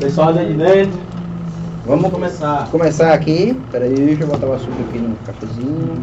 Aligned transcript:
Pessoal 0.00 0.32
de 0.32 0.54
dentro. 0.54 0.98
Vamos 1.86 2.10
começar. 2.10 2.66
Começar 2.70 3.12
aqui. 3.12 3.54
Peraí, 3.70 3.94
deixa 3.94 4.22
eu 4.22 4.28
botar 4.28 4.46
o 4.46 4.52
açúcar 4.54 4.82
aqui 4.88 4.98
no 4.98 5.14
cafezinho. 5.26 5.94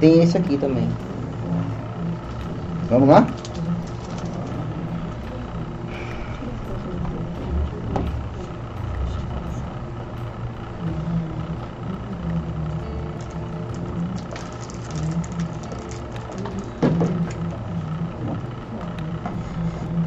Tem 0.00 0.22
esse 0.22 0.36
aqui 0.36 0.56
também. 0.58 0.88
Vamos 2.88 3.08
lá? 3.08 3.26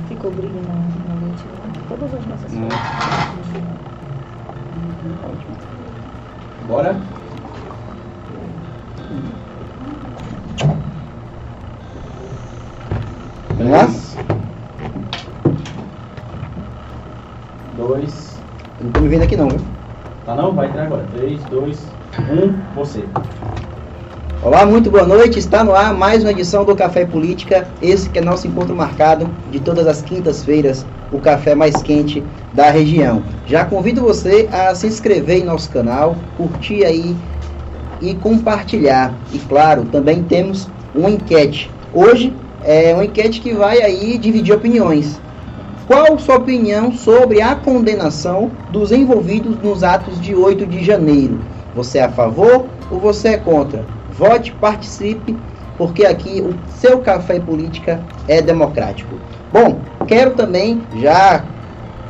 Ficou 0.07 0.31
brilho 0.31 0.61
na, 0.61 0.73
na 0.73 1.21
lente. 1.25 1.43
né? 1.45 1.71
Todas 1.89 2.13
as 2.13 2.25
nossas 2.27 2.53
Hum. 2.53 2.69
fotos. 2.69 3.95
Bora? 6.67 6.95
Vamos 13.57 13.71
lá? 13.71 13.87
Dois. 17.77 18.39
Eu 18.79 18.85
não 18.85 18.91
tô 18.91 18.99
me 19.01 19.07
vendo 19.07 19.23
aqui 19.23 19.35
não, 19.37 19.49
viu? 19.49 19.59
Tá 20.25 20.35
não? 20.35 20.51
Vai 20.53 20.67
entrar 20.67 20.83
agora. 20.83 21.05
Três, 21.15 21.43
dois, 21.45 21.85
um. 22.29 22.51
Você. 22.75 23.05
Olá, 24.65 24.71
muito 24.71 24.89
boa 24.89 25.05
noite. 25.05 25.37
Está 25.37 25.63
no 25.63 25.75
ar 25.75 25.93
mais 25.93 26.23
uma 26.23 26.31
edição 26.31 26.65
do 26.65 26.75
Café 26.75 27.05
Política. 27.05 27.67
Esse 27.83 28.09
que 28.09 28.17
é 28.17 28.21
nosso 28.21 28.47
encontro 28.47 28.75
marcado 28.75 29.29
de 29.51 29.59
todas 29.59 29.85
as 29.85 30.01
quintas-feiras, 30.01 30.83
o 31.11 31.19
café 31.19 31.53
mais 31.53 31.83
quente 31.83 32.23
da 32.51 32.71
região. 32.71 33.21
Já 33.45 33.63
convido 33.63 34.01
você 34.01 34.49
a 34.51 34.73
se 34.73 34.87
inscrever 34.87 35.37
em 35.37 35.45
nosso 35.45 35.69
canal, 35.69 36.15
curtir 36.35 36.83
aí 36.83 37.15
e 38.01 38.15
compartilhar. 38.15 39.13
E 39.31 39.37
claro, 39.37 39.85
também 39.85 40.23
temos 40.23 40.67
uma 40.95 41.11
enquete. 41.11 41.69
Hoje 41.93 42.33
é 42.63 42.91
uma 42.91 43.05
enquete 43.05 43.41
que 43.41 43.53
vai 43.53 43.83
aí 43.83 44.17
dividir 44.17 44.55
opiniões. 44.55 45.21
Qual 45.85 46.17
sua 46.17 46.37
opinião 46.37 46.91
sobre 46.91 47.39
a 47.39 47.53
condenação 47.53 48.49
dos 48.71 48.91
envolvidos 48.91 49.59
nos 49.61 49.83
atos 49.83 50.19
de 50.19 50.33
8 50.33 50.65
de 50.65 50.83
janeiro? 50.83 51.39
Você 51.75 51.99
é 51.99 52.05
a 52.05 52.09
favor 52.09 52.65
ou 52.89 52.99
você 52.99 53.27
é 53.27 53.37
contra? 53.37 53.85
Vote, 54.17 54.51
participe, 54.53 55.35
porque 55.77 56.05
aqui 56.05 56.41
o 56.41 56.55
seu 56.79 56.99
café 56.99 57.39
política 57.39 58.01
é 58.27 58.41
democrático. 58.41 59.15
Bom, 59.51 59.77
quero 60.07 60.31
também 60.31 60.81
já 61.01 61.43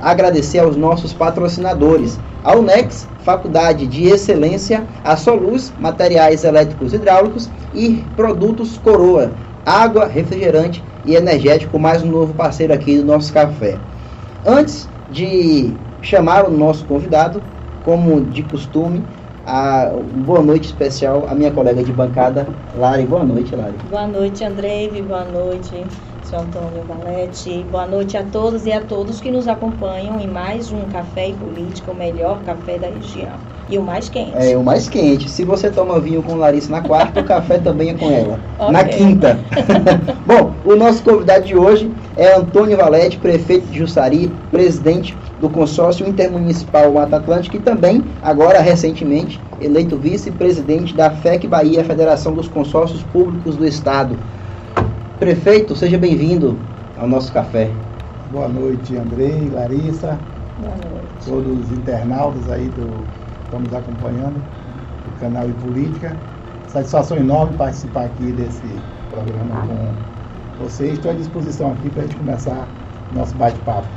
agradecer 0.01 0.59
aos 0.59 0.75
nossos 0.75 1.13
patrocinadores. 1.13 2.19
A 2.43 2.55
Unex, 2.55 3.07
Faculdade 3.23 3.87
de 3.87 4.07
Excelência, 4.07 4.83
a 5.03 5.17
Soluz, 5.17 5.73
Materiais 5.79 6.43
Elétricos 6.43 6.93
e 6.93 6.95
Hidráulicos 6.95 7.49
e 7.73 8.03
Produtos 8.15 8.77
Coroa, 8.77 9.31
água, 9.65 10.05
refrigerante 10.05 10.83
e 11.05 11.15
energético, 11.15 11.79
mais 11.79 12.03
um 12.03 12.07
novo 12.11 12.35
parceiro 12.35 12.71
aqui 12.71 12.97
do 12.99 13.05
nosso 13.05 13.33
café. 13.33 13.79
Antes 14.45 14.87
de 15.09 15.73
chamar 16.01 16.47
o 16.47 16.51
nosso 16.51 16.85
convidado, 16.85 17.41
como 17.83 18.21
de 18.21 18.43
costume, 18.43 19.03
a 19.45 19.91
boa 19.95 20.41
noite 20.41 20.65
especial 20.65 21.27
à 21.27 21.35
minha 21.35 21.51
colega 21.51 21.83
de 21.83 21.93
bancada, 21.93 22.47
Lari. 22.73 23.05
Boa 23.05 23.23
noite, 23.23 23.55
Lari. 23.55 23.77
Boa 23.77 24.07
noite, 24.07 24.43
Andrei. 24.43 25.01
Boa 25.03 25.23
noite, 25.23 25.87
seu 26.21 26.39
Antônio 26.39 26.83
Valete. 26.83 27.63
Boa 27.65 27.85
noite 27.85 28.17
a 28.17 28.23
todos 28.29 28.65
e 28.65 28.71
a 28.71 28.83
todos 28.85 29.21
que 29.21 29.31
nos 29.31 29.47
acompanham 29.47 30.19
em 30.19 30.27
mais 30.27 30.71
um 30.71 30.87
Café 30.87 31.29
e 31.29 31.37
Política, 31.37 31.91
o 31.91 31.95
melhor 31.95 32.43
café 32.43 32.79
da 32.79 32.87
região. 32.87 33.39
E 33.67 33.77
o 33.79 33.81
mais 33.81 34.09
quente. 34.09 34.31
É 34.35 34.55
o 34.55 34.63
mais 34.63 34.87
quente. 34.87 35.29
Se 35.29 35.43
você 35.43 35.71
toma 35.71 35.99
vinho 35.99 36.21
com 36.21 36.35
Larissa 36.35 36.69
na 36.71 36.81
quarta, 36.81 37.21
o 37.21 37.23
café 37.23 37.57
também 37.57 37.89
é 37.89 37.93
com 37.95 38.11
ela. 38.11 38.39
Ok. 38.59 38.71
Na 38.71 38.83
quinta. 38.83 39.39
Bom, 40.25 40.53
o 40.63 40.75
nosso 40.75 41.01
convidado 41.01 41.45
de 41.45 41.55
hoje 41.55 41.91
é 42.15 42.35
Antônio 42.35 42.77
Valete, 42.77 43.17
prefeito 43.17 43.65
de 43.67 43.79
Jussari, 43.79 44.31
presidente 44.51 45.17
do 45.41 45.49
consórcio 45.49 46.07
intermunicipal 46.07 46.91
Mata 46.91 47.17
Atlântica 47.17 47.57
e 47.57 47.59
também, 47.59 48.03
agora 48.21 48.59
recentemente, 48.59 49.39
eleito 49.59 49.97
vice-presidente 49.97 50.93
da 50.93 51.09
FEC 51.09 51.47
Bahia, 51.47 51.83
Federação 51.83 52.33
dos 52.33 52.47
Consórcios 52.47 53.01
Públicos 53.03 53.55
do 53.55 53.65
Estado. 53.65 54.15
Prefeito, 55.19 55.75
seja 55.75 55.97
bem-vindo 55.97 56.57
ao 56.99 57.07
nosso 57.07 57.31
café. 57.33 57.69
Boa 58.31 58.47
noite, 58.47 58.95
Andrei, 58.95 59.49
Larissa, 59.51 60.19
Boa 60.59 60.75
noite. 60.75 61.25
todos 61.25 61.65
os 61.65 61.71
internautas 61.71 62.49
aí 62.49 62.65
do 62.69 63.24
nos 63.51 63.73
acompanhando 63.73 64.41
do 65.05 65.19
canal 65.19 65.47
e 65.47 65.53
Política. 65.53 66.15
Satisfação 66.67 67.17
enorme 67.17 67.55
participar 67.57 68.05
aqui 68.05 68.31
desse 68.31 68.67
programa 69.09 69.65
com 69.67 70.63
vocês. 70.65 70.93
Estou 70.93 71.11
à 71.11 71.13
disposição 71.13 71.71
aqui 71.71 71.89
para 71.89 72.03
a 72.03 72.05
gente 72.05 72.17
começar 72.17 72.67
nosso 73.13 73.35
bate-papo. 73.35 73.87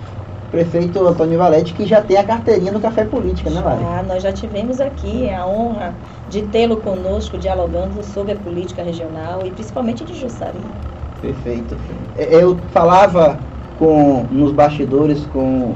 Prefeito 0.50 1.06
Antônio 1.06 1.38
Valete, 1.38 1.74
que 1.74 1.84
já 1.84 2.00
tem 2.00 2.16
a 2.16 2.24
carteirinha 2.24 2.72
do 2.72 2.80
Café 2.80 3.04
Política, 3.04 3.50
né, 3.50 3.60
Lari? 3.60 3.84
Ah, 3.84 4.02
nós 4.02 4.22
já 4.22 4.32
tivemos 4.32 4.80
aqui 4.80 5.28
a 5.28 5.46
honra 5.46 5.92
de 6.30 6.42
tê-lo 6.42 6.78
conosco 6.78 7.36
dialogando 7.36 8.02
sobre 8.02 8.32
a 8.32 8.36
política 8.36 8.82
regional 8.82 9.44
e 9.44 9.50
principalmente 9.50 10.04
de 10.04 10.14
Jussari. 10.14 10.58
Perfeito. 11.20 11.76
É, 12.16 12.34
Eu 12.34 12.56
falava 12.72 13.38
com, 13.78 14.24
nos 14.30 14.52
bastidores 14.52 15.26
com, 15.26 15.74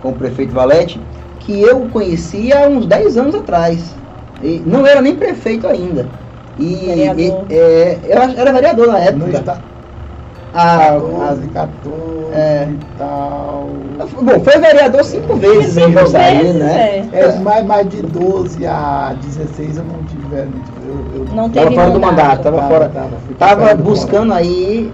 com 0.00 0.10
o 0.10 0.14
prefeito 0.14 0.54
Valete 0.54 0.98
que 1.46 1.60
eu 1.62 1.88
conhecia 1.90 2.64
há 2.64 2.68
uns 2.68 2.86
10 2.86 3.16
anos 3.16 3.32
atrás. 3.36 3.94
E 4.42 4.64
não 4.66 4.84
era 4.84 5.00
nem 5.00 5.14
prefeito 5.14 5.66
ainda. 5.68 6.10
E, 6.58 6.90
e- 6.90 7.32
é, 7.50 8.00
eu 8.04 8.20
acho- 8.20 8.36
era 8.36 8.52
vereador 8.52 8.88
na 8.88 8.94
No 9.12 9.28
época. 9.28 9.38
está 9.38 9.62
Ah, 10.52 10.98
14, 10.98 11.48
14 11.48 12.34
É. 12.34 12.68
e 12.70 12.78
tal. 12.98 13.68
bom, 14.22 14.40
foi 14.40 14.58
vereador 14.58 15.04
cinco 15.04 15.36
vezes 15.36 15.76
em 15.76 15.86
Cinco 15.86 16.00
Jussari, 16.00 16.38
vezes, 16.38 16.54
né? 16.56 17.08
é. 17.12 17.20
É, 17.20 17.38
mais, 17.38 17.64
mais 17.64 17.88
de 17.88 18.02
12 18.02 18.66
a 18.66 19.12
16 19.14 19.76
eu 19.76 19.84
não 19.84 20.02
tive. 20.04 20.34
Eu, 20.34 21.12
eu, 21.14 21.26
Não 21.32 21.50
Tava 21.50 21.70
fora 21.70 21.90
do 21.90 22.00
mandato. 22.00 22.42
mandato, 22.42 22.42
tava 22.42 22.62
fora. 22.68 22.88
Tava 23.38 23.60
fora 23.60 23.74
do 23.76 23.82
buscando 23.84 24.32
aí 24.32 24.92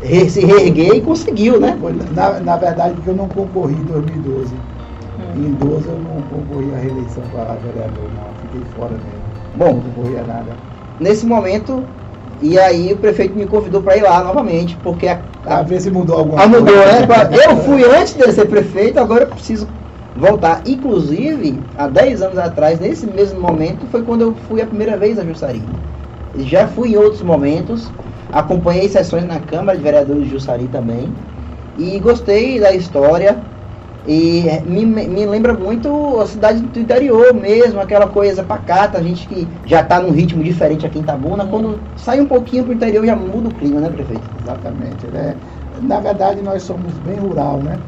re- 0.00 0.28
se 0.30 0.44
reerguer 0.44 0.94
e 0.96 1.00
conseguiu, 1.00 1.58
né? 1.60 1.76
Na, 2.12 2.40
na 2.40 2.56
verdade, 2.56 2.94
porque 2.94 3.10
eu 3.10 3.16
não 3.16 3.28
concorri 3.28 3.76
em 3.76 3.84
2012. 3.84 4.71
Em 5.36 5.52
12 5.54 5.88
eu 5.88 5.98
não 5.98 6.20
concorri 6.22 6.72
à 6.74 6.78
reeleição 6.78 7.22
para 7.32 7.54
vereador, 7.54 8.04
não. 8.14 8.32
Fiquei 8.42 8.64
fora 8.74 8.90
mesmo. 8.92 9.22
Bom, 9.54 9.74
Não 9.74 9.80
concorri 9.80 10.16
a 10.18 10.22
nada. 10.24 10.56
nesse 10.98 11.26
momento, 11.26 11.84
e 12.40 12.58
aí 12.58 12.92
o 12.92 12.96
prefeito 12.98 13.36
me 13.36 13.46
convidou 13.46 13.82
para 13.82 13.96
ir 13.96 14.02
lá 14.02 14.22
novamente, 14.24 14.76
porque 14.82 15.06
a, 15.08 15.22
a 15.46 15.62
ver 15.62 15.80
se 15.80 15.90
mudou 15.90 16.16
alguma 16.18 16.42
Ah, 16.42 16.48
coisa. 16.48 16.60
mudou, 16.60 16.76
né? 16.76 17.46
Eu 17.46 17.56
fui 17.64 17.84
antes 17.84 18.14
de 18.14 18.32
ser 18.32 18.46
prefeito, 18.46 18.98
agora 18.98 19.24
eu 19.24 19.28
preciso 19.28 19.68
voltar. 20.16 20.62
Inclusive, 20.66 21.62
há 21.76 21.88
10 21.88 22.22
anos 22.22 22.38
atrás, 22.38 22.78
nesse 22.80 23.06
mesmo 23.06 23.40
momento, 23.40 23.86
foi 23.86 24.02
quando 24.02 24.22
eu 24.22 24.34
fui 24.48 24.60
a 24.60 24.66
primeira 24.66 24.96
vez 24.96 25.18
a 25.18 25.24
Jussari. 25.24 25.62
Já 26.36 26.66
fui 26.66 26.92
em 26.92 26.96
outros 26.96 27.22
momentos, 27.22 27.90
acompanhei 28.30 28.88
sessões 28.88 29.24
na 29.26 29.38
Câmara 29.38 29.76
de 29.76 29.84
Vereadores 29.84 30.24
de 30.24 30.30
Jussari 30.30 30.66
também, 30.68 31.12
e 31.76 31.98
gostei 31.98 32.58
da 32.60 32.72
história. 32.72 33.51
E 34.04 34.42
me, 34.66 34.84
me 34.84 35.26
lembra 35.26 35.54
muito 35.54 36.18
a 36.20 36.26
cidade 36.26 36.60
do 36.60 36.78
interior 36.80 37.32
mesmo, 37.32 37.78
aquela 37.78 38.08
coisa 38.08 38.42
pacata, 38.42 38.98
a 38.98 39.02
gente 39.02 39.28
que 39.28 39.48
já 39.64 39.80
está 39.80 40.00
num 40.00 40.10
ritmo 40.10 40.42
diferente 40.42 40.84
aqui 40.84 40.98
em 40.98 41.04
Tabuna, 41.04 41.46
quando 41.46 41.80
sai 41.94 42.20
um 42.20 42.26
pouquinho 42.26 42.64
pro 42.64 42.72
interior 42.72 43.06
já 43.06 43.14
muda 43.14 43.48
o 43.48 43.52
clima, 43.52 43.80
né, 43.80 43.88
prefeito? 43.90 44.24
Exatamente. 44.36 45.06
né? 45.06 45.36
Na 45.80 46.00
verdade, 46.00 46.42
nós 46.42 46.64
somos 46.64 46.98
bem 46.98 47.18
rural, 47.18 47.62
né? 47.62 47.80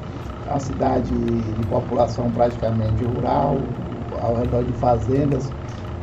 A 0.47 0.59
cidade 0.61 1.13
de 1.55 1.65
população 1.65 2.31
praticamente 2.31 3.03
rural, 3.03 3.67
ao 4.13 4.37
redor 4.37 4.63
de 4.63 4.73
fazendas. 4.73 5.53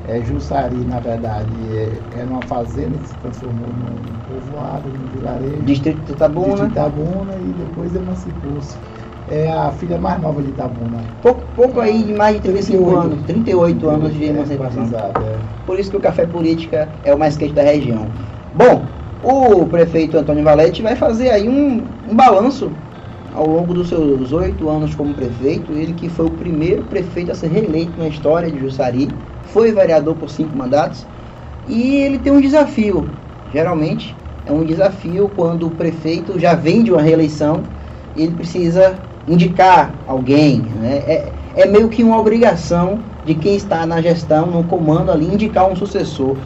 É, 0.08 0.22
Jussari, 0.24 0.76
na 0.86 1.00
verdade, 1.00 1.48
é, 1.72 2.02
era 2.18 2.28
uma 2.28 2.42
fazenda 2.42 2.98
que 2.98 3.08
se 3.08 3.16
transformou 3.18 3.68
num 3.68 4.40
povoado, 4.40 4.90
num 4.90 5.08
vilarejo. 5.20 5.62
Distrito 5.64 6.02
de 6.02 6.12
Itabuna. 6.14 6.66
de 6.66 6.72
Itabuna 6.72 7.34
e 7.36 7.54
depois 7.54 7.96
emancipou-se. 7.96 8.78
É 9.30 9.50
a 9.52 9.72
filha 9.72 9.98
mais 10.00 10.20
nova 10.22 10.42
de 10.42 10.50
Itabuna. 10.50 11.00
Pouco, 11.22 11.42
pouco 11.56 11.80
aí 11.80 12.04
de 12.04 12.14
mais 12.14 12.36
de 12.38 12.42
35 12.42 12.84
38. 12.84 13.06
anos, 13.06 13.24
38 13.26 13.90
anos 13.90 14.14
de 14.14 14.24
É, 14.26 14.28
emancipação. 14.28 14.84
Exato, 14.84 15.22
é. 15.22 15.38
Por 15.66 15.80
isso 15.80 15.92
que 15.92 15.98
o 15.98 16.02
Café 16.02 16.26
Política 16.26 16.90
é 17.04 17.14
o 17.14 17.20
mais 17.20 17.38
quente 17.38 17.54
da 17.54 17.62
região. 17.62 18.08
Bom, 18.56 18.84
o 19.24 19.66
prefeito 19.68 20.18
Antônio 20.18 20.44
Valete 20.44 20.82
vai 20.82 20.96
fazer 20.96 21.30
aí 21.30 21.48
um, 21.48 21.84
um 22.10 22.16
balanço 22.16 22.72
ao 23.34 23.48
longo 23.48 23.74
dos 23.74 23.88
seus 23.88 24.34
oito 24.34 24.68
anos 24.68 24.96
como 24.96 25.14
prefeito. 25.14 25.72
Ele 25.74 25.94
que 25.94 26.10
foi 26.10 26.26
o 26.26 26.32
primeiro 26.32 26.84
prefeito 26.84 27.32
a 27.32 27.36
ser 27.36 27.48
reeleito 27.48 27.94
na 27.98 28.08
história 28.08 28.50
de 28.52 28.60
Jussari, 28.60 29.08
foi 29.52 29.72
vereador 29.72 30.16
por 30.16 30.30
cinco 30.30 30.58
mandatos. 30.58 31.06
E 31.68 31.98
ele 31.98 32.18
tem 32.20 32.34
um 32.34 32.42
desafio 32.42 33.10
Geralmente 33.52 34.16
é 34.46 34.52
um 34.52 34.64
desafio 34.64 35.30
quando 35.36 35.68
o 35.68 35.72
prefeito 35.72 36.40
já 36.40 36.56
vem 36.56 36.84
de 36.84 36.92
uma 36.92 37.02
reeleição 37.02 37.64
e 38.16 38.24
ele 38.24 38.34
precisa 38.34 38.98
indicar 39.28 39.94
alguém. 40.08 40.60
Né? 40.60 41.04
É, 41.06 41.34
é 41.58 41.66
meio 41.66 41.90
que 41.90 42.04
uma 42.04 42.18
obrigação 42.18 43.00
de 43.26 43.36
quem 43.36 43.56
está 43.56 43.86
na 43.86 44.02
gestão, 44.02 44.48
no 44.48 44.64
comando 44.64 45.12
ali, 45.12 45.26
indicar 45.26 45.70
um 45.70 45.76
sucessor. 45.76 46.38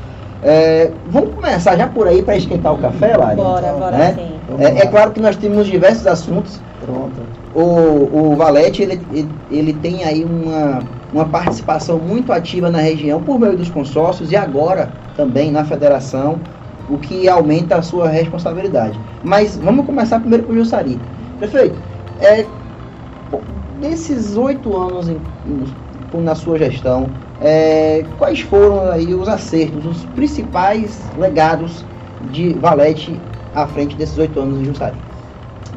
É, 0.44 0.92
vamos 1.08 1.36
começar 1.36 1.78
já 1.78 1.88
por 1.88 2.08
aí 2.08 2.22
para 2.22 2.36
esquentar 2.36 2.74
o 2.74 2.78
café, 2.78 3.16
Lari? 3.16 3.38
Bora, 3.38 3.72
bora 3.74 3.98
né? 3.98 4.14
sim. 4.14 4.36
É, 4.60 4.82
é, 4.82 4.86
claro 4.88 5.12
que 5.12 5.20
nós 5.20 5.36
temos 5.36 5.66
diversos 5.66 6.06
assuntos. 6.06 6.60
Pronto. 6.84 7.22
O, 7.54 8.32
o 8.32 8.36
Valete, 8.36 8.82
ele, 8.84 9.02
ele, 9.12 9.30
ele, 9.50 9.74
tem 9.74 10.04
aí 10.04 10.26
uma, 10.26 10.84
uma 11.12 11.26
participação 11.26 11.98
muito 11.98 12.32
ativa 12.32 12.70
na 12.70 12.80
região 12.80 13.22
por 13.22 13.40
meio 13.40 13.56
dos 13.56 13.70
consórcios 13.70 14.32
e 14.32 14.36
agora 14.36 14.92
também 15.16 15.52
na 15.52 15.64
federação, 15.64 16.40
o 16.90 16.98
que 16.98 17.28
aumenta 17.28 17.78
a 17.78 17.82
sua 17.82 18.08
responsabilidade. 18.10 19.00
Mas 19.24 19.58
vamos 19.58 19.86
começar 19.86 20.20
primeiro 20.20 20.44
com 20.46 20.54
o 20.54 20.56
Jussari. 20.56 21.00
Prefeito, 21.40 21.76
é, 22.20 22.46
nesses 23.80 24.38
oito 24.38 24.76
anos 24.76 25.10
em, 25.10 25.20
na 26.14 26.36
sua 26.36 26.58
gestão, 26.58 27.10
é, 27.42 28.06
quais 28.18 28.42
foram 28.42 28.92
aí 28.92 29.14
os 29.14 29.28
acertos, 29.28 29.86
os 29.86 30.06
principais 30.16 31.02
legados 31.18 31.86
de 32.32 32.54
Valete 32.54 33.20
à 33.54 33.68
frente 33.68 33.96
desses 33.96 34.18
oito 34.18 34.40
anos 34.40 34.60
em 34.60 34.66
Jussari? 34.66 35.05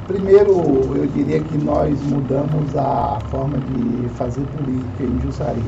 Primeiro, 0.08 0.96
eu 0.96 1.06
diria 1.06 1.38
que 1.38 1.58
nós 1.58 2.00
mudamos 2.02 2.74
a 2.74 3.20
forma 3.30 3.58
de 3.60 4.08
fazer 4.16 4.46
política 4.46 5.04
em 5.04 5.20
Jussari. 5.20 5.62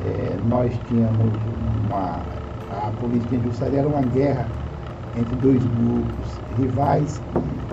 É, 0.00 0.38
nós 0.42 0.74
tínhamos 0.88 1.34
uma. 1.44 2.24
A 2.70 2.90
política 2.92 3.36
em 3.36 3.42
Jussari 3.42 3.76
era 3.76 3.86
uma 3.86 4.00
guerra 4.02 4.50
entre 5.14 5.34
dois 5.36 5.62
grupos 5.66 6.40
rivais 6.56 7.20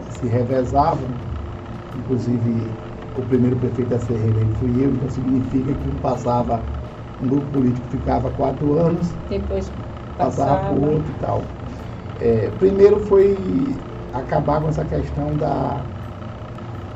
que 0.06 0.14
se 0.20 0.28
revezavam. 0.28 1.08
Inclusive, 1.96 2.75
o 3.16 3.24
primeiro 3.24 3.56
prefeito 3.56 3.96
a 3.96 4.00
ser 4.00 4.18
reeleito 4.18 4.56
fui 4.56 4.84
eu, 4.84 4.92
então 4.92 5.10
significa 5.10 5.74
que 5.74 5.92
passava, 6.02 6.62
um 7.22 7.28
grupo 7.30 7.48
político 7.54 7.88
ficava 7.88 8.30
quatro 8.32 8.74
anos, 8.74 9.14
Depois 9.30 9.72
passava 10.18 10.58
passava. 10.58 10.66
para 10.66 10.74
o 10.74 10.94
outro 10.94 11.12
e 11.12 11.22
tal. 11.22 11.46
É, 12.20 12.50
primeiro 12.52 13.00
foi 13.00 13.88
acabar 14.14 14.62
com 14.62 14.70
essa 14.70 14.84
questão 14.86 15.36
da 15.36 15.82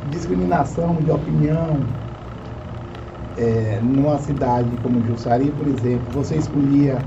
discriminação 0.10 0.95
de 0.95 1.12
opinião. 1.12 1.80
É, 3.36 3.80
numa 3.81 4.19
cidade 4.19 4.69
como 4.83 5.04
Jussari, 5.07 5.50
por 5.51 5.68
exemplo, 5.68 6.06
você 6.12 6.36
escolhia 6.36 7.00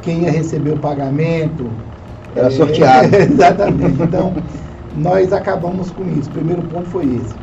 quem 0.00 0.22
ia 0.22 0.30
receber 0.30 0.72
o 0.72 0.78
pagamento. 0.78 1.70
Era 2.34 2.46
é, 2.46 2.50
sorteado. 2.50 3.14
exatamente. 3.16 4.02
Então, 4.02 4.32
nós 4.96 5.32
acabamos 5.32 5.90
com 5.90 6.04
isso. 6.08 6.30
O 6.30 6.32
primeiro 6.32 6.62
ponto 6.62 6.88
foi 6.88 7.04
esse. 7.04 7.34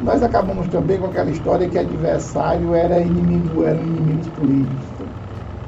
Nós 0.00 0.22
acabamos 0.22 0.68
também 0.68 0.98
com 0.98 1.06
aquela 1.06 1.30
história 1.30 1.68
que 1.68 1.78
adversário 1.78 2.74
era 2.74 3.00
inimigo, 3.00 3.64
eram 3.64 3.80
inimigos 3.80 4.28
políticos. 4.28 5.06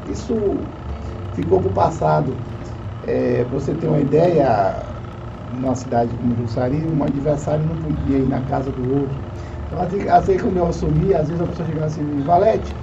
Isso 0.08 0.58
ficou 1.32 1.60
para 1.60 1.70
o 1.70 1.72
passado. 1.72 2.34
É, 3.06 3.44
você 3.50 3.72
ter 3.72 3.86
uma 3.86 4.00
ideia, 4.00 4.84
numa 5.52 5.74
cidade 5.74 6.14
como 6.16 6.34
Jussari, 6.36 6.86
um 6.86 7.02
adversário 7.02 7.64
não 7.66 7.76
podia 7.76 8.18
ir 8.18 8.26
na 8.26 8.40
casa 8.42 8.70
do 8.70 8.94
outro. 8.94 9.16
Então, 9.66 9.80
assim, 9.80 10.08
assim 10.08 10.38
quando 10.38 10.56
eu 10.56 10.66
assumi, 10.66 11.14
às 11.14 11.28
vezes 11.28 11.40
a 11.40 11.46
pessoa 11.46 11.66
chegava 11.66 11.86
assim, 11.86 12.22
Valete, 12.22 12.74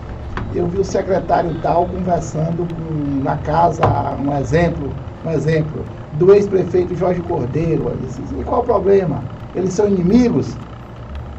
eu 0.54 0.68
vi 0.68 0.80
o 0.80 0.86
secretário 0.86 1.54
tal 1.62 1.86
conversando 1.88 2.66
com, 2.66 3.22
na 3.24 3.38
casa, 3.38 3.84
um 4.20 4.36
exemplo, 4.36 4.94
um 5.24 5.32
exemplo, 5.32 5.86
do 6.12 6.34
ex-prefeito 6.34 6.96
Jorge 6.96 7.22
Cordeiro. 7.22 7.96
Disse, 8.00 8.24
e 8.38 8.44
qual 8.44 8.62
o 8.62 8.64
problema? 8.64 9.24
Eles 9.56 9.74
são 9.74 9.88
inimigos? 9.88 10.58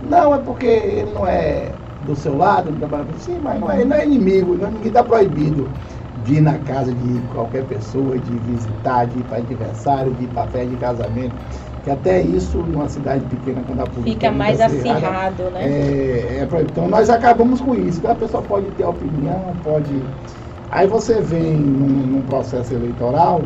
Não, 0.03 0.35
é 0.35 0.39
porque 0.39 0.67
ele 0.67 1.13
não 1.13 1.27
é 1.27 1.75
do 2.03 2.15
seu 2.15 2.37
lado, 2.37 2.69
ele 2.69 2.79
trabalha 2.79 3.05
com 3.05 3.15
Sim, 3.15 3.39
mas 3.43 3.59
não 3.59 3.71
é, 3.71 3.85
não 3.85 3.97
é 3.97 4.05
inimigo, 4.05 4.57
não, 4.57 4.71
ninguém 4.71 4.89
está 4.89 5.03
proibido 5.03 5.71
de 6.17 6.35
ir 6.35 6.41
na 6.41 6.59
casa 6.59 6.93
de 6.93 7.21
qualquer 7.33 7.67
pessoa, 7.67 8.19
de 8.19 8.39
visitar, 8.39 9.07
de 9.07 9.21
ir 9.21 9.25
para 9.25 9.39
aniversário, 9.39 10.15
de 10.15 10.25
ir 10.25 10.29
para 10.29 10.49
festa 10.49 10.69
de 10.69 10.77
casamento. 10.77 11.37
Que 11.83 11.91
até 11.91 12.23
isso, 12.23 12.59
numa 12.63 12.89
cidade 12.89 13.27
pequena, 13.27 13.63
quando 13.63 13.81
a 13.81 13.87
polícia. 13.87 14.13
Fica 14.15 14.33
mais 14.33 14.59
acirrada, 14.61 15.07
acirrado, 15.07 15.51
né? 15.51 15.69
É, 15.69 16.39
é. 16.39 16.63
Então 16.63 16.89
nós 16.89 17.11
acabamos 17.11 17.61
com 17.61 17.75
isso. 17.75 18.07
A 18.07 18.15
pessoa 18.15 18.43
pode 18.43 18.71
ter 18.71 18.85
opinião, 18.85 19.55
pode. 19.63 20.03
Aí 20.71 20.87
você 20.87 21.21
vem 21.21 21.61
num, 21.61 22.07
num 22.07 22.23
processo 22.23 22.73
eleitoral, 22.73 23.43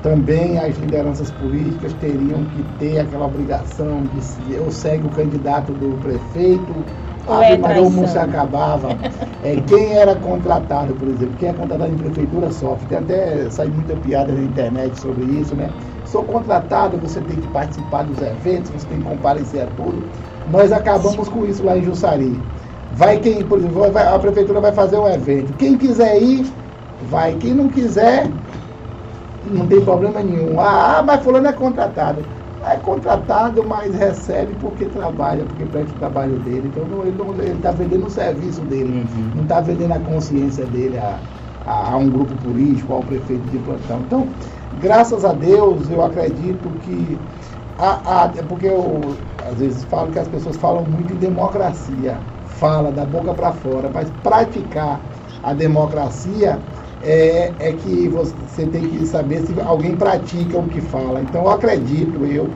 também 0.00 0.58
as 0.58 0.76
lideranças 0.78 1.30
políticas 1.30 1.92
teriam 1.92 2.46
que 2.46 2.62
ter 2.78 2.98
aquela 2.98 3.26
obrigação 3.26 4.06
de 4.06 4.22
se 4.22 4.50
eu 4.50 4.70
segue 4.70 5.04
o 5.06 5.10
candidato 5.10 5.74
do 5.74 5.98
prefeito, 5.98 6.86
Ou 7.26 7.34
Ave 7.34 7.44
é 7.52 7.58
Maria, 7.58 7.82
o 7.82 7.90
mundo 7.90 8.08
se 8.08 8.18
acabava. 8.18 8.88
É, 9.42 9.56
quem 9.62 9.94
era 9.94 10.14
contratado, 10.16 10.94
por 10.96 11.08
exemplo, 11.08 11.34
quem 11.36 11.48
é 11.48 11.52
contratado 11.54 11.90
em 11.90 11.96
prefeitura 11.96 12.50
sofre. 12.52 12.86
Tem 12.86 12.98
até 12.98 13.48
saiu 13.48 13.72
muita 13.72 13.96
piada 13.96 14.34
na 14.34 14.42
internet 14.42 14.98
sobre 14.98 15.24
isso, 15.24 15.56
né? 15.56 15.72
Sou 16.04 16.24
contratado, 16.24 16.98
você 16.98 17.22
tem 17.22 17.36
que 17.40 17.48
participar 17.48 18.02
dos 18.02 18.20
eventos, 18.20 18.70
você 18.70 18.86
tem 18.86 18.98
que 18.98 19.04
comparecer 19.04 19.62
a 19.62 19.66
tudo. 19.68 20.10
Nós 20.46 20.70
acabamos 20.72 21.26
com 21.30 21.46
isso 21.46 21.64
lá 21.64 21.78
em 21.78 21.82
Jussari. 21.82 22.44
Vai 22.92 23.18
quem, 23.18 23.42
por 23.42 23.58
exemplo, 23.58 23.90
vai- 23.90 24.06
a 24.14 24.18
prefeitura 24.18 24.60
vai 24.60 24.72
fazer 24.72 24.98
um 24.98 25.08
evento. 25.08 25.54
Quem 25.54 25.78
quiser 25.78 26.22
ir, 26.22 26.52
vai. 27.00 27.34
Quem 27.36 27.54
não 27.54 27.70
quiser, 27.70 28.30
não 29.46 29.66
tem 29.66 29.80
problema 29.80 30.22
nenhum. 30.22 30.60
Ah, 30.60 31.02
mas 31.02 31.22
fulano 31.22 31.46
é 31.48 31.52
contratado. 31.54 32.26
É 32.62 32.76
contratado, 32.76 33.64
mas 33.66 33.94
recebe 33.94 34.54
porque 34.54 34.86
trabalha, 34.86 35.46
porque 35.46 35.64
presta 35.64 35.94
o 35.94 35.98
trabalho 35.98 36.38
dele. 36.38 36.68
Então 36.68 36.86
não, 36.86 37.06
ele 37.06 37.16
está 37.56 37.72
vendendo 37.72 38.06
o 38.06 38.10
serviço 38.10 38.64
dele, 38.64 38.98
Uhum. 38.98 39.30
não 39.34 39.42
está 39.44 39.60
vendendo 39.62 39.92
a 39.92 40.00
consciência 40.00 40.66
dele 40.66 40.98
a, 40.98 41.22
a- 41.64 41.92
a 41.92 41.96
um 41.96 42.10
grupo 42.10 42.36
político, 42.36 42.92
ao 42.92 43.02
prefeito 43.04 43.48
de 43.48 43.58
plantão. 43.58 44.02
Então, 44.02 44.34
graças 44.72 45.24
a 45.24 45.32
Deus, 45.32 45.88
eu 45.88 46.02
acredito 46.02 46.72
que. 46.72 47.18
A, 47.78 48.24
a, 48.26 48.32
é 48.36 48.42
porque 48.42 48.66
eu 48.66 49.16
às 49.40 49.58
vezes 49.58 49.84
falo 49.84 50.10
que 50.10 50.18
as 50.18 50.28
pessoas 50.28 50.56
falam 50.58 50.84
muito 50.86 51.14
em 51.14 51.16
democracia, 51.16 52.26
fala 52.42 52.92
da 52.92 53.06
boca 53.06 53.32
para 53.34 53.52
fora, 53.52 53.90
mas 53.90 54.10
praticar 54.10 55.02
a 55.42 55.54
democracia 55.54 56.62
é, 57.02 57.52
é 57.58 57.72
que 57.72 58.08
você 58.08 58.66
tem 58.66 58.88
que 58.88 59.06
saber 59.06 59.42
se 59.42 59.58
alguém 59.60 59.96
pratica 59.96 60.58
o 60.58 60.68
que 60.68 60.80
fala. 60.80 61.22
Então 61.22 61.42
eu 61.42 61.50
acredito 61.50 62.24
eu 62.26 62.50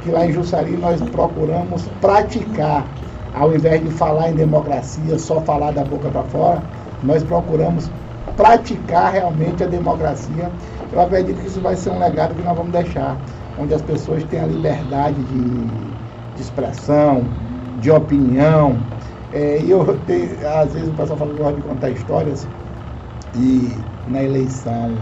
que 0.00 0.10
lá 0.10 0.26
em 0.26 0.32
Jussari 0.32 0.76
nós 0.76 1.00
procuramos 1.10 1.82
praticar, 2.00 2.86
ao 3.34 3.54
invés 3.54 3.82
de 3.82 3.90
falar 3.90 4.30
em 4.30 4.34
democracia, 4.34 5.18
só 5.18 5.40
falar 5.40 5.72
da 5.72 5.84
boca 5.84 6.08
para 6.08 6.22
fora, 6.24 6.62
nós 7.02 7.22
procuramos 7.22 7.90
praticar 8.36 9.12
realmente 9.12 9.64
a 9.64 9.66
democracia. 9.66 10.50
Eu 10.92 11.00
acredito 11.00 11.40
que 11.40 11.48
isso 11.48 11.60
vai 11.60 11.74
ser 11.74 11.90
um 11.90 11.98
legado 11.98 12.34
que 12.34 12.42
nós 12.42 12.56
vamos 12.56 12.72
deixar, 12.72 13.18
onde 13.58 13.74
as 13.74 13.82
pessoas 13.82 14.22
têm 14.24 14.40
a 14.40 14.46
liberdade 14.46 15.20
de, 15.24 15.66
de 16.36 16.42
expressão, 16.42 17.24
de 17.80 17.90
opinião. 17.90 18.78
É, 19.32 19.60
e 19.60 19.70
eu 19.70 19.84
tenho, 20.06 20.30
às 20.48 20.72
vezes 20.72 20.88
o 20.88 20.92
pessoal 20.92 21.18
fala 21.18 21.32
que 21.32 21.38
gosta 21.38 21.56
de 21.56 21.62
contar 21.62 21.90
histórias 21.90 22.48
e 23.34 23.72
na 24.06 24.22
eleição, 24.22 24.94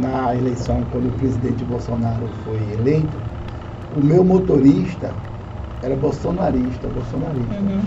na 0.00 0.34
eleição 0.36 0.84
quando 0.92 1.08
o 1.08 1.12
presidente 1.12 1.64
Bolsonaro 1.64 2.28
foi 2.44 2.58
eleito, 2.72 3.16
o 3.96 4.04
meu 4.04 4.22
motorista 4.22 5.12
era 5.82 5.96
bolsonarista, 5.96 6.88
bolsonarista. 6.88 7.54
Uhum. 7.60 7.80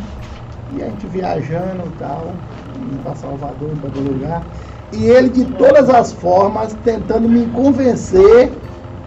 E 0.76 0.82
a 0.82 0.90
gente 0.90 1.08
viajando 1.08 1.84
e 1.86 2.00
tal, 2.00 2.34
indo 2.78 3.04
para 3.04 3.16
Salvador, 3.16 3.70
para 3.82 3.90
todo 3.90 4.14
lugar. 4.14 4.46
E 4.92 5.06
ele, 5.06 5.30
de 5.30 5.46
todas 5.54 5.90
as 5.90 6.12
formas, 6.14 6.74
tentando 6.84 7.28
me 7.28 7.46
convencer 7.48 8.52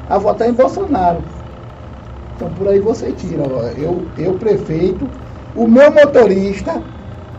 a 0.08 0.18
votar 0.18 0.48
em 0.48 0.52
Bolsonaro. 0.52 1.22
Então, 2.36 2.50
por 2.50 2.68
aí 2.68 2.80
você 2.80 3.12
tira. 3.12 3.44
Eu, 3.76 4.06
eu 4.16 4.34
prefeito, 4.34 5.08
o 5.54 5.66
meu 5.66 5.90
motorista, 5.92 6.82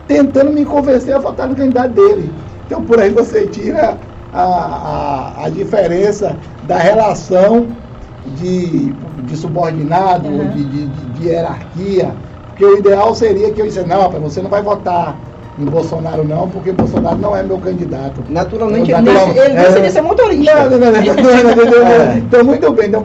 tentando 0.06 0.50
me 0.52 0.64
convencer 0.64 1.14
a 1.14 1.18
votar 1.18 1.48
no 1.48 1.56
candidato 1.56 1.90
dele. 1.92 2.34
Então, 2.66 2.82
por 2.82 3.00
aí 3.00 3.10
você 3.10 3.46
tira 3.46 3.98
a, 4.32 4.42
a, 4.42 5.44
a 5.44 5.48
diferença 5.48 6.36
da 6.62 6.76
relação 6.78 7.76
de, 8.24 8.92
de 9.24 9.36
subordinado, 9.36 10.28
Uhum. 10.28 10.50
de, 10.50 10.64
de, 10.64 10.86
de- 10.86 11.26
hierarquia. 11.28 12.14
Porque 12.48 12.64
o 12.64 12.78
ideal 12.78 13.14
seria 13.14 13.50
que 13.52 13.60
eu 13.60 13.66
dissesse, 13.66 13.86
não, 13.88 14.00
rapaz, 14.02 14.22
você 14.22 14.40
não 14.42 14.50
vai 14.50 14.62
votar 14.62 15.18
em 15.58 15.64
Bolsonaro 15.64 16.22
não, 16.24 16.48
porque 16.50 16.70
Bolsonaro 16.72 17.16
não 17.18 17.34
é 17.36 17.42
meu 17.42 17.58
candidato. 17.58 18.22
Naturalmente, 18.28 18.90
Eu- 18.90 18.98
ele, 18.98 19.10
natural- 19.12 19.30
ele 19.30 19.56
é. 19.56 19.62
deveria 19.68 19.90
ser 19.90 20.00
motorista. 20.02 20.54
Não, 20.54 20.70
não, 20.70 20.78
não, 20.78 20.90
não, 20.90 20.92
não, 20.92 21.64
não, 21.64 21.64
não, 21.80 21.86
É. 22.12 22.18
Então, 22.18 22.44
muito 22.44 22.72
bem. 22.72 22.88
Então, 22.88 23.04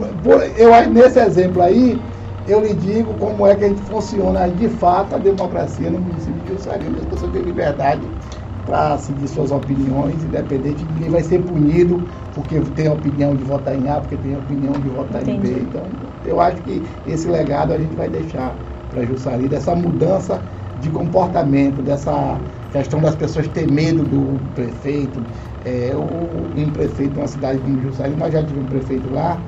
eu, 0.58 0.90
nesse 0.90 1.20
exemplo 1.20 1.62
aí, 1.62 2.02
eu 2.46 2.62
lhe 2.62 2.74
digo 2.74 3.14
como 3.16 3.46
é 3.46 3.56
que 3.56 3.64
a 3.66 3.68
gente 3.70 3.82
funciona 3.82 4.48
de 4.48 4.68
fato 4.70 5.16
a 5.16 5.18
democracia 5.18 5.90
no 5.92 6.00
município 6.00 6.42
de 6.42 6.50
Jussari. 6.50 6.86
As 6.88 7.06
pessoas 7.06 7.32
têm 7.32 7.44
liberdade 7.44 8.10
para 8.66 8.98
seguir 8.98 9.28
suas 9.28 9.52
opiniões, 9.52 10.24
independente, 10.24 10.86
ninguém 10.86 11.10
vai 11.10 11.24
ser 11.24 11.40
punido 11.44 12.08
porque 12.34 12.60
tem 12.62 12.88
a 12.88 12.94
opinião 12.94 13.36
de 13.36 13.44
votar 13.44 13.76
em 13.76 13.88
A, 13.90 14.00
porque 14.00 14.18
tem 14.18 14.36
a 14.36 14.40
opinião 14.40 14.74
de 14.74 14.88
votar 14.88 15.22
Entendi. 15.24 15.48
em 15.50 15.54
B. 15.54 15.62
Então, 15.62 15.90
eu 16.24 16.40
acho 16.40 16.62
que 16.62 16.84
esse 17.06 17.28
legado 17.28 17.74
a 17.74 17.78
gente 17.78 17.96
vai 17.96 18.08
deixar 18.08 18.56
para 18.90 19.06
Jussari, 19.06 19.48
dessa 19.48 19.74
mudança 19.76 20.44
de 20.76 20.90
comportamento, 20.90 21.82
dessa 21.82 22.42
questão 22.72 23.02
das 23.02 23.16
pessoas 23.16 23.48
ter 23.48 23.70
medo 23.70 24.04
do 24.04 24.40
prefeito. 24.54 25.24
É, 25.64 25.96
o, 25.96 26.52
um 26.56 26.72
prefeito 26.72 27.14
de 27.14 27.20
uma 27.20 27.28
cidade 27.28 27.60
como 27.60 27.80
Jussari, 27.80 28.16
nós 28.16 28.34
já 28.34 28.44
tivemos 28.44 28.66
um 28.66 28.70
prefeito 28.70 29.10
lá, 29.10 29.42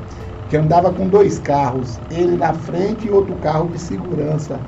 que 0.54 0.58
andava 0.58 0.94
com 0.94 1.10
dois 1.10 1.40
carros, 1.40 2.00
ele 2.12 2.38
na 2.38 2.54
frente 2.54 3.08
e 3.08 3.10
outro 3.10 3.34
carro 3.38 3.70
de 3.70 3.80
segurança 3.80 4.60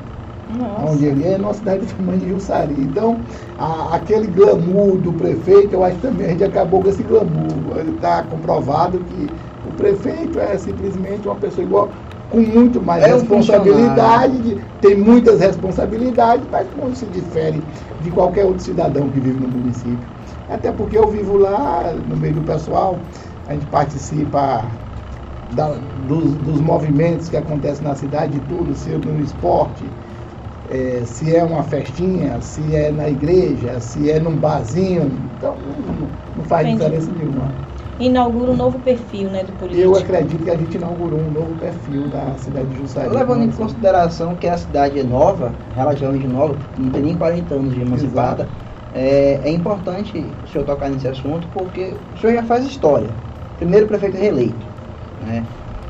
Nossa. 0.49 0.83
onde 0.91 1.05
ele 1.05 1.23
é, 1.23 1.37
numa 1.37 1.53
cidade 1.53 1.85
do 1.85 1.93
tamanho 1.93 2.17
de 2.19 2.27
Jussari. 2.27 2.73
Então, 2.83 3.21
a- 3.55 3.95
aquele 3.95 4.25
glamour 4.25 4.97
do 4.97 5.13
prefeito, 5.13 5.75
eu 5.75 5.83
acho 5.83 5.97
que 5.97 6.01
também 6.01 6.25
a 6.25 6.29
gente 6.31 6.43
acabou 6.43 6.81
com 6.81 6.89
esse 6.89 7.03
glamour. 7.03 7.77
Está 7.87 8.23
comprovado 8.23 9.01
que 9.01 9.31
o 9.63 9.71
prefeito 9.73 10.39
é 10.39 10.57
simplesmente 10.57 11.27
uma 11.27 11.35
pessoa 11.35 11.63
igual, 11.63 11.93
com 12.31 12.39
muito 12.41 12.81
mais 12.81 13.03
É 13.03 13.13
um 13.13 13.19
responsabilidade, 13.19 14.41
de- 14.41 14.55
tem 14.81 14.97
muitas 14.97 15.39
responsabilidades, 15.39 16.47
mas 16.49 16.67
não 16.75 16.95
se 16.95 17.05
difere 17.05 17.63
de 17.99 18.09
qualquer 18.09 18.43
outro 18.45 18.63
cidadão 18.63 19.07
que 19.11 19.19
vive 19.19 19.39
no 19.39 19.47
município. 19.47 20.09
Até 20.49 20.71
porque 20.71 20.97
eu 20.97 21.07
vivo 21.11 21.37
lá, 21.37 21.93
no 21.93 22.17
meio 22.17 22.33
do 22.33 22.41
pessoal, 22.41 23.03
a 23.47 23.53
gente 23.53 23.67
participa 23.67 24.71
da- 25.51 25.77
dos, 25.77 26.35
dos 26.37 26.59
movimentos 26.61 27.29
que 27.29 27.37
acontecem 27.37 27.83
na 27.83 27.95
cidade, 27.95 28.39
de 28.39 28.45
tudo, 28.45 28.73
se 28.75 28.93
é 28.93 28.97
no 28.97 29.19
esporte, 29.21 29.91
é, 30.67 31.03
se 31.05 31.35
é 31.35 31.43
uma 31.43 31.63
festinha, 31.63 32.41
se 32.41 32.75
é 32.75 32.91
na 32.91 33.09
igreja, 33.09 33.79
se 33.79 34.09
é 34.09 34.19
num 34.19 34.37
barzinho, 34.37 35.03
então 35.35 35.57
não, 35.57 36.09
não 36.35 36.43
faz 36.45 36.67
Entendi. 36.67 36.83
diferença 36.83 37.11
nenhuma. 37.11 37.55
Inaugura 37.99 38.51
um 38.51 38.57
novo 38.57 38.79
perfil 38.79 39.29
né, 39.29 39.43
do 39.43 39.53
político. 39.53 39.83
Eu 39.85 39.95
acredito 39.95 40.43
que 40.43 40.49
a 40.49 40.57
gente 40.57 40.75
inaugurou 40.75 41.19
um 41.19 41.31
novo 41.31 41.55
perfil 41.55 42.09
da 42.09 42.37
cidade 42.37 42.69
de 42.69 42.77
Jussari. 42.77 43.13
Levando 43.13 43.43
em 43.43 43.51
consideração 43.51 44.35
que 44.35 44.47
a 44.47 44.57
cidade 44.57 44.99
é 44.99 45.03
nova, 45.03 45.55
relativamente 45.73 46.27
nova, 46.27 46.57
não 46.77 46.91
tem 46.91 47.01
nem 47.03 47.17
40 47.17 47.55
anos 47.55 47.73
de 47.73 47.81
emancipada, 47.81 48.49
é, 48.91 49.49
é 49.49 49.51
importante 49.51 50.37
o 50.43 50.47
senhor 50.47 50.63
tocar 50.65 50.89
nesse 50.89 51.07
assunto 51.07 51.47
porque 51.49 51.97
o 52.13 52.17
senhor 52.17 52.33
já 52.33 52.43
faz 52.43 52.65
história. 52.65 53.15
Primeiro 53.57 53.87
prefeito 53.87 54.17
reeleito. 54.17 54.74
Né? 55.25 55.43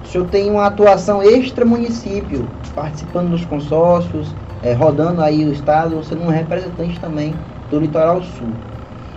O 0.04 0.08
senhor 0.08 0.26
tem 0.28 0.50
uma 0.50 0.66
atuação 0.66 1.22
extra-município, 1.22 2.48
participando 2.74 3.30
dos 3.32 3.44
consórcios, 3.46 4.34
é, 4.62 4.74
rodando 4.74 5.22
aí 5.22 5.44
o 5.46 5.52
estado, 5.52 6.02
sendo 6.04 6.24
um 6.24 6.28
representante 6.30 7.00
também 7.00 7.36
do 7.70 7.80
litoral 7.80 8.22
sul. 8.24 8.54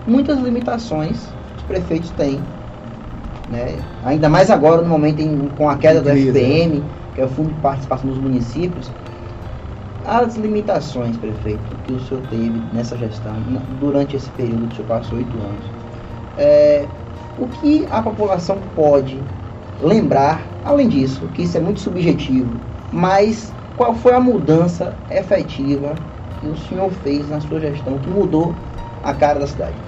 Muitas 0.07 0.39
limitações 0.41 1.29
os 1.57 1.63
prefeitos 1.63 2.11
têm, 2.11 2.41
né? 3.49 3.79
ainda 4.05 4.29
mais 4.29 4.51
agora 4.51 4.83
no 4.83 4.89
momento 4.89 5.21
em- 5.21 5.49
com 5.57 5.69
a 5.69 5.77
queda 5.77 6.01
do 6.01 6.09
FPM, 6.09 6.83
que 7.15 7.21
é 7.21 7.25
o 7.25 7.29
Fundo 7.29 7.51
de 7.51 7.61
Participação 7.61 8.09
dos 8.09 8.19
Municípios, 8.19 8.91
as 10.07 10.37
limitações, 10.37 11.17
prefeito, 11.19 11.77
que 11.85 11.93
o 11.93 12.01
senhor 12.01 12.23
teve 12.31 12.63
nessa 12.73 12.97
gestão, 12.97 13.35
durante 13.79 14.17
esse 14.17 14.31
período 14.31 14.67
que 14.69 14.73
o 14.73 14.77
senhor 14.77 14.89
passou 14.89 15.19
oito 15.19 15.37
anos, 15.39 15.65
é, 16.39 16.87
o 17.37 17.47
que 17.49 17.87
a 17.91 18.01
população 18.01 18.57
pode 18.75 19.21
lembrar, 19.81 20.57
além 20.63 20.89
disso, 20.89 21.31
que 21.31 21.43
isso 21.43 21.57
é 21.57 21.61
muito 21.61 21.81
subjetivo, 21.81 22.63
mas 22.91 23.57
qual 23.75 23.95
foi 23.95 24.15
a 24.15 24.21
mudança 24.21 25.03
efetiva 25.09 26.05
que 26.37 26.49
o 26.49 26.57
senhor 26.57 26.91
fez 26.93 27.29
na 27.29 27.41
sua 27.41 27.61
gestão 27.61 28.01
que 28.01 28.11
mudou 28.11 28.65
a 29.03 29.15
cara 29.15 29.39
da 29.41 29.47
cidade? 29.47 29.83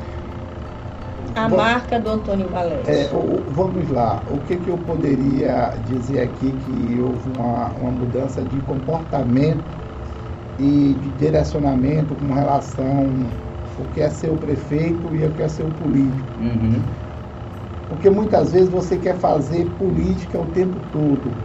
A 1.34 1.48
Bom, 1.48 1.58
marca 1.58 1.98
do 2.00 2.08
Antônio 2.08 2.48
Valério. 2.48 2.86
É, 2.86 3.12
o- 3.12 3.46
o- 3.48 3.52
vamos 3.52 3.88
lá, 3.90 4.24
o 4.26 4.42
que, 4.42 4.58
que 4.58 4.70
eu 4.70 4.78
poderia 4.78 5.76
dizer 5.76 6.20
aqui 6.20 6.56
que 6.56 6.98
houve 7.00 7.28
uma, 7.28 7.74
uma 7.74 7.90
mudança 7.92 8.44
de 8.44 8.60
comportamento 8.62 9.78
e 10.58 10.94
de 10.96 11.12
direcionamento 11.12 12.16
com 12.16 12.32
relação 12.32 13.32
o 13.76 13.88
que 13.88 14.00
é 14.00 14.10
ser 14.10 14.30
o 14.30 14.38
prefeito 14.38 15.14
e 15.16 15.24
o 15.26 15.32
que 15.34 15.42
é 15.42 15.48
ser 15.48 15.64
o 15.64 15.72
político. 15.72 16.38
Uhum. 16.38 16.99
Porque 17.90 18.10
muitas 18.10 18.52
vezes 18.52 18.70
você 18.70 18.98
quer 18.98 19.18
fazer 19.20 19.66
política 19.76 20.40
o 20.40 20.46
tempo 20.52 20.80
todo. 20.80 21.36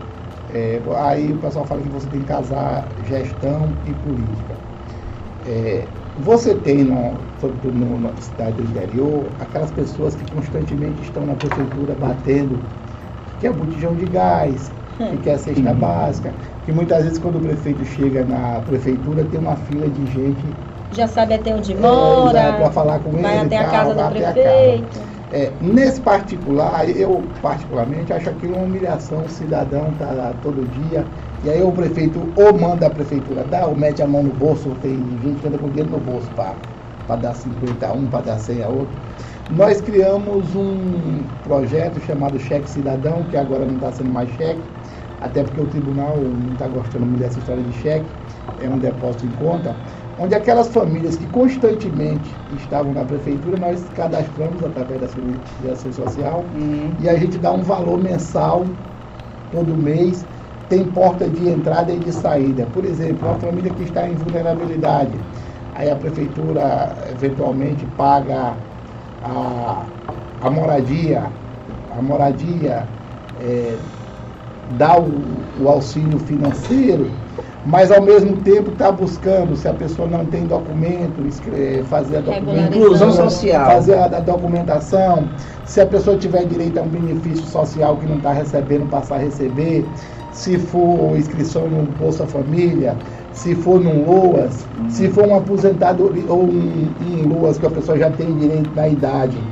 É, 0.50 0.82
aí 0.98 1.34
o 1.34 1.40
pessoal 1.40 1.68
fala 1.68 1.84
que 1.84 1.90
você 1.90 2.08
tem 2.10 2.22
que 2.22 2.28
casar 2.28 2.94
gestão 3.00 3.80
e 3.86 3.94
política. 3.96 4.60
É, 5.44 5.90
você 6.16 6.56
tem, 6.56 6.84
no, 6.84 7.26
sobretudo 7.38 7.78
no- 7.78 8.00
na 8.00 8.16
cidade 8.18 8.58
do 8.58 8.64
interior, 8.64 9.36
aquelas 9.40 9.72
pessoas 9.72 10.16
que 10.16 10.26
constantemente 10.26 11.02
estão 11.04 11.26
na 11.26 11.36
prefeitura 11.36 11.96
batendo, 11.96 12.70
que 13.40 13.48
é 13.48 13.52
botijão 13.54 13.96
de 13.96 14.08
gás, 14.08 14.74
que 15.10 15.18
quer 15.20 15.40
cesta 15.40 15.72
Uhum. 15.72 15.80
básica, 15.80 16.36
que 16.64 16.72
muitas 16.74 17.04
vezes 17.04 17.20
quando 17.20 17.38
o 17.38 17.42
prefeito 17.42 17.86
chega 17.86 18.26
na 18.26 18.62
prefeitura 18.62 19.26
tem 19.26 19.40
uma 19.40 19.58
fila 19.58 19.90
de 19.90 20.06
gente 20.08 20.58
Já 20.92 21.08
sabe 21.08 21.34
até 21.36 21.54
onde 21.54 21.76
É, 21.76 21.82
mora, 21.82 22.52
para 22.54 22.72
falar 22.72 23.00
com 23.00 23.18
vai 23.22 23.36
ele 23.36 23.46
até 23.46 23.58
a 23.58 23.70
casa 23.70 23.94
do 23.94 24.08
até 24.26 24.48
a 24.50 24.54
prefeito. 24.54 25.00
É, 25.32 25.54
nesse 25.60 26.02
particular, 26.02 26.88
eu 26.88 27.34
particularmente 27.42 28.14
acho 28.14 28.30
aquilo 28.30 28.56
uma 28.56 28.64
humilhação, 28.64 29.26
o 29.26 29.30
cidadão 29.30 29.92
tá 29.96 30.12
lá 30.12 30.34
todo 30.34 30.68
dia, 30.68 31.08
e 31.44 31.50
aí 31.50 31.64
o 31.64 31.72
prefeito 31.72 32.32
ou 32.36 32.60
manda 32.60 32.86
a 32.86 32.90
prefeitura 32.92 33.44
dar, 33.44 33.68
ou 33.68 33.76
mete 33.76 34.04
a 34.04 34.08
mão 34.08 34.22
no 34.22 34.32
bolso, 34.32 34.76
tem 34.76 35.20
gente 35.20 35.42
que 35.42 35.48
anda 35.48 35.58
com 35.58 35.68
dinheiro 35.70 35.90
no 35.90 36.00
bolso 36.00 36.32
para 36.32 37.16
dar 37.16 37.34
50 37.34 37.88
a 37.88 37.94
um, 37.94 38.08
para 38.08 38.26
dar 38.26 38.38
100 38.40 38.62
a 38.62 38.70
outro. 38.70 38.96
Nós 39.50 39.82
criamos 39.82 40.56
um 40.56 41.24
projeto 41.44 42.00
chamado 42.00 42.38
Cheque 42.40 42.70
Cidadão, 42.70 43.24
que 43.24 43.36
agora 43.36 43.66
não 43.66 43.76
está 43.76 43.92
sendo 43.92 44.12
mais 44.12 44.30
cheque, 44.30 44.70
até 45.20 45.44
porque 45.44 45.60
o 45.60 45.66
tribunal 45.68 46.20
não 46.20 46.54
está 46.54 46.68
gostando 46.68 47.06
muito 47.06 47.20
dessa 47.20 47.40
história 47.40 47.64
de 47.64 47.74
cheque, 47.74 48.12
é 48.60 48.70
um 48.70 48.78
depósito 48.78 49.26
em 49.26 49.32
conta, 49.32 49.76
onde 50.20 50.34
aquelas 50.34 50.70
famílias 50.70 51.18
que 51.18 51.26
constantemente 51.28 52.34
estavam 52.56 52.94
na 52.94 53.04
prefeitura, 53.04 53.58
nós 53.58 53.84
cadastramos 53.96 54.64
através 54.64 55.02
da 55.02 55.08
Seguridade 55.08 55.94
Social 55.94 56.46
Uhum. 56.54 56.92
e 57.00 57.10
a 57.10 57.16
gente 57.18 57.38
dá 57.38 57.52
um 57.52 57.62
valor 57.62 58.02
mensal 58.02 58.66
todo 59.52 59.76
mês, 59.76 60.26
tem 60.70 60.84
porta 60.86 61.28
de 61.28 61.50
entrada 61.50 61.92
e 61.94 62.00
de 62.00 62.12
saída. 62.12 62.66
Por 62.74 62.86
exemplo, 62.86 63.28
uma 63.28 63.38
família 63.40 63.72
que 63.72 63.84
está 63.84 64.08
em 64.08 64.16
vulnerabilidade, 64.16 65.12
aí 65.76 65.90
a 65.90 65.96
prefeitura 65.96 66.96
eventualmente 67.12 67.86
paga 67.98 68.54
a, 69.24 69.86
a 70.42 70.50
moradia, 70.50 71.24
a 71.98 72.02
moradia 72.02 72.88
é, 73.42 73.76
dá 74.78 74.98
o, 74.98 75.12
o 75.62 75.70
auxílio 75.70 76.18
financeiro, 76.20 77.08
mas 77.66 77.92
ao 77.92 78.02
mesmo 78.02 78.38
tempo 78.38 78.72
está 78.72 78.92
buscando, 78.92 79.56
se 79.56 79.68
a 79.68 79.74
pessoa 79.74 80.08
não 80.08 80.24
tem 80.26 80.46
documento, 80.46 81.26
escre- 81.26 81.84
fazer 81.86 82.18
a 82.18 82.22
documentação, 82.22 82.78
Inclusão 82.80 83.12
social. 83.12 83.66
fazer 83.72 83.94
a, 83.96 84.06
a 84.06 84.20
documentação, 84.20 85.30
se 85.64 85.82
a 85.82 85.86
pessoa 85.88 86.16
tiver 86.16 86.46
direito 86.46 86.78
a 86.78 86.84
um 86.84 86.88
benefício 86.90 87.46
social 87.46 87.98
que 87.98 88.06
não 88.06 88.18
está 88.18 88.32
recebendo, 88.32 88.86
passar 88.88 89.16
a 89.16 89.20
receber, 89.20 89.90
se 90.32 90.60
for 90.60 91.18
inscrição 91.18 91.68
no 91.68 91.84
Bolsa 91.88 92.28
Família, 92.28 93.00
se 93.32 93.56
for 93.56 93.80
num 93.82 94.06
LOAS, 94.06 94.68
Uhum. 94.78 94.90
se 94.90 95.10
for 95.10 95.26
um 95.28 95.36
aposentadoria 95.36 96.32
ou 96.32 96.48
um, 96.48 96.94
um 97.02 97.28
LOAS 97.28 97.58
que 97.58 97.66
a 97.66 97.70
pessoa 97.72 97.98
já 97.98 98.12
tem 98.12 98.36
direito 98.36 98.76
na 98.76 98.88
idade, 98.88 99.44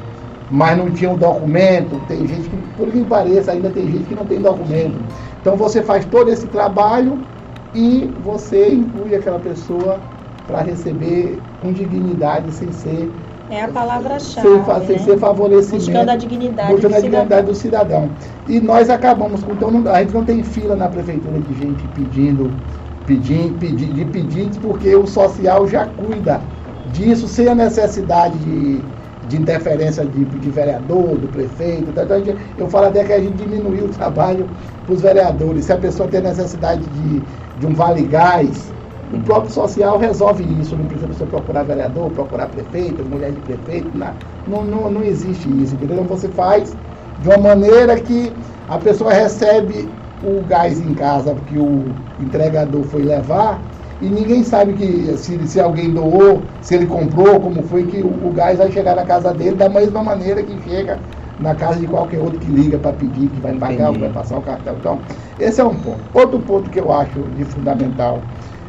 mas 0.50 0.78
não 0.78 0.92
tinha 0.92 1.10
um 1.10 1.18
documento, 1.18 2.00
tem 2.08 2.28
gente 2.28 2.48
que, 2.50 2.58
por 2.58 2.92
que 2.92 3.04
pareça, 3.04 3.52
ainda 3.54 3.72
tem 3.72 3.88
gente 3.90 4.04
que 4.06 4.14
não 4.14 4.26
tem 4.26 4.40
documento. 4.40 5.00
Então 5.42 5.58
você 5.58 5.82
faz 5.82 6.06
todo 6.06 6.30
esse 6.30 6.48
trabalho 6.48 7.26
e 7.74 8.14
você 8.20 8.74
inclui 8.74 9.16
aquela 9.16 9.40
pessoa 9.40 10.02
para 10.46 10.62
receber 10.62 11.42
com 11.60 11.72
dignidade, 11.72 12.52
sem 12.52 12.72
ser, 12.72 13.14
É 13.50 13.62
a 13.62 13.68
palavra-chave. 13.68 14.48
sem, 14.48 14.64
fa- 14.64 14.80
sem 14.82 14.98
né? 14.98 15.00
ser 15.00 15.18
favorecimento. 15.18 15.86
Buscando 15.86 16.10
a 16.10 16.16
dignidade 16.16 16.74
buscando 16.74 16.92
do 16.92 16.96
a 16.96 17.00
cidadão. 17.00 17.12
dignidade 17.12 17.48
do 17.48 17.56
cidadão. 17.56 18.16
E 18.48 18.60
nós 18.60 18.90
acabamos 18.90 19.44
com. 19.44 19.54
Então 19.54 19.72
não- 19.72 19.92
a 19.92 20.02
gente 20.02 20.14
não 20.14 20.26
tem 20.26 20.44
fila 20.44 20.76
na 20.76 20.90
prefeitura 20.90 21.40
de 21.40 21.54
gente 21.54 21.88
pedindo, 21.88 22.60
pedindo, 23.06 23.58
pedi- 23.58 23.94
de 23.94 24.06
pedidos, 24.06 24.58
porque 24.58 24.96
o 24.96 25.06
social 25.08 25.68
já 25.68 25.86
cuida 25.86 26.42
disso 26.86 27.28
sem 27.28 27.48
a 27.48 27.56
necessidade 27.56 28.38
de, 28.40 28.86
de 29.22 29.38
interferência 29.38 30.06
de, 30.06 30.26
de 30.26 30.50
vereador, 30.50 31.18
do 31.18 31.28
prefeito. 31.28 31.92
Gente- 32.26 32.54
eu 32.58 32.70
falo 32.70 32.88
até 32.88 33.04
que 33.04 33.14
a 33.14 33.20
gente 33.20 33.36
diminuiu 33.36 33.86
o 33.86 33.90
trabalho 33.90 34.50
para 34.86 34.94
os 34.94 35.02
vereadores. 35.02 35.66
Se 35.66 35.72
a 35.74 35.78
pessoa 35.78 36.08
tem 36.10 36.22
necessidade 36.22 36.86
de, 36.88 37.24
de 37.58 37.66
um 37.66 37.74
vale 37.74 38.04
gás, 38.04 38.74
o 39.12 39.20
próprio 39.22 39.52
social 39.52 39.98
resolve 39.98 40.44
isso. 40.60 40.76
Não 40.76 40.86
precisa 40.86 41.08
pessoa 41.08 41.30
procurar 41.30 41.64
vereador, 41.64 42.10
procurar 42.12 42.48
prefeito, 42.48 43.04
mulher 43.06 43.32
de 43.32 43.42
prefeito. 43.42 43.96
Não, 43.98 44.14
não, 44.48 44.66
não, 44.66 44.92
não 44.92 45.04
existe 45.04 45.48
isso, 45.62 45.76
entendeu? 45.76 45.96
Então 45.96 46.08
você 46.08 46.30
faz 46.30 46.76
de 47.20 47.28
uma 47.28 47.38
maneira 47.38 48.00
que 48.00 48.34
a 48.68 48.78
pessoa 48.78 49.14
recebe 49.14 49.94
o 50.24 50.42
gás 50.42 50.80
em 50.80 50.94
casa 50.94 51.36
que 51.36 51.58
o 51.58 51.86
entregador 52.20 52.84
foi 52.86 53.04
levar 53.04 53.62
e 54.02 54.10
ninguém 54.10 54.44
sabe 54.44 54.74
que 54.74 55.18
se, 55.18 55.48
se 55.48 55.60
alguém 55.60 55.94
doou, 55.94 56.44
se 56.62 56.76
ele 56.76 56.88
comprou, 56.88 57.40
como 57.40 57.64
foi 57.64 57.86
que 57.86 58.02
o, 58.02 58.28
o 58.28 58.32
gás 58.32 58.58
vai 58.58 58.72
chegar 58.72 58.96
na 58.96 59.06
casa 59.06 59.34
dele 59.34 59.56
da 59.56 59.70
mesma 59.70 60.04
maneira 60.04 60.44
que 60.44 60.60
chega 60.62 61.00
na 61.44 61.54
casa 61.54 61.80
de 61.80 61.86
qualquer 61.86 62.20
outro 62.20 62.40
que 62.40 62.50
liga 62.50 62.80
para 62.80 62.94
pedir, 62.94 63.28
que 63.30 63.40
vai 63.42 63.54
pagar, 63.56 63.92
que 63.92 64.00
vai 64.00 64.10
passar 64.10 64.38
o 64.38 64.42
cartão. 64.42 64.76
Então, 64.80 65.00
esse 65.38 65.60
é 65.60 65.64
um 65.64 65.76
ponto. 65.76 66.00
Outro 66.14 66.40
ponto 66.40 66.70
que 66.70 66.80
eu 66.80 66.92
acho 66.92 67.20
de 67.38 67.44
fundamental 67.44 68.20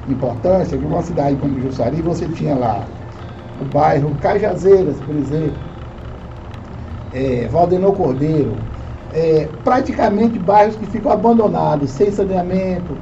importância, 0.08 0.74
é 0.74 0.78
que 0.78 0.84
uma 0.84 1.02
cidade 1.02 1.36
como 1.36 1.58
Jussari, 1.60 2.02
você 2.02 2.26
tinha 2.26 2.54
lá 2.54 2.84
o 3.60 3.64
bairro 3.64 4.10
Cajazeiras, 4.20 4.96
por 5.00 5.14
exemplo, 5.14 5.54
é, 7.12 7.48
Valdenor 7.50 7.94
Cordeiro, 7.94 8.52
é, 9.14 9.48
praticamente 9.62 10.38
bairros 10.38 10.74
que 10.76 10.86
ficam 10.86 11.12
abandonados, 11.12 11.90
sem 11.90 12.10
saneamento, 12.10 12.96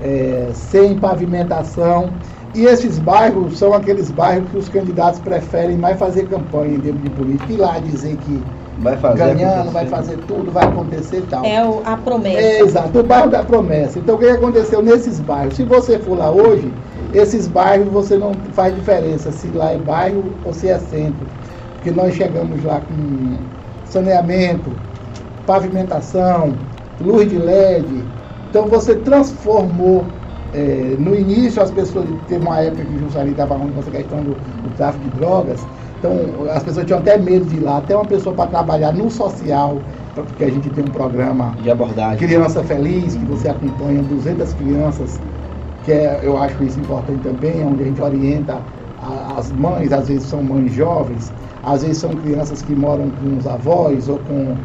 é, 0.00 0.50
sem 0.52 0.98
pavimentação. 0.98 2.10
E 2.54 2.64
esses 2.64 2.98
bairros 2.98 3.58
são 3.58 3.74
aqueles 3.74 4.10
bairros 4.10 4.48
que 4.50 4.56
os 4.56 4.68
candidatos 4.68 5.20
preferem 5.20 5.76
mais 5.76 5.98
fazer 5.98 6.26
campanha 6.28 6.76
em 6.76 6.80
termos 6.80 7.02
de 7.02 7.10
política, 7.10 7.52
ir 7.52 7.56
lá 7.56 7.78
dizer 7.78 8.16
que 8.18 8.42
Vai 8.78 8.96
fazer. 8.96 9.34
ganhando, 9.34 9.70
vai 9.72 9.86
fazer 9.86 10.18
tudo, 10.18 10.52
vai 10.52 10.64
acontecer 10.64 11.18
e 11.20 11.26
tal. 11.26 11.44
É 11.46 11.64
o- 11.64 11.82
a 11.84 11.96
promessa. 11.96 12.38
É, 12.40 12.60
exato, 12.60 12.98
o 12.98 13.02
bairro 13.02 13.30
da 13.30 13.42
promessa. 13.42 13.98
Então, 13.98 14.16
o 14.16 14.18
que 14.18 14.26
aconteceu 14.26 14.82
nesses 14.82 15.18
bairros? 15.20 15.54
Se 15.56 15.64
você 15.64 15.98
for 15.98 16.16
lá 16.18 16.30
hoje, 16.30 16.74
esses 17.12 17.46
bairros 17.46 17.88
você 17.88 18.18
não 18.18 18.34
faz 18.52 18.74
diferença 18.74 19.32
se 19.32 19.50
lá 19.50 19.72
é 19.72 19.78
bairro 19.78 20.38
ou 20.42 20.52
se 20.52 20.68
é 20.68 20.78
centro. 20.78 21.26
Porque 21.74 21.90
nós 21.90 22.14
chegamos 22.14 22.62
lá 22.62 22.80
com 22.80 23.48
saneamento, 23.84 24.78
pavimentação, 25.44 26.58
luz 27.00 27.28
de 27.28 27.38
LED. 27.38 28.08
Então, 28.48 28.68
você 28.68 28.96
transformou. 28.96 30.14
é, 30.52 30.96
no 30.98 31.14
início, 31.14 31.60
as 31.60 31.70
pessoas. 31.70 32.08
Teve 32.26 32.42
uma 32.46 32.60
época 32.60 32.84
que 32.86 32.96
Jussari 32.96 33.32
estava 33.32 33.56
ruim 33.56 33.72
com 33.72 33.80
essa 33.80 33.90
questão 33.90 34.24
do, 34.24 34.36
do 34.36 34.70
tráfico 34.70 35.04
de 35.04 35.10
drogas. 35.10 35.68
Então, 36.06 36.44
as 36.50 36.62
pessoas 36.62 36.86
tinham 36.86 36.98
até 37.00 37.16
medo 37.18 37.44
de 37.46 37.56
ir 37.56 37.60
lá. 37.60 37.78
Até 37.78 37.94
uma 37.96 38.06
pessoa 38.06 38.34
para 38.34 38.48
trabalhar 38.48 38.92
no 38.92 39.10
social, 39.10 39.82
porque 40.14 40.44
a 40.44 40.50
gente 40.50 40.70
tem 40.70 40.84
um 40.84 40.90
programa 40.90 41.56
De 41.60 41.70
abordagem. 41.70 42.26
Criança 42.26 42.62
Feliz, 42.62 43.14
que 43.14 43.24
você 43.24 43.48
acompanha 43.48 44.02
200 44.02 44.52
crianças, 44.54 45.20
que 45.84 45.92
é, 45.92 46.20
eu 46.22 46.36
acho 46.38 46.62
isso 46.64 46.78
importante 46.80 47.22
também, 47.22 47.64
onde 47.64 47.82
a 47.82 47.86
gente 47.86 48.00
orienta 48.00 48.62
as 49.36 49.52
mães, 49.52 49.92
às 49.92 50.08
vezes 50.08 50.28
são 50.28 50.42
mães 50.42 50.72
jovens, 50.72 51.32
às 51.62 51.82
vezes 51.82 51.98
são 51.98 52.16
crianças 52.16 52.62
que 52.62 52.74
moram 52.74 53.10
com 53.10 53.36
os 53.36 53.46
avós 53.46 54.08
ou 54.08 54.18
com, 54.18 54.56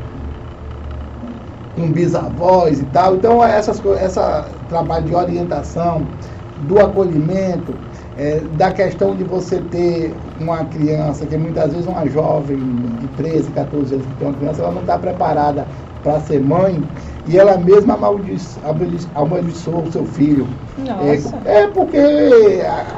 com 1.76 1.92
bisavós 1.92 2.80
e 2.82 2.86
tal. 2.86 3.16
Então, 3.16 3.44
essas, 3.44 3.80
co- 3.80 3.94
essa 3.96 4.50
trabalho 4.68 5.06
de 5.06 5.16
orientação, 5.16 6.08
do 6.58 6.80
acolhimento, 6.80 7.80
é, 8.16 8.42
da 8.42 8.72
questão 8.72 9.16
de 9.16 9.24
você 9.24 9.62
ter 9.62 10.18
uma 10.38 10.66
criança, 10.66 11.26
que 11.26 11.38
muitas 11.38 11.72
vezes 11.72 11.88
uma 11.88 12.06
jovem 12.08 12.98
de 12.98 13.08
13, 13.10 13.52
14 13.52 13.94
anos 13.94 14.06
que 14.06 14.14
tem 14.16 14.28
uma 14.28 14.34
criança, 14.34 14.62
ela 14.62 14.72
não 14.72 14.82
está 14.82 14.98
preparada 15.00 15.68
para 16.04 16.20
ser 16.20 16.42
mãe 16.42 16.84
e 17.26 17.38
ela 17.38 17.58
mesma 17.58 17.94
amaldiço- 17.94 18.60
amaldiço- 18.64 19.10
amaldiçoa 19.14 19.82
o 19.82 19.92
seu 19.92 20.06
filho. 20.06 20.48
É, 21.46 21.62
é 21.64 21.68
porque 21.68 21.98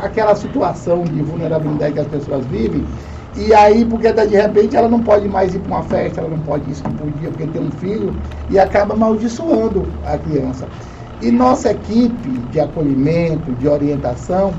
aquela 0.01 0.35
situação 0.35 1.03
de 1.03 1.21
vulnerabilidade 1.21 1.93
que 1.93 1.99
as 1.99 2.07
pessoas 2.07 2.45
vivem, 2.45 2.87
e 3.35 3.53
aí, 3.53 3.83
porque 3.83 4.11
de 4.13 4.35
repente 4.35 4.75
ela 4.75 4.87
não 4.87 5.03
pode 5.03 5.27
mais 5.27 5.53
ir 5.55 5.59
para 5.59 5.73
uma 5.75 5.83
festa, 5.83 6.21
ela 6.21 6.29
não 6.29 6.39
pode 6.39 6.69
ir 6.69 6.71
isso 6.71 6.83
que 6.83 6.91
podia 6.91 7.29
porque 7.29 7.47
tem 7.47 7.61
um 7.61 7.71
filho, 7.71 8.21
e 8.49 8.57
acaba 8.59 8.93
amaldiçoando 8.93 9.91
a 10.03 10.17
criança. 10.17 10.69
E 11.19 11.31
nossa 11.31 11.71
equipe 11.71 12.39
de 12.39 12.59
acolhimento, 12.59 13.53
de 13.55 13.67
orientação, 13.67 14.53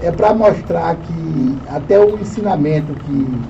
é 0.00 0.10
para 0.12 0.34
mostrar 0.34 0.94
que 0.96 1.62
até 1.66 1.98
o 1.98 2.18
ensinamento 2.18 2.94
que 2.94 3.48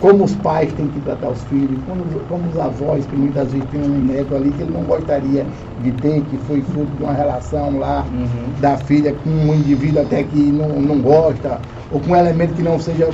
como 0.00 0.24
os 0.24 0.34
pais 0.34 0.72
têm 0.72 0.88
que 0.88 1.00
tratar 1.00 1.30
os 1.30 1.44
filhos, 1.44 1.84
como, 1.84 2.04
como 2.26 2.48
os 2.48 2.58
avós, 2.58 3.06
que 3.06 3.14
muitas 3.16 3.52
vezes 3.52 3.68
tem 3.68 3.80
um 3.80 4.00
neto 4.02 4.34
ali 4.34 4.52
que 4.52 4.62
ele 4.62 4.72
não 4.72 4.84
gostaria 4.84 5.46
de 5.78 5.92
ter, 5.92 6.22
que 6.22 6.36
foi 6.38 6.62
fruto 6.62 6.96
de 6.96 7.02
uma 7.02 7.12
relação 7.12 7.78
lá 7.78 8.04
Uhum. 8.06 8.54
da 8.60 8.76
filha 8.76 9.12
com 9.14 9.28
um 9.30 9.54
indivíduo 9.54 10.02
até 10.02 10.24
que 10.24 10.50
não, 10.50 10.80
não 10.80 11.00
gosta, 11.00 11.60
ou 11.90 12.00
com 12.00 12.10
um 12.10 12.16
elemento 12.16 12.54
que 12.54 12.62
não 12.62 12.78
seja 12.80 13.08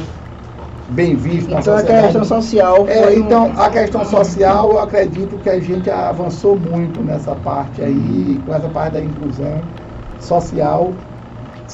bem 0.88 1.14
visto 1.16 1.50
na 1.50 1.60
Então 1.60 1.74
a 1.74 1.80
sociedade. 1.82 2.04
questão 2.06 2.24
social 2.24 2.86
É, 2.88 3.02
foi 3.04 3.20
um- 3.20 3.26
então, 3.26 3.52
a 3.56 3.70
questão 3.70 4.04
social, 4.04 4.70
eu 4.72 4.78
acredito 4.78 5.38
que 5.38 5.48
a 5.48 5.60
gente 5.60 5.88
avançou 5.90 6.58
muito 6.58 7.02
nessa 7.02 7.34
parte 7.34 7.82
aí, 7.82 8.40
com 8.44 8.54
essa 8.54 8.68
parte 8.68 8.94
da 8.94 9.04
inclusão 9.04 9.62
social, 10.18 10.94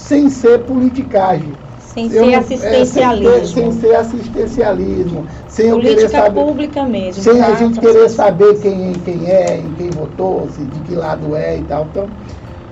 sem 0.01 0.29
ser 0.31 0.61
politicagem. 0.61 1.59
Sem 1.79 2.09
Eu 2.09 2.23
ser 2.25 2.27
não- 2.27 2.35
é, 2.35 2.39
assistencialismo. 2.39 3.47
sem, 3.47 3.65
ter- 3.65 3.71
sem 3.71 3.73
ser 3.81 3.95
assistencialismo, 3.97 5.27
sem 5.49 5.67
eu 5.69 5.79
querer 5.79 5.95
Política 5.95 6.23
saber. 6.23 6.41
pública 6.45 6.85
mesmo. 6.87 7.23
Sem 7.23 7.41
a 7.41 7.47
tá? 7.51 7.57
gente 7.57 7.81
querer 7.81 8.09
saber 8.09 8.55
quem, 8.61 8.93
quem 8.93 9.27
é, 9.29 9.61
em 9.61 9.75
quem 9.75 9.91
votou, 9.91 10.49
se, 10.49 10.65
de 10.67 10.81
que 10.81 10.95
lado 10.95 11.35
é 11.35 11.59
e 11.59 11.63
tal. 11.65 11.87
Então, 11.91 12.11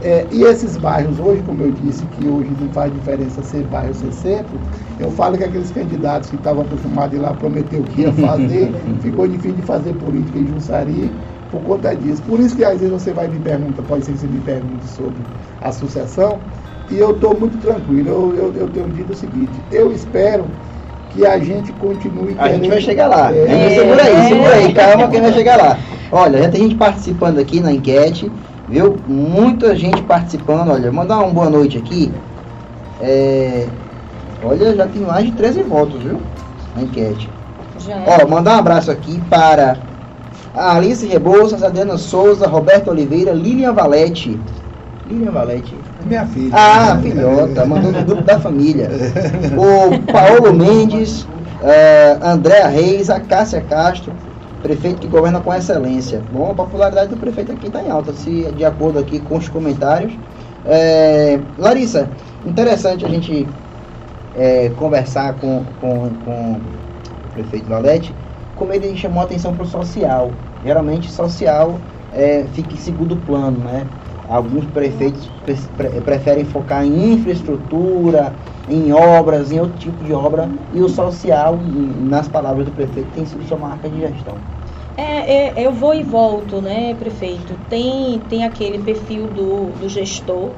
é, 0.01 0.29
e 0.31 0.43
esses 0.45 0.77
bairros 0.77 1.19
hoje, 1.19 1.43
como 1.43 1.61
eu 1.63 1.73
disse, 1.73 2.07
que 2.07 2.29
hoje 2.29 2.55
não 2.59 2.71
faz 2.73 2.93
diferença 2.93 3.43
ser 3.43 3.65
bairro 3.65 3.89
ou 3.89 3.95
ser 3.95 4.13
centro, 4.13 4.61
eu 4.99 5.11
falo 5.11 5.37
que 5.37 5.43
aqueles 5.45 5.71
candidatos 5.73 6.31
que 6.31 6.37
estavam 6.37 6.63
acostumados 6.63 7.15
a 7.15 7.17
ir 7.19 7.21
lá 7.21 7.35
prometer 7.35 7.81
o 7.81 7.85
que 7.85 8.03
ia 8.03 8.13
fazer, 8.13 8.73
ficou 9.01 9.27
difícil 9.27 9.55
de 9.57 9.63
fazer 9.63 9.95
política 9.95 10.39
em 10.39 10.47
Jussari 10.47 11.19
por 11.51 11.63
conta 11.63 11.95
disso. 11.97 12.23
Por 12.23 12.39
isso 12.41 12.55
que 12.57 12.65
às 12.65 12.79
vezes 12.79 12.91
você 12.91 13.13
vai 13.13 13.27
me 13.29 13.41
pergunta, 13.41 13.83
pode 13.83 14.05
ser 14.05 14.13
que 14.13 14.19
você 14.19 14.29
me 14.29 14.41
pergunte 14.41 14.87
sobre 14.87 15.25
a 15.61 15.73
sucessão, 15.73 16.45
e 16.91 16.99
eu 16.99 17.13
estou 17.13 17.39
muito 17.39 17.59
tranquilo. 17.59 18.09
Eu, 18.09 18.35
eu, 18.35 18.55
eu 18.55 18.69
tenho 18.69 18.89
dito 18.89 19.13
o 19.13 19.17
seguinte, 19.17 19.63
eu 19.71 19.93
espero 19.93 20.47
que 21.11 21.25
a 21.27 21.39
gente 21.39 21.73
continue 21.73 22.35
A 22.39 22.49
gente 22.49 22.69
vai 22.69 22.81
chegar 22.81 23.07
lá. 23.09 23.35
É, 23.35 23.45
Então, 23.45 23.83
segura 23.83 24.03
aí, 24.05 24.29
segura 24.29 24.55
aí, 24.55 24.73
calma 24.75 25.09
que 25.09 25.21
vai 25.21 25.33
chegar 25.33 25.57
lá. 25.57 25.79
Olha, 26.11 26.43
já 26.43 26.49
tem 26.49 26.63
gente 26.63 26.77
participando 26.77 27.39
aqui 27.39 27.61
na 27.61 27.73
enquete, 27.73 28.31
viu? 28.69 28.97
Muita 29.07 29.75
gente 29.77 30.03
participando. 30.03 30.71
Olha, 30.71 30.91
mandar 30.93 31.19
uma 31.19 31.33
boa 31.33 31.51
noite 31.51 31.79
aqui. 31.79 32.13
É, 33.01 33.69
Olha, 34.43 34.75
já 34.75 34.87
tem 34.87 35.03
mais 35.03 35.27
de 35.27 35.33
13 35.33 35.63
votos, 35.63 36.03
viu? 36.03 36.21
Na 36.75 36.83
enquete. 36.83 37.29
Já 37.79 37.97
é. 37.97 38.25
Ó, 38.25 38.29
mandar 38.29 38.57
um 38.57 38.59
abraço 38.61 38.91
aqui 38.91 39.21
para 39.29 39.79
a 40.55 40.77
Alice 40.77 41.05
Rebouças, 41.07 41.63
Adriana 41.63 41.99
Souza, 41.99 42.47
Roberto 42.47 42.89
Oliveira, 42.91 43.33
Lilian 43.33 43.73
Valete. 43.73 44.41
Lilian 45.07 45.33
Valete. 45.33 45.77
Minha 46.05 46.27
filha. 46.27 46.53
Ah, 46.55 46.99
filhota, 47.03 47.67
mandou 47.67 47.93
no 47.93 48.05
grupo 48.05 48.23
da 48.23 48.39
família. 48.39 48.89
O 49.57 50.13
Paulo 50.13 50.55
Mendes, 50.55 51.27
eh, 51.63 52.19
Andréa 52.23 52.69
Reis, 52.69 53.11
a 53.11 53.21
Cássia 53.21 53.61
Castro, 53.61 54.13
prefeito 54.63 55.01
que 55.01 55.09
governa 55.09 55.41
com 55.41 55.53
excelência. 55.53 56.23
Bom, 56.33 56.51
a 56.51 56.55
popularidade 56.55 57.11
do 57.11 57.17
prefeito 57.17 57.53
aqui 57.53 57.67
está 57.67 57.83
em 57.83 57.91
alta, 57.91 58.13
se 58.13 58.53
de 58.53 58.65
acordo 58.65 58.99
aqui 58.99 59.19
com 59.21 59.37
os 59.37 59.49
comentários. 59.49 60.13
Eh, 60.65 61.41
Larissa, 61.57 62.09
interessante 62.45 63.05
a 63.05 63.09
gente 63.09 63.49
eh, 64.37 64.71
conversar 64.77 65.35
com, 65.35 65.65
com, 65.81 66.11
com 66.25 66.53
o 66.53 67.33
prefeito 67.35 67.69
Valete, 67.69 68.15
como 68.57 68.73
ele 68.73 68.97
chamou 68.97 69.21
a 69.21 69.25
atenção 69.25 69.55
para 69.55 69.65
o 69.65 69.67
social. 69.67 70.31
Geralmente 70.65 71.11
social 71.11 71.79
eh, 72.13 72.45
fica 72.53 72.75
em 72.75 72.77
segundo 72.77 73.17
plano, 73.17 73.59
né? 73.59 73.87
Alguns 74.29 74.67
prefeitos 74.67 75.27
pre- 75.45 75.57
pre- 75.77 76.01
preferem 76.03 76.45
focar 76.45 76.85
em 76.85 77.15
infraestrutura, 77.15 78.37
em 78.69 78.93
obras, 78.93 79.51
em 79.51 79.59
outro 79.59 79.79
tipo 79.79 80.05
de 80.05 80.13
obra, 80.13 80.53
e 80.71 80.83
o 80.83 80.89
social, 80.89 81.59
nas 81.63 82.29
palavras 82.29 82.67
do 82.67 82.73
prefeito, 82.73 83.11
tem 83.13 83.25
sido 83.25 83.43
sua 83.45 83.57
marca 83.59 83.89
de 83.89 83.99
gestão. 83.99 84.39
É, 84.97 85.61
é, 85.63 85.67
eu 85.67 85.73
vou 85.73 85.95
e 85.95 86.03
volto, 86.03 86.61
né, 86.61 86.95
prefeito? 86.95 87.57
Tem, 87.69 88.21
tem 88.29 88.45
aquele 88.45 88.79
perfil 88.83 89.29
do, 89.29 89.73
do 89.73 89.89
gestor 89.89 90.57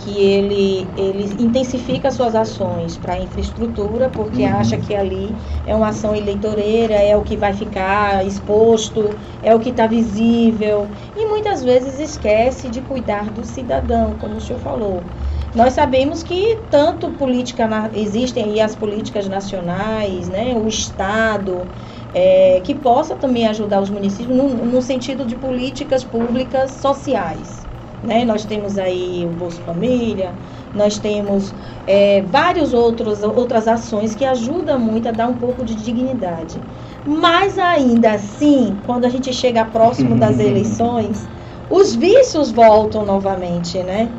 que 0.00 0.18
ele, 0.18 0.92
ele 0.96 1.24
intensifica 1.42 2.10
suas 2.10 2.34
ações 2.34 2.96
para 2.96 3.14
a 3.14 3.20
infraestrutura, 3.20 4.08
porque 4.10 4.42
Uhum. 4.42 4.48
acha 4.60 4.78
que 4.78 4.94
ali 4.94 5.36
é 5.64 5.74
uma 5.76 5.88
ação 5.88 6.14
eleitoreira, 6.16 6.94
é 6.94 7.16
o 7.16 7.22
que 7.22 7.36
vai 7.36 7.52
ficar 7.52 8.26
exposto, 8.26 9.18
é 9.42 9.54
o 9.54 9.60
que 9.60 9.70
está 9.70 9.86
visível, 9.86 10.90
e 11.14 11.26
muitas 11.28 11.62
vezes 11.62 11.98
esquece 11.98 12.70
de 12.70 12.82
cuidar 12.82 13.30
do 13.30 13.44
cidadão, 13.44 14.16
como 14.18 14.36
o 14.36 14.40
senhor 14.40 14.58
falou. 14.60 15.06
Nós 15.54 15.72
sabemos 15.74 16.22
que 16.22 16.64
tanto 16.70 17.12
política 17.12 17.66
na- 17.66 17.90
existem 17.92 18.44
aí 18.44 18.60
as 18.60 18.74
políticas 18.76 19.28
nacionais, 19.28 20.28
né, 20.28 20.56
o 20.56 20.68
Estado, 20.68 21.70
é, 22.12 22.60
que 22.62 22.74
possa 22.74 23.16
também 23.16 23.46
ajudar 23.46 23.80
os 23.82 23.90
municípios 23.90 24.36
no, 24.36 24.64
no 24.64 24.82
sentido 24.82 25.26
de 25.26 25.36
políticas 25.36 26.04
públicas 26.04 26.72
sociais. 26.72 27.59
Né? 28.02 28.24
Nós 28.24 28.44
temos 28.44 28.78
aí 28.78 29.26
o 29.26 29.30
Bolsa 29.30 29.60
Família, 29.62 30.34
nós 30.72 30.98
temos 30.98 31.54
é, 31.86 32.22
vários 32.22 32.72
outros 32.72 33.22
outras 33.22 33.68
ações 33.68 34.14
que 34.14 34.24
ajudam 34.24 34.78
muito 34.78 35.08
a 35.08 35.12
dar 35.12 35.28
um 35.28 35.36
pouco 35.36 35.64
de 35.64 35.74
dignidade. 35.74 36.62
Mas 37.04 37.58
ainda 37.58 38.12
assim, 38.12 38.80
quando 38.84 39.04
a 39.04 39.08
gente 39.08 39.32
chega 39.32 39.64
próximo 39.64 40.16
das 40.16 40.38
eleições, 40.40 41.28
os 41.68 41.94
vícios 41.94 42.50
voltam 42.50 43.04
novamente, 43.04 43.82
né? 43.82 44.10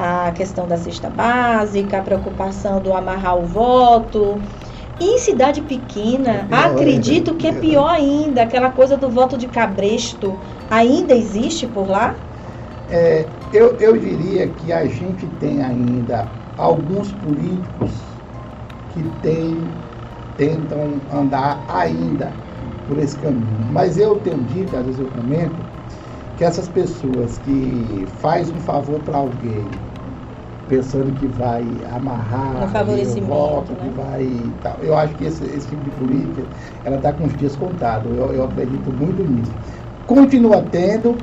a 0.00 0.30
questão 0.30 0.68
da 0.68 0.76
cesta 0.76 1.10
básica, 1.10 1.98
a 1.98 2.02
preocupação 2.02 2.80
do 2.80 2.92
amarrar 2.92 3.36
o 3.36 3.44
voto. 3.44 4.40
Em 5.00 5.18
cidade 5.18 5.62
pequena, 5.62 6.46
pior 6.48 6.66
acredito 6.66 7.30
ainda. 7.30 7.40
que 7.40 7.46
é 7.48 7.52
pior 7.52 7.88
ainda, 7.88 8.42
aquela 8.42 8.70
coisa 8.70 8.96
do 8.96 9.10
voto 9.10 9.36
de 9.36 9.48
cabresto 9.48 10.40
ainda 10.70 11.14
existe 11.14 11.66
por 11.66 11.88
lá? 11.88 12.14
É, 12.90 13.28
eu, 13.52 13.76
eu 13.78 13.96
diria 13.98 14.48
que 14.48 14.72
a 14.72 14.86
gente 14.86 15.26
tem 15.26 15.62
ainda 15.62 16.30
alguns 16.56 17.12
políticos 17.12 18.02
que 18.90 19.02
tem, 19.22 19.70
tentam 20.36 21.00
andar 21.10 21.64
ainda 21.68 22.32
por 22.86 22.98
esse 22.98 23.16
caminho. 23.18 23.66
Mas 23.70 23.98
eu 23.98 24.16
tenho 24.16 24.38
dito, 24.38 24.74
às 24.76 24.84
vezes 24.84 25.00
eu 25.00 25.06
comento, 25.06 25.62
que 26.36 26.44
essas 26.44 26.68
pessoas 26.68 27.36
que 27.38 28.06
faz 28.20 28.48
um 28.50 28.60
favor 28.60 29.00
para 29.00 29.18
alguém, 29.18 29.68
pensando 30.68 31.12
que 31.12 31.26
vai 31.26 31.82
amarrar 31.90 32.64
o 32.64 32.68
favorecimento, 32.68 33.28
voto, 33.28 33.72
né? 33.74 33.88
que 33.88 33.96
vai 33.96 34.52
tal. 34.62 34.78
Eu 34.80 34.96
acho 34.96 35.14
que 35.16 35.24
esse, 35.24 35.44
esse 35.44 35.68
tipo 35.68 35.82
de 35.82 35.90
política, 35.90 36.46
ela 36.84 36.96
está 36.96 37.12
com 37.12 37.24
os 37.26 37.36
dias 37.36 37.56
contados. 37.56 38.16
Eu, 38.16 38.32
eu 38.32 38.44
acredito 38.44 38.92
muito 38.92 39.22
nisso. 39.24 39.52
Continua 40.06 40.62
tendo, 40.62 41.18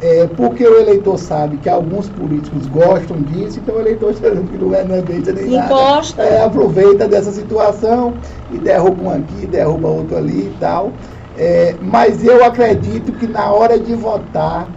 é, 0.00 0.26
porque 0.26 0.66
o 0.66 0.78
eleitor 0.78 1.18
sabe 1.18 1.56
que 1.56 1.68
alguns 1.68 2.08
políticos 2.08 2.66
gostam 2.66 3.22
disso, 3.22 3.58
então 3.60 3.76
o 3.76 3.80
eleitor 3.80 4.12
que 4.46 4.58
não 4.58 4.74
é, 4.74 4.84
não 4.84 4.94
é 4.96 5.02
nem 5.02 5.50
nada. 5.50 5.66
Encosta. 5.66 6.22
É, 6.22 6.44
aproveita 6.44 7.08
dessa 7.08 7.32
situação 7.32 8.14
e 8.50 8.58
derruba 8.58 9.02
um 9.02 9.10
aqui, 9.10 9.46
derruba 9.46 9.88
outro 9.88 10.16
ali 10.16 10.48
e 10.48 10.56
tal. 10.60 10.92
É, 11.36 11.76
mas 11.80 12.24
eu 12.24 12.44
acredito 12.44 13.12
que 13.12 13.26
na 13.26 13.50
hora 13.52 13.78
de 13.78 13.94
votar, 13.94 14.68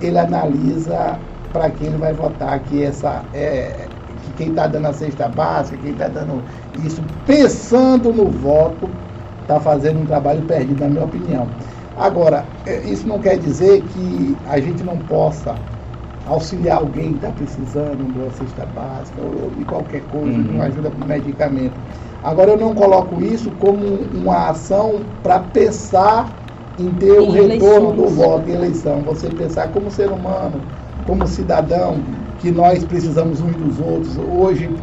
ele 0.00 0.18
analisa 0.18 1.18
para 1.52 1.70
quem 1.70 1.88
ele 1.88 1.98
vai 1.98 2.12
votar, 2.12 2.58
que 2.60 2.82
essa 2.82 3.24
é, 3.32 3.88
que 4.24 4.32
quem 4.32 4.48
está 4.48 4.66
dando 4.66 4.86
a 4.86 4.92
cesta 4.92 5.28
básica, 5.28 5.76
quem 5.78 5.92
está 5.92 6.08
dando 6.08 6.42
isso, 6.84 7.02
pensando 7.26 8.12
no 8.12 8.26
voto, 8.30 8.88
está 9.42 9.60
fazendo 9.60 10.00
um 10.00 10.06
trabalho 10.06 10.42
perdido, 10.42 10.80
na 10.80 10.88
minha 10.88 11.04
opinião. 11.04 11.46
Agora, 11.96 12.48
é, 12.66 12.84
isso 12.88 13.06
não 13.06 13.20
quer 13.20 13.38
dizer 13.38 13.82
que 13.82 14.36
a 14.44 14.60
gente 14.60 14.82
não 14.82 14.98
possa 14.98 15.60
auxiliar 16.24 16.78
alguém 16.78 17.10
que 17.10 17.16
está 17.16 17.30
precisando 17.30 18.04
de 18.10 18.18
uma 18.18 18.30
cesta 18.30 18.64
básica 18.64 19.20
ou 19.20 19.50
de 19.50 19.64
qualquer 19.64 20.02
coisa, 20.06 20.42
de 20.42 20.48
Uhum. 20.48 20.54
uma 20.56 20.64
ajuda 20.64 20.90
com 20.90 21.04
medicamento. 21.04 21.80
Agora, 22.22 22.50
eu 22.52 22.56
não 22.58 22.74
coloco 22.74 23.20
isso 23.22 23.52
como 23.52 23.84
uma 23.86 24.48
ação 24.48 25.04
para 25.22 25.38
pensar 25.40 26.34
em 26.78 26.94
ter 26.94 27.12
o 27.20 27.30
retorno 27.30 27.92
do 27.92 28.06
voto 28.06 28.48
em 28.48 28.54
eleição. 28.54 29.04
Você 29.04 29.30
pensar 29.30 29.68
como 29.68 29.90
ser 29.90 30.10
humano, 30.10 30.62
como 31.04 31.26
cidadão, 31.26 32.02
que 32.38 32.50
nós 32.50 32.84
precisamos 32.84 33.40
uns 33.40 33.54
dos 33.56 33.78
outros. 33.78 34.16
Hoje 34.16 34.74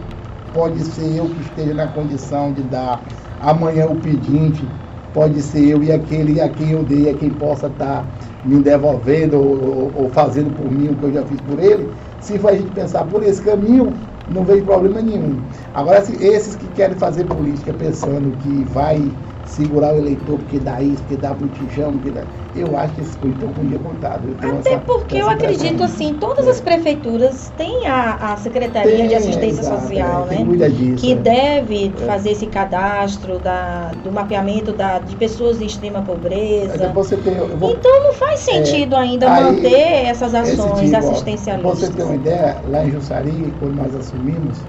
pode 0.52 0.84
ser 0.86 1.16
eu 1.16 1.30
que 1.30 1.42
esteja 1.42 1.74
na 1.74 1.88
condição 1.88 2.54
de 2.54 2.64
dar, 2.64 3.04
amanhã 3.40 3.88
o 3.88 3.96
pedinte 3.96 4.70
pode 5.14 5.42
ser 5.42 5.66
eu 5.68 5.84
e 5.84 5.92
aquele 5.92 6.40
a 6.40 6.50
quem 6.50 6.72
eu 6.72 6.84
dei, 6.84 7.10
a 7.10 7.16
quem 7.16 7.32
possa 7.32 7.68
estar 7.68 8.12
me 8.44 8.60
devolvendo 8.62 9.40
ou, 9.40 9.94
ou- 9.96 10.10
fazendo 10.10 10.52
por 10.52 10.72
mim 10.72 10.90
o 10.90 10.96
que 10.96 11.04
eu 11.06 11.12
já 11.12 11.26
fiz 11.26 11.40
por 11.42 11.60
ele. 11.60 11.94
Se 12.20 12.36
a 12.36 12.54
gente 12.56 12.72
pensar 12.72 13.06
por 13.06 13.24
esse 13.24 13.42
caminho, 13.42 13.94
não 14.28 14.46
vejo 14.46 14.64
problema 14.64 15.02
nenhum. 15.02 15.46
Agora, 15.74 16.02
se 16.04 16.14
esses 16.24 16.56
que 16.56 16.70
querem 16.70 16.98
fazer 16.98 17.26
política 17.26 17.74
pensando 17.74 18.32
que 18.34 18.64
vai 18.64 19.18
segurar 19.52 19.94
o 19.94 19.98
eleitor 19.98 20.38
porque 20.40 20.60
dá 20.60 20.82
isso, 20.82 21.04
porque 21.04 21.18
dá 21.18 21.34
botijão, 21.34 21.94
porque 21.94 22.12
dá... 22.12 22.26
eu 22.54 22.76
acho 22.78 22.96
que 22.96 23.02
esses 23.02 23.16
políticos 23.16 23.50
estão 23.50 23.54
com 23.62 23.66
o 23.66 23.70
dia 23.70 23.80
contado. 23.80 24.28
Eu 24.30 24.36
tenho 24.36 24.54
Até 24.54 24.70
essa- 24.72 24.80
porque 24.80 25.16
eu 25.16 25.20
essa 25.22 25.32
acredito 25.34 25.84
impressão. 25.84 25.86
assim, 25.86 26.20
todas 26.20 26.48
as 26.48 26.62
prefeituras 26.62 27.50
têm 27.50 27.86
a, 27.88 28.34
a 28.34 28.38
Secretaria 28.38 28.98
Tem, 28.98 29.08
de 29.08 29.16
Assistência 29.16 29.62
exato, 29.62 29.82
Social, 29.82 30.24
é, 30.30 30.36
né? 30.36 30.70
disso, 30.70 31.06
que 31.06 31.12
é. 31.14 31.16
deve 31.16 31.94
fazer 32.06 32.32
esse 32.32 32.48
cadastro 32.48 33.40
da, 33.40 33.92
do 33.94 34.12
mapeamento 34.12 34.74
da, 34.74 35.00
de 35.00 35.16
pessoas 35.16 35.60
em 35.62 35.66
extrema 35.66 36.04
pobreza. 36.04 36.94
tem, 37.18 37.34
eu 37.36 37.58
vou, 37.58 37.70
Então 37.72 38.04
não 38.04 38.14
faz 38.14 38.40
sentido 38.40 38.96
ainda 38.96 39.30
aí, 39.30 39.44
manter 39.44 40.06
essas 40.06 40.34
esse 40.34 40.52
ações 40.52 40.80
tipo, 40.92 40.96
assistencialistas. 40.98 41.80
Você 41.80 41.92
ter 41.96 42.04
uma 42.04 42.16
ideia, 42.16 42.62
lá 42.66 42.86
em 42.86 42.92
Jussari, 42.92 43.52
quando 43.60 43.76
nós 43.76 43.94
assumimos, 43.96 44.68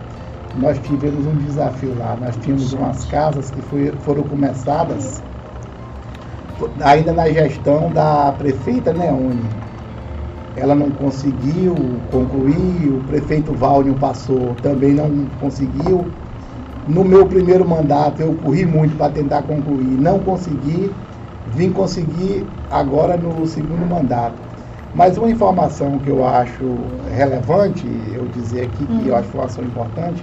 nós 0.54 0.78
tivemos 0.78 1.26
um 1.26 1.34
desafio 1.36 1.96
lá. 1.96 2.16
Nós 2.16 2.36
tínhamos 2.36 2.72
umas 2.72 3.04
casas 3.06 3.50
que 3.50 3.62
foi- 3.62 3.92
foram 4.00 4.22
começadas 4.24 5.22
ainda 6.80 7.12
na 7.12 7.28
gestão 7.30 7.90
da 7.90 8.32
prefeita 8.32 8.92
Neone. 8.92 9.50
Ela 10.54 10.74
não 10.74 10.90
conseguiu 10.90 11.74
concluir, 12.10 12.90
o 12.90 13.00
prefeito 13.06 13.54
Valnio 13.54 13.94
passou, 13.94 14.54
também 14.56 14.92
não 14.92 15.26
conseguiu. 15.40 16.12
No 16.86 17.04
meu 17.04 17.26
primeiro 17.26 17.66
mandato 17.66 18.20
eu 18.20 18.34
corri 18.34 18.66
muito 18.66 18.96
para 18.96 19.10
tentar 19.10 19.42
concluir, 19.42 19.96
não 19.98 20.18
consegui, 20.18 20.94
vim 21.46 21.70
conseguir 21.70 22.46
agora 22.70 23.16
no 23.16 23.46
segundo 23.46 23.86
mandato. 23.86 24.36
Mas 24.94 25.16
uma 25.16 25.30
informação 25.30 25.98
que 25.98 26.10
eu 26.10 26.22
acho 26.26 26.64
relevante, 27.10 27.86
eu 28.12 28.26
dizer 28.26 28.64
aqui 28.64 28.86
que 28.86 29.08
eu 29.08 29.16
acho 29.16 29.30
uma 29.32 29.46
ação 29.46 29.64
importante, 29.64 30.22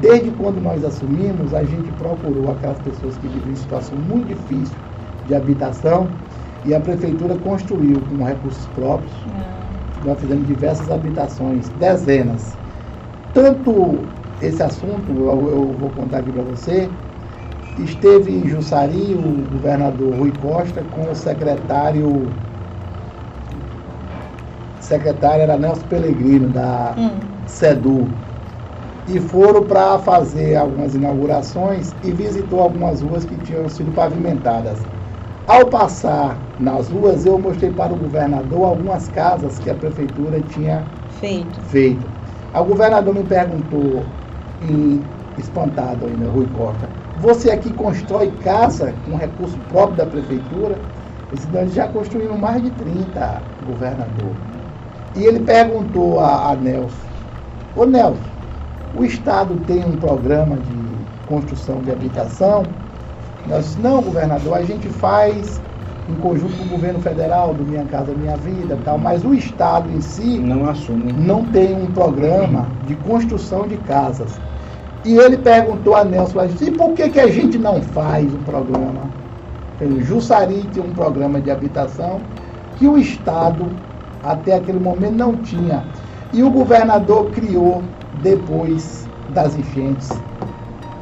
desde 0.00 0.30
quando 0.32 0.60
nós 0.60 0.84
assumimos, 0.84 1.54
a 1.54 1.64
gente 1.64 1.90
procurou 1.92 2.50
aquelas 2.50 2.80
pessoas 2.80 3.16
que 3.16 3.28
vivem 3.28 3.52
em 3.52 3.56
situação 3.56 3.96
muito 3.98 4.26
difícil 4.28 4.78
de 5.24 5.34
habitação 5.34 6.12
e 6.64 6.74
a 6.74 6.80
prefeitura 6.80 7.36
construiu 7.38 8.00
com 8.02 8.24
recursos 8.24 8.66
próprios 8.66 9.24
nós 10.02 10.20
fizemos 10.20 10.46
diversas 10.46 10.90
habitações, 10.90 11.68
dezenas. 11.70 12.58
Tanto 13.32 14.08
esse 14.40 14.62
assunto, 14.62 15.10
eu, 15.10 15.48
eu 15.48 15.72
vou 15.78 15.90
contar 15.90 16.18
aqui 16.18 16.30
para 16.30 16.42
você, 16.42 16.90
esteve 17.78 18.32
em 18.32 18.46
Jussari 18.46 19.14
o 19.14 19.20
governador 19.20 20.14
Rui 20.14 20.32
Costa 20.32 20.82
com 20.84 21.10
o 21.10 21.14
secretário, 21.14 22.32
secretário 24.80 25.42
era 25.42 25.56
Nelson 25.56 25.86
Pellegrino, 25.86 26.48
da 26.50 26.94
Hum, 26.96 27.20
SEDU. 27.46 28.08
E 29.06 29.20
foram 29.20 29.62
para 29.64 29.98
fazer 29.98 30.56
algumas 30.56 30.94
inaugurações 30.94 31.94
e 32.02 32.10
visitou 32.10 32.60
algumas 32.60 33.02
ruas 33.02 33.24
que 33.24 33.36
tinham 33.36 33.68
sido 33.68 33.92
pavimentadas. 33.92 34.78
Ao 35.46 35.66
passar 35.66 36.38
nas 36.58 36.88
ruas, 36.88 37.26
eu 37.26 37.38
mostrei 37.38 37.70
para 37.70 37.92
o 37.92 37.96
governador 37.96 38.64
algumas 38.64 39.08
casas 39.08 39.58
que 39.58 39.68
a 39.68 39.74
prefeitura 39.74 40.40
tinha 40.40 40.86
feito. 41.20 41.60
feito. 41.60 42.06
O 42.54 42.64
governador 42.64 43.14
me 43.14 43.24
perguntou, 43.24 44.04
em, 44.62 45.02
espantado 45.36 46.06
ainda, 46.06 46.30
Rui 46.30 46.46
Costa, 46.56 46.88
você 47.20 47.50
aqui 47.50 47.72
constrói 47.74 48.30
casa 48.42 48.94
com 49.04 49.16
recurso 49.16 49.58
próprio 49.68 49.96
da 49.96 50.06
prefeitura? 50.06 50.78
Disse, 51.32 51.46
nós 51.48 51.74
já 51.74 51.88
construímos 51.88 52.38
mais 52.38 52.62
de 52.62 52.70
30, 52.70 53.42
governador. 53.66 54.32
E 55.14 55.24
ele 55.24 55.40
perguntou 55.40 56.20
a, 56.20 56.52
a 56.52 56.56
Nelson, 56.56 56.96
ô 57.76 57.84
Nelson, 57.84 58.33
o 58.96 59.04
Estado 59.04 59.56
tem 59.66 59.84
um 59.84 59.96
programa 59.96 60.56
de 60.56 61.26
construção 61.26 61.82
de 61.82 61.90
habitação? 61.90 62.62
Nós 63.46 63.66
disse, 63.66 63.80
não, 63.80 64.00
governador, 64.00 64.54
a 64.56 64.62
gente 64.62 64.88
faz 64.88 65.60
em 66.08 66.14
conjunto 66.16 66.56
com 66.56 66.64
o 66.64 66.68
governo 66.68 67.00
federal, 67.00 67.54
do 67.54 67.64
Minha 67.64 67.84
Casa 67.84 68.12
Minha 68.12 68.36
Vida 68.36 68.78
tal, 68.84 68.98
mas 68.98 69.24
o 69.24 69.34
Estado 69.34 69.90
em 69.90 70.00
si 70.00 70.38
Não 70.38 70.68
assume. 70.68 71.12
não 71.12 71.44
tem 71.44 71.74
um 71.74 71.86
programa 71.86 72.66
de 72.86 72.94
construção 72.96 73.66
de 73.66 73.76
casas. 73.78 74.38
E 75.04 75.16
ele 75.16 75.36
perguntou 75.36 75.94
a 75.94 76.04
Nelson, 76.04 76.44
e 76.60 76.70
por 76.70 76.92
que, 76.92 77.08
que 77.10 77.20
a 77.20 77.26
gente 77.26 77.58
não 77.58 77.80
faz 77.82 78.32
um 78.32 78.38
programa? 78.38 79.10
Ele, 79.80 80.02
Jussari 80.02 80.62
tinha 80.72 80.84
um 80.84 80.92
programa 80.92 81.40
de 81.40 81.50
habitação 81.50 82.20
que 82.76 82.86
o 82.86 82.96
Estado, 82.96 83.66
até 84.22 84.54
aquele 84.54 84.78
momento, 84.78 85.14
não 85.14 85.36
tinha. 85.36 85.84
E 86.32 86.42
o 86.42 86.50
governador 86.50 87.30
criou 87.30 87.82
depois 88.22 89.08
das 89.28 89.56
enchentes. 89.56 90.08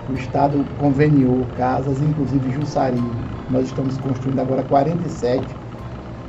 O 0.09 0.15
Estado 0.15 0.65
conveniou 0.79 1.47
casas, 1.57 2.01
inclusive 2.01 2.51
Jussari. 2.51 3.01
Nós 3.51 3.67
estamos 3.67 3.99
construindo 3.99 4.41
agora 4.41 4.63
47, 4.63 5.57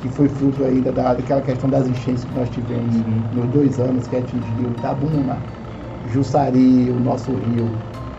que 0.01 0.09
foi 0.09 0.29
fruto 0.29 0.63
ainda 0.63 0.91
da, 0.91 1.13
daquela 1.13 1.41
questão 1.41 1.69
das 1.69 1.87
enchentes 1.87 2.23
que 2.23 2.33
nós 2.33 2.49
tivemos 2.49 2.95
Uhum. 2.95 3.23
nos 3.33 3.49
dois 3.51 3.79
anos 3.79 4.07
que 4.07 4.15
atingiu 4.15 4.71
Itabuna, 4.71 5.37
Jussari, 6.11 6.91
o 6.91 6.99
nosso 6.99 7.31
rio, 7.35 7.69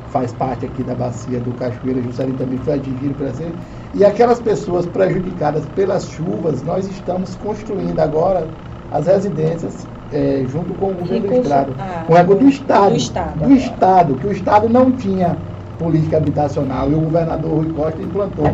faz 0.07 0.33
parte 0.33 0.64
aqui 0.64 0.83
da 0.83 0.94
bacia 0.94 1.40
do 1.40 1.53
Cachoeira. 1.53 2.00
Jussari 2.03 2.33
também 2.33 2.59
foi 2.59 2.74
atingido 2.74 3.14
por 3.14 3.27
essa. 3.27 3.44
E 3.92 4.05
aquelas 4.05 4.40
pessoas 4.40 4.87
prejudicadas 4.87 5.66
pelas 5.66 6.09
chuvas, 6.09 6.62
nós 6.62 6.87
estamos 6.88 7.35
construindo 7.37 8.00
agora 8.00 8.48
as 8.90 9.07
residências 9.07 9.87
eh, 10.14 10.44
junto 10.46 10.74
com 10.74 10.92
o 10.92 10.94
governo 10.94 11.22
do 11.22 11.29
Recurso- 11.29 11.42
Estado. 11.42 11.74
ah, 11.79 12.05
Com 12.07 12.14
recurso 12.14 12.40
do 12.42 12.48
Estado. 12.48 12.90
do 12.90 12.96
Estado, 12.96 13.38
Do 13.38 13.44
agora. 13.44 13.59
Estado, 13.61 14.14
que 14.16 14.27
o 14.27 14.33
Estado 14.33 14.68
não 14.68 14.92
tinha 14.92 15.38
política 15.79 16.16
habitacional 16.18 16.90
e 16.90 16.94
o 16.94 17.00
governador 17.00 17.53
Rui 17.53 17.72
Costa 17.72 18.00
implantou. 18.03 18.46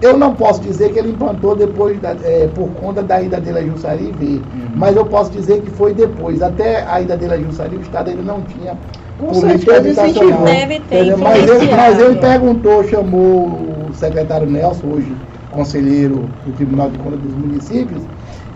Eu 0.00 0.18
não 0.18 0.34
posso 0.34 0.60
dizer 0.60 0.90
que 0.92 0.98
ele 0.98 1.10
implantou 1.12 1.56
depois 1.56 1.98
da, 1.98 2.10
é, 2.22 2.48
por 2.48 2.68
conta 2.74 3.02
da 3.02 3.22
ida 3.22 3.40
dele 3.40 3.60
a 3.60 3.64
Jussari 3.66 4.08
e 4.08 4.12
ver, 4.12 4.46
mas 4.74 4.94
eu 4.94 5.06
posso 5.06 5.30
dizer 5.30 5.62
que 5.62 5.70
foi 5.70 5.94
depois. 5.94 6.42
Até 6.42 6.82
a 6.86 7.00
ida 7.00 7.16
dele 7.16 7.32
a 7.34 7.38
Jussari, 7.38 7.76
o 7.76 7.80
Estado 7.80 8.10
ainda 8.10 8.22
não 8.22 8.42
tinha 8.42 8.76
Com 9.16 9.28
política 9.28 9.76
habitacional. 9.78 10.44
deve 10.44 10.80
ter? 10.80 11.16
Mas 11.16 11.48
ele, 11.48 11.70
mas 11.74 11.98
ele 11.98 12.16
perguntou, 12.16 12.84
chamou 12.84 13.86
o 13.88 13.92
secretário 13.94 14.50
Nelson, 14.50 14.86
hoje 14.88 15.16
conselheiro 15.48 16.30
do 16.44 16.52
Tribunal 16.52 16.90
de 16.90 16.98
Contas 16.98 17.20
dos 17.20 17.34
Municípios, 17.34 18.02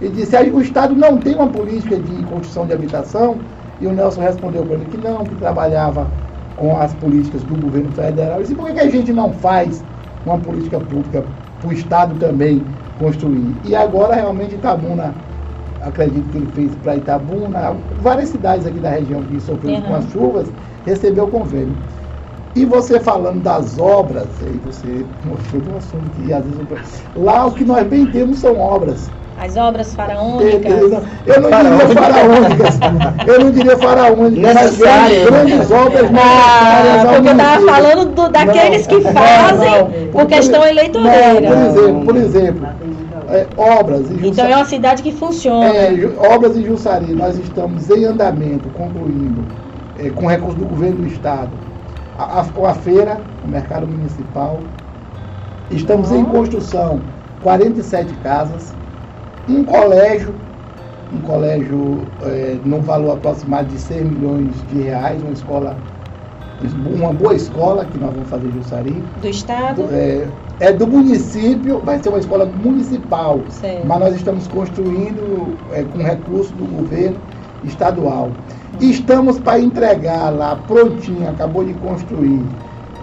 e 0.00 0.08
disse 0.08 0.34
"Ah, 0.36 0.42
o 0.42 0.60
Estado 0.60 0.94
não 0.96 1.18
tem 1.18 1.34
uma 1.34 1.50
política 1.52 1.98
de 1.98 2.22
construção 2.24 2.66
de 2.66 2.72
habitação, 2.72 3.42
e 3.78 3.86
o 3.86 3.92
Nelson 3.92 4.20
respondeu 4.22 4.64
para 4.64 4.76
ele 4.76 4.86
que 4.86 4.96
não, 4.96 5.24
que 5.24 5.34
trabalhava 5.34 6.10
com 6.56 6.76
as 6.76 6.94
políticas 6.94 7.42
do 7.44 7.56
governo 7.56 7.90
federal. 7.92 8.38
E 8.40 8.42
disse, 8.42 8.54
por 8.54 8.66
que, 8.66 8.74
que 8.74 8.80
a 8.80 8.90
gente 8.90 9.12
não 9.12 9.32
faz 9.32 9.84
uma 10.24 10.38
política 10.38 10.78
pública 10.80 11.26
para 11.58 11.68
o 11.68 11.72
Estado 11.72 12.18
também 12.18 12.66
construir? 12.98 13.60
E 13.64 13.74
agora 13.74 14.14
realmente 14.14 14.54
Itabuna, 14.56 15.16
acredito 15.80 16.28
que 16.28 16.36
ele 16.36 16.46
fez 16.48 16.76
para 16.76 16.96
Itabuna, 16.96 17.72
várias 17.96 18.28
cidades 18.28 18.66
aqui 18.66 18.78
da 18.80 18.90
região 18.90 19.22
que 19.24 19.40
sofreram 19.40 19.80
com 19.80 19.88
Uhum. 19.88 19.94
as 19.96 20.04
chuvas, 20.10 20.52
recebeu 20.84 21.28
convênio. 21.28 21.78
E 22.54 22.64
você 22.64 22.98
falando 23.00 23.40
das 23.40 23.78
obras, 23.78 24.42
aí 24.42 24.58
você 24.58 25.06
mostrou 25.24 25.62
de 25.62 25.68
um 25.68 25.76
assunto 25.76 26.10
que 26.10 26.32
às 26.32 26.44
vezes 26.44 26.60
lá 27.14 27.46
o 27.46 27.52
que 27.54 27.64
nós 27.64 27.86
bem 27.86 28.06
temos 28.06 28.40
são 28.40 28.58
obras. 28.58 29.10
As 29.42 29.56
obras 29.56 29.94
faraônicas. 29.94 30.82
eu 31.24 31.40
não 31.40 31.50
diria 31.50 31.88
faraônicas, 31.94 32.78
eu 33.26 33.40
não 33.40 33.50
diria 33.50 33.78
faraônicas, 33.78 34.54
mas 34.54 34.78
grandes, 34.78 35.70
obras 35.70 36.10
Ah, 36.10 36.82
necessárias 36.82 37.04
ao 37.06 37.14
porque 37.14 37.28
eu 37.28 37.32
estava 37.32 37.66
falando 37.66 38.14
do- 38.14 38.28
daqueles 38.28 38.86
que 38.86 39.00
Não, 39.00 39.12
fazem 39.14 39.70
não, 39.70 40.12
por 40.12 40.26
questão 40.26 40.62
eleitoreira. 40.66 41.40
Não, 41.40 41.46
por 41.46 41.56
exemplo, 41.56 42.04
por 42.04 42.16
exemplo 42.16 42.66
é, 43.30 43.48
obras 43.56 44.10
e 44.10 44.26
Então 44.28 44.44
é 44.44 44.56
uma 44.56 44.64
cidade 44.66 45.02
que 45.02 45.12
funciona. 45.12 45.64
é, 45.74 45.94
obras 46.34 46.54
em 46.54 46.62
Jussari, 46.62 47.14
nós 47.14 47.38
estamos 47.38 47.88
em 47.88 48.04
andamento, 48.04 48.68
concluindo, 48.68 49.46
é, 49.96 50.10
com 50.10 50.26
recursos 50.26 50.56
do 50.56 50.66
governo 50.66 50.98
do 50.98 51.06
estado, 51.06 51.52
a, 52.18 52.40
a- 52.42 52.70
a 52.70 52.74
feira, 52.74 53.22
o 53.42 53.48
mercado 53.48 53.86
municipal. 53.86 54.64
Estamos 55.70 56.12
em 56.12 56.24
construção 56.24 57.04
47 57.40 58.14
casas, 58.14 58.76
um 59.48 59.64
colégio, 59.64 60.34
um 61.12 61.20
colégio 61.20 62.06
é, 62.22 62.58
num 62.64 62.80
valor 62.80 63.12
aproximado 63.12 63.68
de 63.68 63.78
6 63.78 64.04
milhões 64.04 64.54
de 64.68 64.82
reais, 64.82 65.22
uma 65.22 65.32
escola, 65.32 65.76
uma 66.94 67.12
boa 67.12 67.34
escola 67.34 67.84
que 67.84 67.98
nós 67.98 68.12
vamos 68.12 68.28
fazer 68.28 68.48
em 68.48 68.52
Jussari. 68.52 69.04
Do 69.20 69.28
Estado. 69.28 69.88
É, 69.90 70.28
é 70.60 70.72
do 70.72 70.86
município, 70.86 71.80
vai 71.80 71.98
ser 72.02 72.10
uma 72.10 72.18
escola 72.18 72.46
municipal, 72.46 73.40
Certo. 73.48 73.86
mas 73.86 73.98
nós 73.98 74.14
estamos 74.14 74.46
construindo 74.48 75.56
é, 75.72 75.82
com 75.84 75.98
recurso 75.98 76.52
do 76.54 76.64
governo 76.76 77.16
estadual. 77.64 78.30
Estamos 78.80 79.38
para 79.38 79.58
entregar 79.58 80.30
lá, 80.30 80.56
prontinho, 80.56 81.28
acabou 81.28 81.64
de 81.64 81.74
construir, 81.74 82.42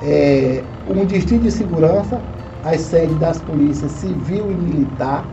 é, 0.03 0.63
um 0.89 1.05
distrito 1.05 1.43
de 1.43 1.51
segurança, 1.51 2.21
as 2.63 2.81
sedes 2.81 3.17
das 3.17 3.39
polícias 3.39 3.91
civil 3.91 4.51
e 4.51 4.55
militar, 4.55 5.25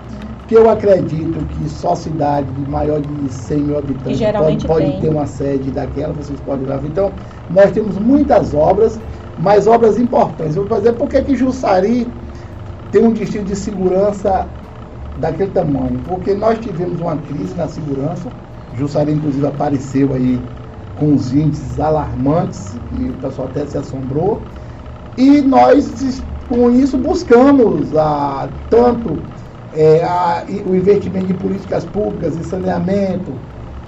eu 0.54 0.70
acredito 0.70 1.44
que 1.46 1.68
só 1.68 1.94
cidade 1.94 2.50
de 2.52 2.70
maior 2.70 3.00
de 3.00 3.32
100 3.32 3.62
mil 3.62 3.78
habitantes 3.78 4.20
pode, 4.32 4.66
pode 4.66 5.00
ter 5.00 5.08
uma 5.08 5.26
sede 5.26 5.70
daquela, 5.70 6.12
vocês 6.12 6.40
podem 6.40 6.66
lá. 6.66 6.80
Então, 6.84 7.12
nós 7.50 7.70
temos 7.72 7.98
muitas 7.98 8.54
obras, 8.54 9.00
mas 9.38 9.66
obras 9.66 9.98
importantes. 9.98 10.56
Eu 10.56 10.66
vou 10.66 10.76
fazer 10.76 10.92
por 10.94 11.08
que 11.08 11.22
que 11.22 11.36
Jussari 11.36 12.06
tem 12.90 13.04
um 13.04 13.12
distrito 13.12 13.46
de 13.46 13.56
segurança 13.56 14.48
daquele 15.18 15.50
tamanho? 15.50 16.00
Porque 16.06 16.34
nós 16.34 16.58
tivemos 16.58 17.00
uma 17.00 17.16
crise 17.16 17.54
na 17.54 17.68
segurança, 17.68 18.28
Jussari 18.74 19.12
inclusive 19.12 19.46
apareceu 19.46 20.12
aí 20.14 20.40
com 20.98 21.14
os 21.14 21.34
índices 21.34 21.80
alarmantes, 21.80 22.76
e 22.98 23.10
o 23.10 23.14
pessoal 23.14 23.48
até 23.48 23.66
se 23.66 23.76
assombrou, 23.76 24.40
e 25.16 25.40
nós 25.42 26.22
com 26.48 26.70
isso 26.70 26.98
buscamos 26.98 27.96
a, 27.96 28.48
tanto 28.68 29.18
é, 29.74 30.02
a- 30.04 30.44
o 30.64 30.74
investimento 30.74 31.30
em 31.32 31.36
políticas 31.36 31.84
públicas, 31.84 32.36
em 32.36 32.42
saneamento, 32.42 33.40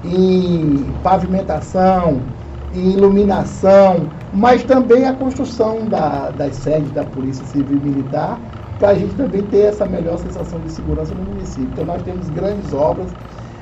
em 0.03 0.99
pavimentação, 1.03 2.33
em 2.72 2.92
iluminação, 2.92 4.12
mas 4.33 4.64
também 4.64 5.05
a 5.07 5.14
construção 5.14 5.88
da- 5.88 6.31
das 6.31 6.57
sedes 6.57 6.90
da 6.92 7.05
Polícia 7.05 7.44
Civil 7.46 7.79
e 7.79 7.81
Militar, 7.81 8.42
para 8.79 8.90
a 8.90 8.94
gente 8.94 9.14
também 9.14 9.46
ter 9.46 9.61
essa 9.61 9.87
melhor 9.87 10.18
sensação 10.18 10.61
de 10.61 10.70
segurança 10.70 11.14
no 11.14 11.22
município. 11.22 11.70
Então 11.70 11.85
nós 11.85 12.03
temos 12.03 12.29
grandes 12.29 12.72
obras. 12.72 13.16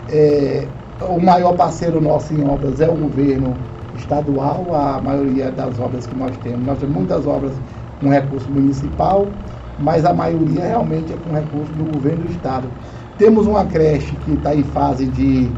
é, 0.06 0.70
o 1.08 1.18
maior 1.20 1.54
parceiro 1.54 2.00
nosso 2.00 2.34
em 2.34 2.42
obras 2.44 2.80
é 2.80 2.88
o 2.88 2.94
governo 2.96 3.66
estadual, 3.92 4.74
a 4.74 5.00
maioria 5.00 5.50
das 5.50 5.78
obras 5.78 6.06
que 6.06 6.14
nós 6.14 6.36
temos. 6.38 6.64
Nós 6.64 6.78
temos 6.78 6.94
muitas 6.94 7.26
obras 7.26 7.60
com 7.98 8.08
recurso 8.10 8.50
municipal, 8.52 9.34
mas 9.78 10.04
a 10.04 10.12
maioria 10.14 10.64
realmente 10.66 11.12
é 11.12 11.16
com 11.16 11.32
recurso 11.32 11.72
do 11.72 11.84
governo 11.84 12.24
do 12.24 12.30
estado. 12.30 12.68
Temos 13.16 13.46
uma 13.46 13.64
creche 13.66 14.16
que 14.16 14.32
está 14.32 14.54
em 14.54 14.64
fase 14.64 15.06
de. 15.06 15.50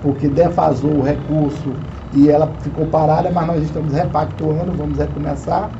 porque 0.00 0.28
defasou 0.28 0.98
o 0.98 1.02
recurso 1.02 1.74
e 2.12 2.28
ela 2.28 2.56
ficou 2.60 2.86
parada, 2.88 3.30
mas 3.30 3.46
nós 3.46 3.62
estamos 3.62 3.92
repactuando, 3.92 4.74
vamos 4.74 4.98
recomeçar. 4.98 5.70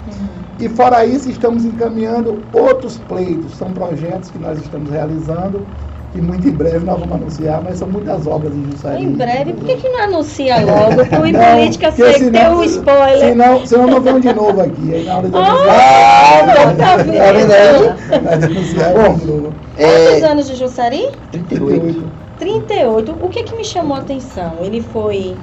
E 0.58 0.68
fora 0.68 1.04
isso, 1.04 1.28
estamos 1.28 1.64
encaminhando 1.64 2.48
outros 2.52 2.98
pleitos, 2.98 3.56
são 3.56 3.72
projetos 3.72 4.30
que 4.30 4.38
nós 4.38 4.58
estamos 4.58 4.90
realizando 4.90 5.66
e 6.14 6.20
muito 6.20 6.46
em 6.46 6.52
breve 6.52 6.84
nós 6.84 6.98
vamos 7.00 7.14
anunciar, 7.14 7.62
mas 7.62 7.78
são 7.78 7.88
muitas 7.88 8.26
obras 8.26 8.54
em 8.54 8.64
Jussari. 8.70 9.02
Em 9.02 9.12
breve, 9.12 9.52
por 9.54 9.64
que, 9.64 9.76
que 9.76 9.88
não 9.88 10.04
anuncia 10.04 10.64
logo? 10.64 11.04
Pro 11.10 11.32
Não, 11.32 11.50
Política 11.56 11.88
porque 11.90 12.02
ser 12.04 12.12
que 12.12 12.18
senão- 12.20 12.40
tem 12.40 12.58
um 12.58 12.62
spoiler. 12.64 13.18
Senão, 13.28 13.66
senão 13.66 13.86
não 13.88 14.00
vem 14.00 14.20
de 14.20 14.32
novo 14.32 14.60
aqui. 14.60 14.94
Aí 14.94 15.04
na 15.04 15.16
hora 15.18 15.28
de 15.28 15.34
Ah, 15.36 16.40
anunciar, 16.54 16.56
vendo? 16.56 16.78
Tá 16.78 16.96
vendo 16.96 17.52
aí? 17.52 18.22
nós 18.22 18.44
anunciamos 18.44 19.20
de 19.20 19.26
novo. 19.26 19.54
Quantos 19.74 20.22
É, 20.22 20.24
anos 20.26 20.46
de 20.46 20.54
Jussari? 20.54 21.04
38. 21.32 22.12
38. 22.38 23.16
O 23.20 23.28
que, 23.28 23.42
que 23.42 23.56
me 23.56 23.64
chamou 23.64 23.96
a 23.96 24.00
atenção? 24.00 24.58
Ele 24.62 24.80
foi 24.80 25.36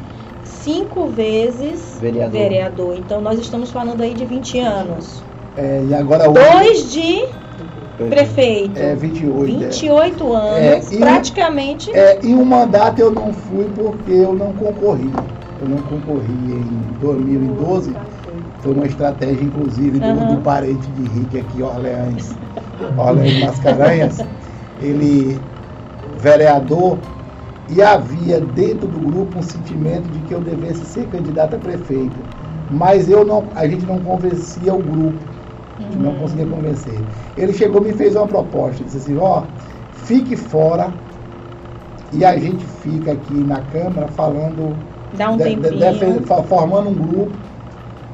cinco 0.44 1.08
vezes 1.08 1.98
Vereador. 2.00 2.32
vereador. 2.40 2.96
Então 2.96 3.20
nós 3.22 3.40
estamos 3.40 3.72
falando 3.72 4.02
aí 4.02 4.14
de 4.14 4.26
20 4.26 4.60
anos. 4.60 5.24
É, 5.56 5.84
e 5.84 5.94
agora 5.94 6.30
hoje 6.30 6.40
Dois 6.64 6.92
de 6.92 7.20
prefeito. 8.10 8.80
é 8.80 8.96
28. 8.96 9.64
é. 9.64 9.68
28 9.70 10.34
anos, 10.34 10.92
É, 10.92 10.96
e- 10.96 11.00
praticamente. 11.00 11.92
É, 11.94 12.26
em 12.26 12.36
um 12.36 12.46
mandato 12.46 13.00
eu 13.00 13.12
não 13.12 13.34
fui 13.34 13.66
porque 13.70 14.12
eu 14.12 14.34
não 14.34 14.54
concorri. 14.54 15.12
Eu 15.60 15.68
não 15.68 15.78
concorri 15.78 16.54
em 16.54 16.98
2012. 17.00 17.96
Foi 18.60 18.74
uma 18.74 18.86
estratégia, 18.88 19.44
inclusive, 19.44 20.00
do, 20.00 20.06
Aham. 20.06 20.36
do 20.36 20.42
parente 20.42 20.88
de 20.88 21.02
Henrique 21.02 21.38
aqui, 21.38 21.62
Orleans, 21.62 22.38
Orleans 22.98 23.40
Mascarenhas. 23.40 24.18
Ele, 24.80 25.42
vereador, 26.18 27.00
e 27.70 27.82
havia 27.82 28.40
dentro 28.40 28.88
do 28.88 29.00
grupo 29.00 29.40
um 29.40 29.44
sentimento 29.44 30.10
de 30.10 30.20
que 30.22 30.34
eu 30.34 30.42
devesse 30.42 30.86
ser 30.86 31.08
candidato 31.08 31.56
a 31.56 31.60
prefeito. 31.60 32.24
Mas 32.70 33.10
eu 33.10 33.26
não, 33.26 33.52
a 33.54 33.68
gente 33.68 33.86
não 33.86 34.00
convencia 34.00 34.74
o 34.74 34.82
grupo. 34.82 35.41
Gente 35.82 35.98
não 35.98 36.12
Uhum. 36.12 36.20
conseguia 36.20 36.46
convencer. 36.46 37.06
Ele 37.36 37.54
chegou 37.54 37.82
e 37.82 37.86
me 37.86 37.94
fez 37.94 38.16
uma 38.16 38.28
proposta, 38.28 38.84
disse 38.84 38.98
assim, 38.98 39.18
ó, 39.18 39.46
fique 39.92 40.36
fora 40.36 40.94
e 42.12 42.24
a 42.26 42.38
gente 42.38 42.66
fica 42.66 43.12
aqui 43.12 43.44
na 43.44 43.62
Câmara 43.62 44.08
falando, 44.10 44.78
Dá 45.14 45.32
um 45.32 45.38
de- 45.38 45.56
de- 45.56 46.26
fa- 46.26 46.44
formando 46.44 46.90
um 46.90 46.94
grupo 46.96 47.38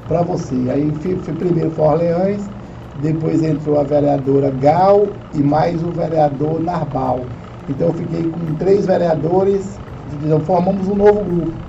para 0.07 0.21
você. 0.23 0.69
Aí 0.69 0.93
fui, 0.93 1.17
fui 1.17 1.33
primeiro 1.33 1.71
foi 1.71 1.85
Orleans, 1.85 2.49
depois 2.95 3.43
entrou 3.43 3.77
a 3.77 3.83
vereadora 3.83 4.49
Gal 4.49 5.09
e 5.33 5.43
mais 5.43 5.83
o 5.83 5.91
vereador 5.91 6.59
Narbal. 6.61 7.27
Então 7.67 7.87
eu 7.89 7.93
fiquei 7.93 8.29
com 8.29 8.55
três 8.55 8.85
vereadores, 8.85 9.79
então 10.11 10.39
formamos 10.41 10.87
um 10.87 10.95
novo 10.95 11.23
grupo. 11.23 11.66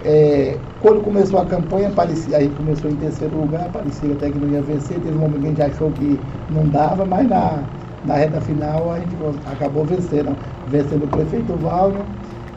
É, 0.00 0.60
quando 0.78 1.02
começou 1.02 1.40
a 1.40 1.46
campanha, 1.46 1.92
aí 2.36 2.50
começou 2.50 2.88
em 2.90 2.96
terceiro 2.96 3.36
lugar, 3.36 3.70
parecia 3.72 4.14
até 4.14 4.30
que 4.30 4.38
não 4.38 4.48
ia 4.48 4.62
vencer, 4.62 5.00
teve 5.00 5.16
um 5.16 5.20
momento 5.20 5.40
que 5.40 5.46
a 5.46 5.50
gente 5.50 5.62
achou 5.62 5.90
que 5.92 6.24
não 6.48 6.68
dava, 6.68 7.04
mas 7.04 7.28
na, 7.28 7.68
na 8.04 8.14
reta 8.14 8.40
final 8.40 8.90
a 8.92 9.00
gente 9.00 9.16
acabou 9.44 9.84
vencendo, 9.84 10.36
vencendo 10.64 11.04
o 11.04 11.08
prefeito 11.08 11.56
Wagner 11.56 12.06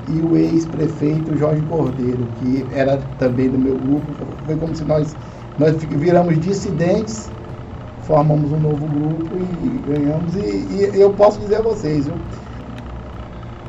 e 0.07 0.21
o 0.21 0.35
ex-prefeito 0.35 1.35
Jorge 1.35 1.63
Cordeiro, 1.63 2.27
que 2.35 2.67
era 2.71 2.97
também 3.17 3.49
do 3.49 3.57
meu 3.57 3.77
grupo. 3.79 4.13
Foi 4.45 4.55
como 4.57 4.75
se 4.75 4.83
nós, 4.83 5.15
nós 5.57 5.83
viramos 5.83 6.39
dissidentes, 6.39 7.31
formamos 7.99 8.51
um 8.51 8.59
novo 8.59 8.87
grupo 8.87 9.37
e 9.39 9.79
ganhamos. 9.79 10.35
E, 10.35 10.41
e 10.95 10.99
eu 11.01 11.13
posso 11.13 11.39
dizer 11.39 11.57
a 11.57 11.61
vocês, 11.61 12.05
viu, 12.07 12.21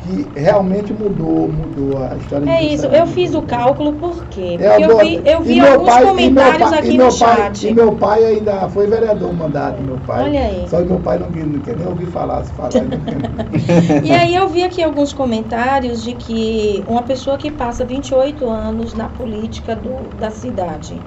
que 0.02 0.32
realmente 0.34 0.92
mudou, 0.92 1.50
mudou 1.50 1.98
a 2.02 2.16
história 2.16 2.50
É 2.50 2.64
isso, 2.64 2.86
eu 2.86 3.06
fiz 3.06 3.34
o 3.34 3.42
cálculo 3.42 3.94
por 3.94 4.26
quê? 4.26 4.56
É, 4.60 4.70
Porque 4.70 4.84
eu 4.92 4.98
vi, 4.98 5.22
eu 5.24 5.42
vi 5.42 5.60
alguns 5.60 5.88
pai- 5.88 6.04
comentários 6.06 6.70
pai- 6.70 6.78
aqui 6.80 6.98
no 6.98 7.04
pai- 7.04 7.12
chat. 7.12 7.68
E 7.68 7.72
meu 7.72 7.96
pai 7.96 8.24
ainda 8.24 8.68
foi 8.68 8.88
vereador 8.88 9.32
mandato, 9.32 9.80
meu 9.80 9.98
pai. 10.00 10.24
Olha 10.24 10.40
aí. 10.46 10.68
Só 10.68 10.78
que 10.78 10.86
meu 10.88 11.00
pai 11.00 11.18
não, 11.18 11.30
não 11.30 11.60
quer 11.60 11.76
nem 11.76 11.86
ouvir 11.86 12.06
falar, 12.06 12.42
se 12.44 12.52
falar. 12.52 12.70
E 14.04 14.10
aí 14.10 14.34
eu 14.34 14.48
vi 14.48 14.64
aqui 14.64 14.82
alguns 14.82 15.12
comentários 15.12 16.02
de 16.02 16.14
que 16.14 16.84
uma 16.88 17.02
pessoa 17.04 17.36
que 17.38 17.50
passa 17.50 17.84
28 17.84 18.48
anos 18.48 18.94
na 18.94 19.08
política 19.08 19.76
do- 19.76 20.10
da 20.12 20.30
cidade, 20.30 21.06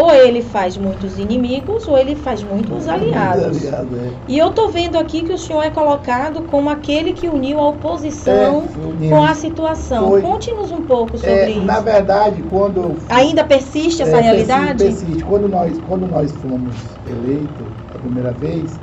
ou 0.00 0.12
ele 0.12 0.42
faz 0.42 0.76
muitos 0.76 1.18
inimigos, 1.18 1.88
ou 1.88 1.98
ele 1.98 2.14
faz 2.14 2.42
muitos 2.42 2.86
aliados. 2.86 3.64
Aliado, 3.66 3.96
é. 3.96 4.12
E 4.28 4.38
eu 4.38 4.50
tô 4.52 4.68
vendo 4.68 4.96
aqui 4.96 5.22
que 5.22 5.32
o 5.32 5.38
senhor 5.38 5.62
é 5.62 5.70
colocado 5.70 6.42
como 6.42 6.70
aquele 6.70 7.12
que 7.12 7.28
uniu 7.28 7.58
a 7.58 7.68
oposição 7.70 8.68
É, 8.68 9.08
com 9.10 9.22
a 9.24 9.34
situação. 9.34 10.20
Conte-nos 10.20 10.70
um 10.70 10.82
pouco 10.82 11.18
sobre 11.18 11.32
É, 11.32 11.54
isso. 11.56 11.64
na 11.64 11.80
verdade, 11.80 12.42
quando 12.44 12.96
Ainda 13.08 13.44
persiste 13.44 14.02
essa 14.02 14.18
É, 14.18 14.22
realidade? 14.22 14.84
Persiste, 14.84 15.04
persiste. 15.04 15.24
Quando 15.24 15.48
nós, 15.48 15.78
quando 15.80 16.06
nós 16.06 16.32
fomos 16.32 16.74
eleitos 17.06 17.66
a 17.94 17.98
primeira 17.98 18.32
vez, 18.32 18.80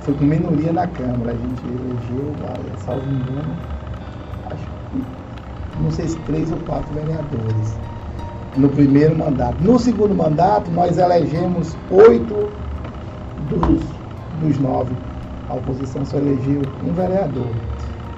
foi 0.00 0.14
com 0.14 0.24
minoria 0.24 0.72
na 0.72 0.86
Câmara. 0.88 1.32
A 1.32 1.36
gente 1.36 1.66
elegeu, 1.66 2.36
salvo 2.76 3.08
engano, 3.10 3.56
acho 4.50 4.70
que, 4.90 5.04
não 5.78 5.90
sei 5.90 6.08
se 6.08 6.16
três 6.18 6.50
ou 6.50 6.58
quatro 6.60 6.92
vereadores 6.94 7.78
no 8.58 8.68
primeiro 8.68 9.16
mandato. 9.16 9.56
No 9.62 9.78
segundo 9.78 10.14
mandato, 10.14 10.70
nós 10.70 10.98
elegemos 10.98 11.76
oito 11.90 12.34
dos, 13.48 13.82
dos 14.40 14.58
nove. 14.58 14.94
A 15.48 15.54
oposição 15.54 16.04
só 16.04 16.18
elegeu 16.18 16.62
um 16.86 16.92
vereador. 16.92 17.46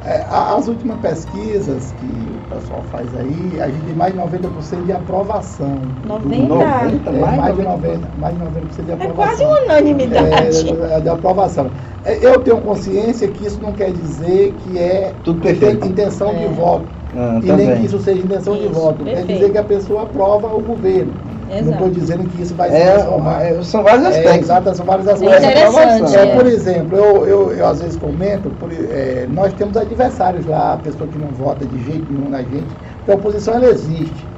É, 0.02 0.24
as 0.30 0.66
últimas 0.66 0.98
pesquisas 1.00 1.92
que 1.92 2.06
o 2.34 2.54
pessoal 2.54 2.82
faz 2.90 3.14
aí, 3.14 3.60
a 3.60 3.68
gente 3.68 3.84
tem 3.84 3.94
mais 3.94 4.14
de 4.14 4.18
90% 4.18 4.84
de 4.86 4.92
aprovação. 4.92 5.82
90? 6.06 6.48
90, 6.48 7.10
É, 7.10 7.20
mais 7.20 7.36
mais, 7.36 7.54
de 7.56 7.62
90%. 7.62 7.66
90, 7.66 8.08
mais 8.18 8.34
de 8.34 8.40
90% 8.42 8.84
de 8.84 8.90
É 8.90 8.94
aprovação. 8.94 9.14
quase 9.14 9.44
uma 9.44 9.62
unanimidade. 9.64 10.68
É, 10.70 10.96
é, 10.96 11.00
de 11.00 11.08
aprovação. 11.10 11.70
É, 12.02 12.26
Eu 12.26 12.40
tenho 12.40 12.62
consciência 12.62 13.28
que 13.28 13.44
isso 13.44 13.60
não 13.60 13.74
quer 13.74 13.92
dizer 13.92 14.54
que 14.54 14.78
é 14.78 15.14
Tudo 15.22 15.42
perfeito. 15.42 15.86
intenção 15.86 16.30
É. 16.30 16.48
de 16.48 16.54
voto. 16.54 16.99
Ah, 17.14 17.40
e 17.42 17.52
nem 17.52 17.74
que 17.80 17.86
isso 17.86 17.98
seja 18.00 18.20
intenção 18.22 18.54
de 18.56 18.64
Isso, 18.64 18.72
voto. 18.74 19.04
Quer 19.04 19.14
perfeito. 19.16 19.32
dizer 19.32 19.50
que 19.52 19.58
a 19.58 19.64
pessoa 19.64 20.02
aprova 20.04 20.46
o 20.54 20.60
governo. 20.60 21.14
Não 21.50 21.58
Exato. 21.58 21.72
estou 21.72 21.90
dizendo 21.90 22.26
que 22.28 22.40
isso 22.40 22.54
vai 22.54 22.70
se 22.70 22.76
É, 22.76 22.86
é, 22.88 23.62
são 23.64 23.82
vários 23.82 24.06
É, 24.06 24.08
aspectos. 24.10 24.44
exato, 24.44 24.74
são 24.76 24.86
vários 24.86 25.08
É 25.08 25.12
aspectos. 25.12 25.44
interessante, 25.50 26.16
É, 26.16 26.20
é. 26.22 26.36
por 26.36 26.46
exemplo, 26.46 26.96
eu, 26.96 27.26
eu, 27.26 27.52
eu 27.52 27.66
às 27.66 27.80
vezes 27.80 27.96
comento, 27.96 28.50
por- 28.50 28.72
é, 28.72 29.26
nós 29.26 29.52
temos 29.54 29.76
adversários 29.76 30.46
lá, 30.46 30.74
a 30.74 30.78
pessoa 30.78 31.08
que 31.08 31.18
não 31.18 31.32
vota 31.32 31.66
de 31.66 31.82
jeito 31.82 32.12
nenhum 32.12 32.28
na 32.28 32.42
gente, 32.42 32.76
porque 32.98 33.10
a 33.10 33.14
oposição 33.16 33.54
ela 33.54 33.66
existe. 33.66 34.30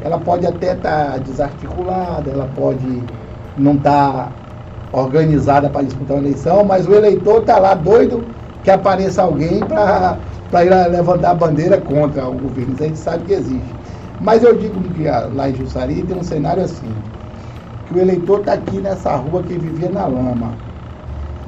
Ela 0.00 0.18
pode 0.18 0.46
até 0.46 0.74
estar 0.74 1.18
desarticulada, 1.18 2.30
ela 2.30 2.46
pode 2.46 3.08
não 3.56 3.74
estar 3.74 4.34
organizada 4.92 5.68
para 5.70 5.82
disputar 5.84 6.16
uma 6.16 6.22
eleição, 6.22 6.64
mas 6.64 6.86
o 6.86 6.94
eleitor 6.94 7.40
está 7.40 7.58
lá 7.58 7.74
doido 7.74 8.28
que 8.62 8.70
apareça 8.70 9.22
alguém 9.22 9.60
para 9.60 10.18
ir 10.58 10.70
lá 10.70 10.86
levantar 10.86 11.30
a 11.30 11.34
bandeira 11.34 11.80
contra 11.80 12.28
o 12.28 12.34
governo. 12.34 12.74
Isso 12.74 12.82
a 12.82 12.86
gente 12.86 12.98
sabe 12.98 13.24
que 13.24 13.32
existe. 13.32 13.76
Mas 14.20 14.42
eu 14.42 14.56
digo 14.56 14.80
que 14.82 15.04
lá 15.04 15.48
em 15.48 15.54
Jussari 15.54 16.02
tem 16.02 16.16
um 16.16 16.22
cenário 16.22 16.62
assim 16.62 16.94
que 17.86 17.94
o 17.94 17.98
eleitor 17.98 18.40
está 18.40 18.52
aqui 18.52 18.78
nessa 18.78 19.16
rua 19.16 19.42
que 19.42 19.58
vivia 19.58 19.90
na 19.90 20.06
lama. 20.06 20.56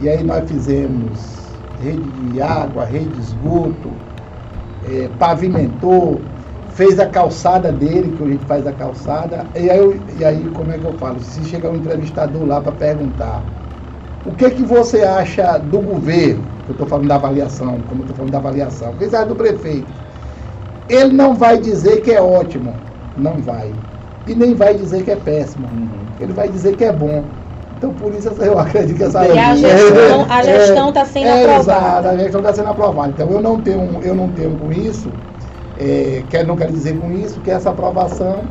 E 0.00 0.08
aí 0.08 0.24
nós 0.24 0.48
fizemos 0.48 1.52
rede 1.80 2.10
de 2.10 2.40
água, 2.40 2.84
rede 2.84 3.10
de 3.10 3.20
esgoto, 3.20 3.92
eh, 4.84 5.08
pavimentou, 5.18 6.22
fez 6.70 6.98
a 6.98 7.06
calçada 7.06 7.70
dele, 7.70 8.16
que 8.16 8.22
a 8.22 8.26
gente 8.26 8.44
faz 8.44 8.66
a 8.66 8.72
calçada. 8.72 9.46
E 9.54 9.70
aí, 9.70 10.02
e 10.18 10.24
aí 10.24 10.48
como 10.50 10.72
é 10.72 10.78
que 10.78 10.84
eu 10.84 10.94
falo? 10.94 11.20
Se 11.20 11.44
chegar 11.44 11.70
um 11.70 11.76
entrevistador 11.76 12.44
lá 12.44 12.60
para 12.60 12.72
perguntar 12.72 13.44
o 14.24 14.32
que, 14.32 14.50
que 14.50 14.62
você 14.62 15.02
acha 15.02 15.58
do 15.58 15.80
governo, 15.80 16.44
eu 16.68 16.72
estou 16.72 16.86
falando 16.86 17.08
da 17.08 17.16
avaliação, 17.16 17.80
como 17.82 18.00
eu 18.00 18.04
estou 18.04 18.16
falando 18.16 18.32
da 18.32 18.38
avaliação, 18.38 18.94
acha 19.00 19.24
do 19.26 19.34
prefeito? 19.34 19.92
Ele 20.88 21.12
não 21.12 21.34
vai 21.34 21.58
dizer 21.58 22.00
que 22.02 22.10
é 22.10 22.20
ótimo, 22.20 22.80
não 23.16 23.38
vai. 23.40 23.74
E 24.26 24.34
nem 24.34 24.54
vai 24.54 24.74
dizer 24.74 25.02
que 25.04 25.10
é 25.10 25.16
péssimo. 25.16 25.66
Uhum. 25.66 25.90
Ele 26.20 26.32
vai 26.32 26.48
dizer 26.48 26.76
que 26.76 26.84
é 26.84 26.92
bom. 26.92 27.24
Então, 27.76 27.92
por 27.94 28.14
isso 28.14 28.28
eu 28.42 28.58
acredito 28.58 28.96
que 28.96 29.02
essa 29.02 29.26
E 29.26 29.38
a 29.38 29.56
gestão- 29.56 30.26
a 30.30 30.42
gestão 30.42 30.88
está 30.90 31.04
sendo 31.04 31.26
é, 31.26 31.42
aprovada. 31.42 31.60
Exato, 31.60 32.08
a 32.08 32.16
gestão 32.16 32.40
está 32.40 32.52
sendo 32.54 32.68
aprovada. 32.68 33.12
Então, 33.12 33.30
eu 33.30 33.40
não 33.40 33.60
tenho, 33.60 34.02
eu 34.02 34.14
não 34.14 34.28
tenho 34.30 34.56
com 34.56 34.72
isso, 34.72 35.12
é, 35.76 36.24
quero, 36.28 36.46
não 36.46 36.56
quero 36.56 36.72
dizer 36.72 36.98
com 36.98 37.10
isso 37.12 37.40
que 37.40 37.50
essa 37.50 37.70
aprovação 37.70 38.44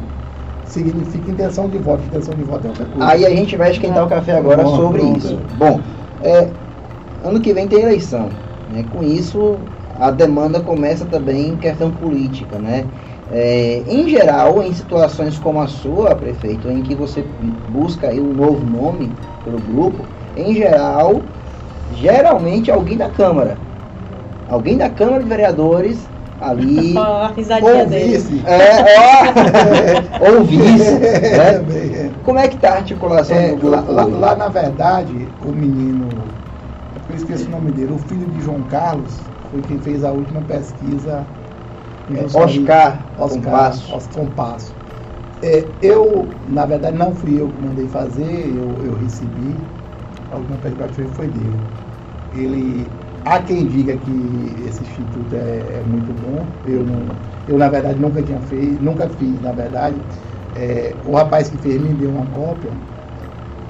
significa 0.66 1.30
intenção 1.30 1.70
de 1.70 1.78
voto. 1.78 2.04
Intenção 2.04 2.34
de 2.34 2.44
voto 2.44 2.66
é 2.66 2.70
outra 2.70 2.86
coisa. 2.86 3.08
Aí 3.08 3.26
a 3.26 3.30
gente 3.30 3.56
vai 3.56 3.72
esquentar 3.72 4.06
o 4.06 4.10
café 4.10 4.34
agora 4.34 4.64
Pronto, 4.64 4.76
sobre 4.78 5.02
pronto. 5.02 5.18
isso. 5.18 5.42
Bom, 5.58 5.82
é, 6.22 6.50
ano 7.24 7.40
que 7.42 7.54
vem 7.54 7.68
tem 7.68 7.82
eleição. 7.82 8.30
Né? 8.70 8.86
Com 8.92 9.04
isso, 9.04 9.60
a 10.00 10.12
demanda 10.12 10.60
começa 10.62 11.06
também 11.06 11.50
em 11.50 11.58
questão 11.58 11.92
política. 11.92 12.58
Né? 12.60 12.86
É, 13.32 13.84
em 13.88 14.10
geral, 14.10 14.62
em 14.64 14.74
situações 14.74 15.38
como 15.38 15.62
a 15.62 15.68
sua, 15.68 16.16
prefeito, 16.16 16.70
em 16.70 16.82
que 16.82 16.96
você 16.96 17.24
busca 17.70 18.08
aí 18.10 18.20
um 18.20 18.34
novo 18.34 18.66
nome 18.66 19.16
pelo 19.44 19.60
grupo, 19.60 20.06
em 20.36 20.54
geral, 20.54 21.22
geralmente 21.96 22.72
alguém 22.72 22.98
da 22.98 23.10
Câmara. 23.10 23.58
Alguém 24.50 24.78
da 24.78 24.90
Câmara 24.90 25.24
de 25.24 25.30
Vereadores 25.30 26.10
ali. 26.42 26.96
Ó, 26.98 27.02
a 27.02 27.28
risadinha 27.32 27.72
Ou 27.72 27.88
dele. 27.88 28.18
vice. 28.18 28.42
É, 28.46 28.82
ó, 29.00 30.36
ou 30.38 30.44
vice. 30.44 30.92
É, 31.32 31.38
Né? 31.38 31.60
bem, 31.60 31.96
é. 31.96 32.12
Como 32.24 32.40
é 32.40 32.48
que 32.48 32.58
tá 32.58 32.72
a 32.72 32.76
articulação 32.78 33.38
É, 33.38 33.50
do 33.50 33.58
grupo? 33.58 33.92
lá, 33.94 34.04
hoje? 34.06 34.16
lá, 34.20 34.36
na 34.36 34.48
verdade, 34.50 35.30
o 35.46 35.52
menino, 35.52 36.10
eu 37.12 37.18
esqueci 37.18 37.46
o 37.46 37.50
nome 37.50 37.72
dele, 37.72 37.92
o 37.92 37.98
filho 37.98 38.28
de 38.28 38.40
João 38.42 38.64
Carlos, 38.64 39.30
foi 39.50 39.62
quem 39.62 39.80
fez 39.80 40.04
a 40.04 40.12
última 40.12 40.42
pesquisa. 40.42 41.28
É. 42.10 42.24
Oscar 42.24 43.12
Oscar 43.18 43.30
Compasso. 43.30 43.94
Oscar 43.94 44.14
Compasso. 44.14 44.76
É, 45.42 45.68
eu, 45.82 46.34
na 46.46 46.66
verdade, 46.66 46.98
não 46.98 47.16
fui 47.16 47.40
eu 47.40 47.50
que 47.50 47.62
mandei 47.62 47.88
fazer, 47.88 48.56
eu, 48.56 48.82
eu 48.84 48.94
recebi. 48.96 49.58
A 50.30 50.38
última 50.38 50.58
pesquisa 50.58 50.88
que 51.10 51.16
foi 51.16 51.28
dele. 51.28 51.60
Ele, 52.32 52.92
há 53.26 53.42
quem 53.42 53.68
diga 53.68 53.98
que 53.98 54.56
esse 54.66 54.84
instituto 54.84 55.36
é, 55.36 55.80
é 55.80 55.84
muito 55.84 56.14
bom. 56.14 56.48
Eu, 56.64 56.86
não, 56.86 57.18
eu, 57.48 57.58
na 57.58 57.68
verdade, 57.70 58.00
nunca 58.00 58.24
tinha 58.24 58.40
feito, 58.42 58.82
nunca 58.82 59.10
fiz, 59.10 59.42
na 59.42 59.52
verdade. 59.52 60.02
É, 60.56 60.96
o 61.04 61.14
rapaz 61.16 61.50
que 61.50 61.58
fez 61.58 61.82
me 61.82 61.94
deu 61.94 62.12
uma 62.12 62.28
cópia 62.28 62.78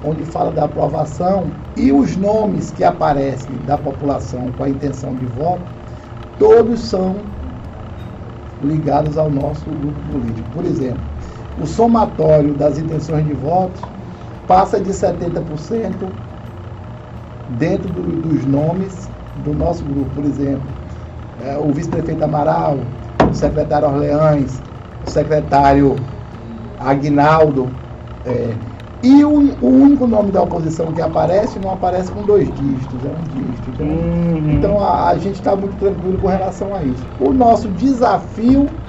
onde 0.04 0.26
fala 0.26 0.52
da 0.52 0.66
aprovação 0.66 1.52
e 1.76 1.92
os 1.92 2.18
nomes 2.18 2.72
que 2.72 2.84
aparecem 2.84 3.58
da 3.58 3.78
população 3.78 4.52
com 4.52 4.64
a 4.64 4.70
intenção 4.70 5.16
de 5.16 5.26
voto, 5.26 5.64
todos 6.38 6.82
são 6.90 7.18
ligados 8.62 9.18
ao 9.18 9.30
nosso 9.30 9.70
grupo 9.70 10.00
político. 10.12 10.48
Por 10.54 10.66
exemplo, 10.66 11.02
o 11.58 11.66
somatório 11.66 12.54
das 12.54 12.78
intenções 12.78 13.26
de 13.26 13.34
voto 13.34 13.82
passa 14.48 14.80
de 14.80 14.94
70% 14.94 16.12
dentro 17.48 17.90
do- 17.90 18.22
dos 18.22 18.46
nomes 18.46 19.10
do 19.36 19.54
nosso 19.54 19.84
grupo. 19.84 20.10
Por 20.16 20.26
exemplo, 20.26 20.68
eh, 21.40 21.58
o 21.58 21.72
vice-prefeito 21.72 22.24
Amaral, 22.24 22.80
o 23.30 23.34
secretário 23.34 23.88
Orleães, 23.88 24.62
o 25.06 25.10
secretário 25.10 25.98
Aguinaldo. 26.80 27.70
eh, 28.24 28.56
e 29.04 29.24
o, 29.26 29.32
o 29.32 29.68
único 29.70 30.06
nome 30.08 30.32
da 30.32 30.42
oposição 30.44 30.94
que 30.94 31.02
aparece 31.02 31.60
não 31.60 31.72
aparece 31.72 32.12
com 32.12 32.24
dois 32.26 32.54
dígitos, 32.54 33.04
é 33.04 33.10
um 33.12 33.24
dígito. 33.24 33.70
Então, 33.72 33.88
Uhum. 33.88 34.52
então 34.52 34.80
a, 34.80 35.10
a 35.10 35.18
gente 35.18 35.36
está 35.36 35.56
muito 35.56 35.76
tranquilo 35.78 36.18
com 36.20 36.28
relação 36.28 36.74
a 36.74 36.84
isso. 36.84 37.08
O 37.18 37.34
nosso 37.34 37.70
desafio 37.70 38.80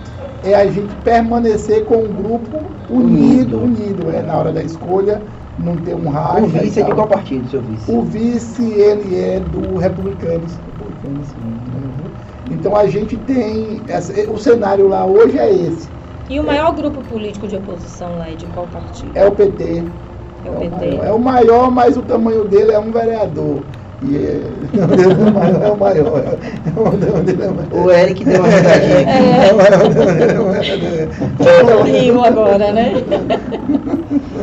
é 0.43 0.55
a 0.55 0.67
gente 0.71 0.95
permanecer 0.97 1.85
com 1.85 1.97
um 2.05 2.13
grupo 2.15 2.77
unido, 2.89 3.59
Unido. 3.59 3.63
unido, 3.63 4.11
é 4.11 4.23
na 4.23 4.37
hora 4.37 4.53
da 4.53 4.63
escolha, 4.63 5.25
não 5.57 5.79
ter 5.79 5.95
um 5.95 6.09
racha. 6.09 6.45
o 6.45 6.49
vice 6.49 6.81
é 6.81 6.83
de 6.85 6.93
qual 6.93 7.09
partido, 7.09 7.49
seu 7.49 7.63
vice? 7.63 7.91
O 7.91 8.03
vice, 8.03 8.71
ele 8.71 9.15
é 9.15 9.41
do 9.41 9.77
Republicanos. 9.77 10.59
Republicanos, 10.59 11.35
né? 11.37 11.45
Então 12.51 12.77
a 12.77 12.87
gente 12.87 13.17
tem. 13.19 13.85
essa- 13.89 14.13
o 14.31 14.39
cenário 14.39 14.89
lá 14.89 15.07
hoje 15.07 15.39
é 15.39 15.53
esse. 15.53 15.91
E 16.29 16.41
o 16.41 16.45
maior 16.45 16.73
grupo 16.73 17.03
político 17.03 17.47
de 17.47 17.57
oposição 17.57 18.17
lá 18.17 18.31
é 18.31 18.35
de 18.35 18.47
qual 18.47 18.67
partido? 18.67 19.17
É 19.17 19.27
o 19.27 19.33
PT. 19.33 19.85
É 20.45 20.51
o 20.51 20.55
É 20.55 20.57
o 20.57 20.59
PT. 20.59 20.71
maior, 20.71 21.05
é 21.07 21.13
o 21.13 21.19
maior, 21.19 21.71
mas 21.71 21.97
o 21.97 22.03
tamanho 22.03 22.45
dele 22.49 22.73
é 22.73 22.79
um 22.79 22.91
vereador. 22.91 23.63
E 24.03 24.17
é, 24.17 24.43
é 24.75 25.25
o 25.25 25.33
maior, 25.33 25.63
é 25.63 25.71
o 25.71 25.77
maior. 25.77 26.39
É 26.67 26.71
o 26.81 27.43
é 27.43 27.49
o 27.49 27.55
maior. 27.55 27.87
O 27.87 27.91
Eric 27.91 28.25
deu 28.25 28.41
uma 28.41 28.49
risadinha. 28.49 28.99
É. 29.09 29.49
É 29.49 29.53
o 29.53 29.57
maior, 29.57 29.81
é 30.21 31.61
o 31.61 31.67
maior. 31.67 31.87
Rio 31.87 32.25
agora, 32.25 32.73
né? 32.73 32.93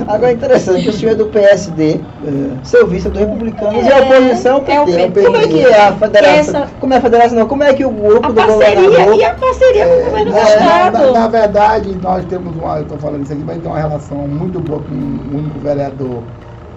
Agora 0.09 0.31
é 0.31 0.33
interessante 0.33 0.81
que 0.81 0.89
o 0.89 0.93
senhor 0.93 1.11
é 1.11 1.15
do 1.15 1.27
PSD, 1.27 2.01
É. 2.25 2.63
seu 2.63 2.87
vice 2.87 3.07
é 3.07 3.11
do 3.11 3.19
Republicanos 3.19 3.75
É, 3.75 3.87
e 3.87 3.91
a 3.91 3.99
oposição 3.99 4.63
é 4.67 4.71
o 4.71 4.73
é 4.73 4.81
o 4.81 4.85
PT. 4.85 5.07
PT. 5.11 5.21
Como 5.25 5.37
é 5.37 5.47
que 5.47 5.59
é 5.65 5.81
a 5.87 5.91
federação? 5.95 6.35
Essa- 6.63 6.67
Como 6.79 6.93
é 6.95 6.97
a 6.97 7.01
federação? 7.01 7.37
Não, 7.37 7.47
como 7.47 7.63
é 7.63 7.73
que 7.75 7.85
o 7.85 7.91
grupo 7.91 8.25
A 8.25 8.29
do 8.29 8.33
parceria 8.35 8.81
governador... 8.89 9.15
e 9.15 9.23
a 9.23 9.33
parceria 9.35 9.85
com 9.87 9.93
o 9.93 10.05
governo 10.05 10.31
do 10.31 10.37
É, 10.37 10.41
na, 10.41 10.49
Estado. 10.87 11.11
na 11.13 11.27
verdade, 11.27 11.95
nós 12.01 12.25
temos 12.25 12.55
uma, 12.57 12.77
eu 12.77 12.81
estou 12.83 12.97
falando 12.97 13.23
isso 13.23 13.33
aqui, 13.33 13.43
mas 13.43 13.59
tem 13.59 13.69
uma 13.69 13.79
relação 13.79 14.27
muito 14.27 14.59
boa 14.59 14.79
com 14.79 14.93
o 14.95 15.37
único 15.37 15.59
vereador 15.59 16.23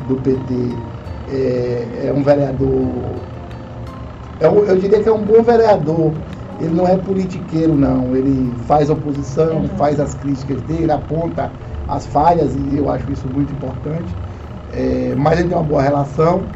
do 0.07 0.17
PT. 0.17 0.77
É, 1.31 2.09
é 2.09 2.13
um 2.15 2.23
vereador, 2.23 3.23
é 4.41 4.49
um- 4.51 4.65
eu 4.65 4.77
diria 4.77 5.01
que 5.03 5.09
é 5.09 5.13
um 5.13 5.23
bom 5.23 5.43
vereador. 5.43 6.13
Ele 6.61 6.75
não 6.75 6.87
é 6.87 6.97
politiqueiro, 6.99 7.75
não. 7.75 8.15
Ele 8.15 8.55
faz 8.67 8.91
oposição, 8.91 9.61
Uhum. 9.61 9.69
faz 9.79 9.99
as 9.99 10.15
críticas 10.15 10.61
dele, 10.63 10.93
aponta 10.93 11.51
as 11.97 12.07
falhas, 12.07 12.55
e 12.55 12.77
eu 12.77 12.89
acho 12.89 13.11
isso 13.11 13.29
muito 13.29 13.53
importante. 13.53 14.17
É, 14.69 15.15
mas 15.17 15.39
ele 15.39 15.49
tem 15.49 15.57
uma 15.57 15.65
boa 15.65 15.83
relação. 15.83 16.49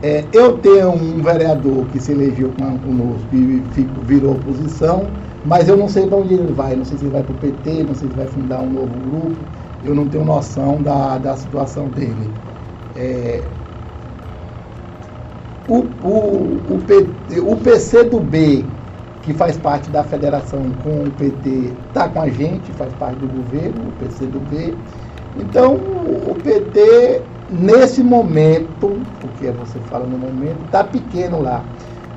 É, 0.00 0.28
eu 0.32 0.58
tenho 0.58 0.90
um 0.90 1.22
vereador 1.22 1.86
que 1.86 2.00
se 2.00 2.10
elegeu 2.10 2.52
conosco 2.52 3.32
e 3.34 3.60
virou 4.02 4.34
oposição, 4.34 5.12
mas 5.44 5.68
eu 5.68 5.76
não 5.76 5.88
sei 5.88 6.06
para 6.08 6.18
onde 6.18 6.34
ele 6.34 6.52
vai. 6.52 6.74
Não 6.74 6.84
sei 6.84 6.98
se 6.98 7.04
ele 7.04 7.12
vai 7.12 7.22
para 7.22 7.32
o 7.32 7.38
PT, 7.38 7.84
não 7.84 7.94
sei 7.94 8.08
se 8.10 8.16
vai 8.16 8.26
fundar 8.26 8.60
um 8.62 8.70
novo 8.70 8.98
grupo. 9.00 9.46
Eu 9.80 9.94
não 9.94 10.08
tenho 10.08 10.24
noção 10.24 10.82
da, 10.82 11.18
da 11.18 11.36
situação 11.36 11.88
dele. 11.88 12.34
É, 12.94 13.52
o, 15.66 15.78
o, 16.02 16.74
o, 16.74 16.78
PT, 16.84 17.40
o 17.40 17.56
PCdoB, 17.56 18.81
que 19.22 19.32
faz 19.32 19.56
parte 19.56 19.88
da 19.90 20.02
federação 20.02 20.60
com 20.82 21.04
o 21.04 21.10
PT, 21.12 21.72
está 21.88 22.08
com 22.08 22.20
a 22.20 22.28
gente, 22.28 22.72
faz 22.72 22.92
parte 22.94 23.16
do 23.16 23.28
governo, 23.28 23.88
o 23.88 23.92
PCdoB. 23.92 24.76
Então, 25.38 25.74
o 25.74 26.36
PT, 26.42 27.22
nesse 27.50 28.02
momento, 28.02 29.00
porque 29.20 29.50
você 29.52 29.78
fala 29.88 30.06
no 30.06 30.18
momento, 30.18 30.58
está 30.66 30.84
pequeno 30.84 31.40
lá. 31.40 31.62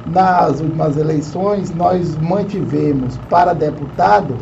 Nas 0.07 0.61
últimas 0.61 0.97
eleições, 0.97 1.73
nós 1.73 2.15
mantivemos 2.17 3.17
para 3.29 3.53
deputado 3.53 4.35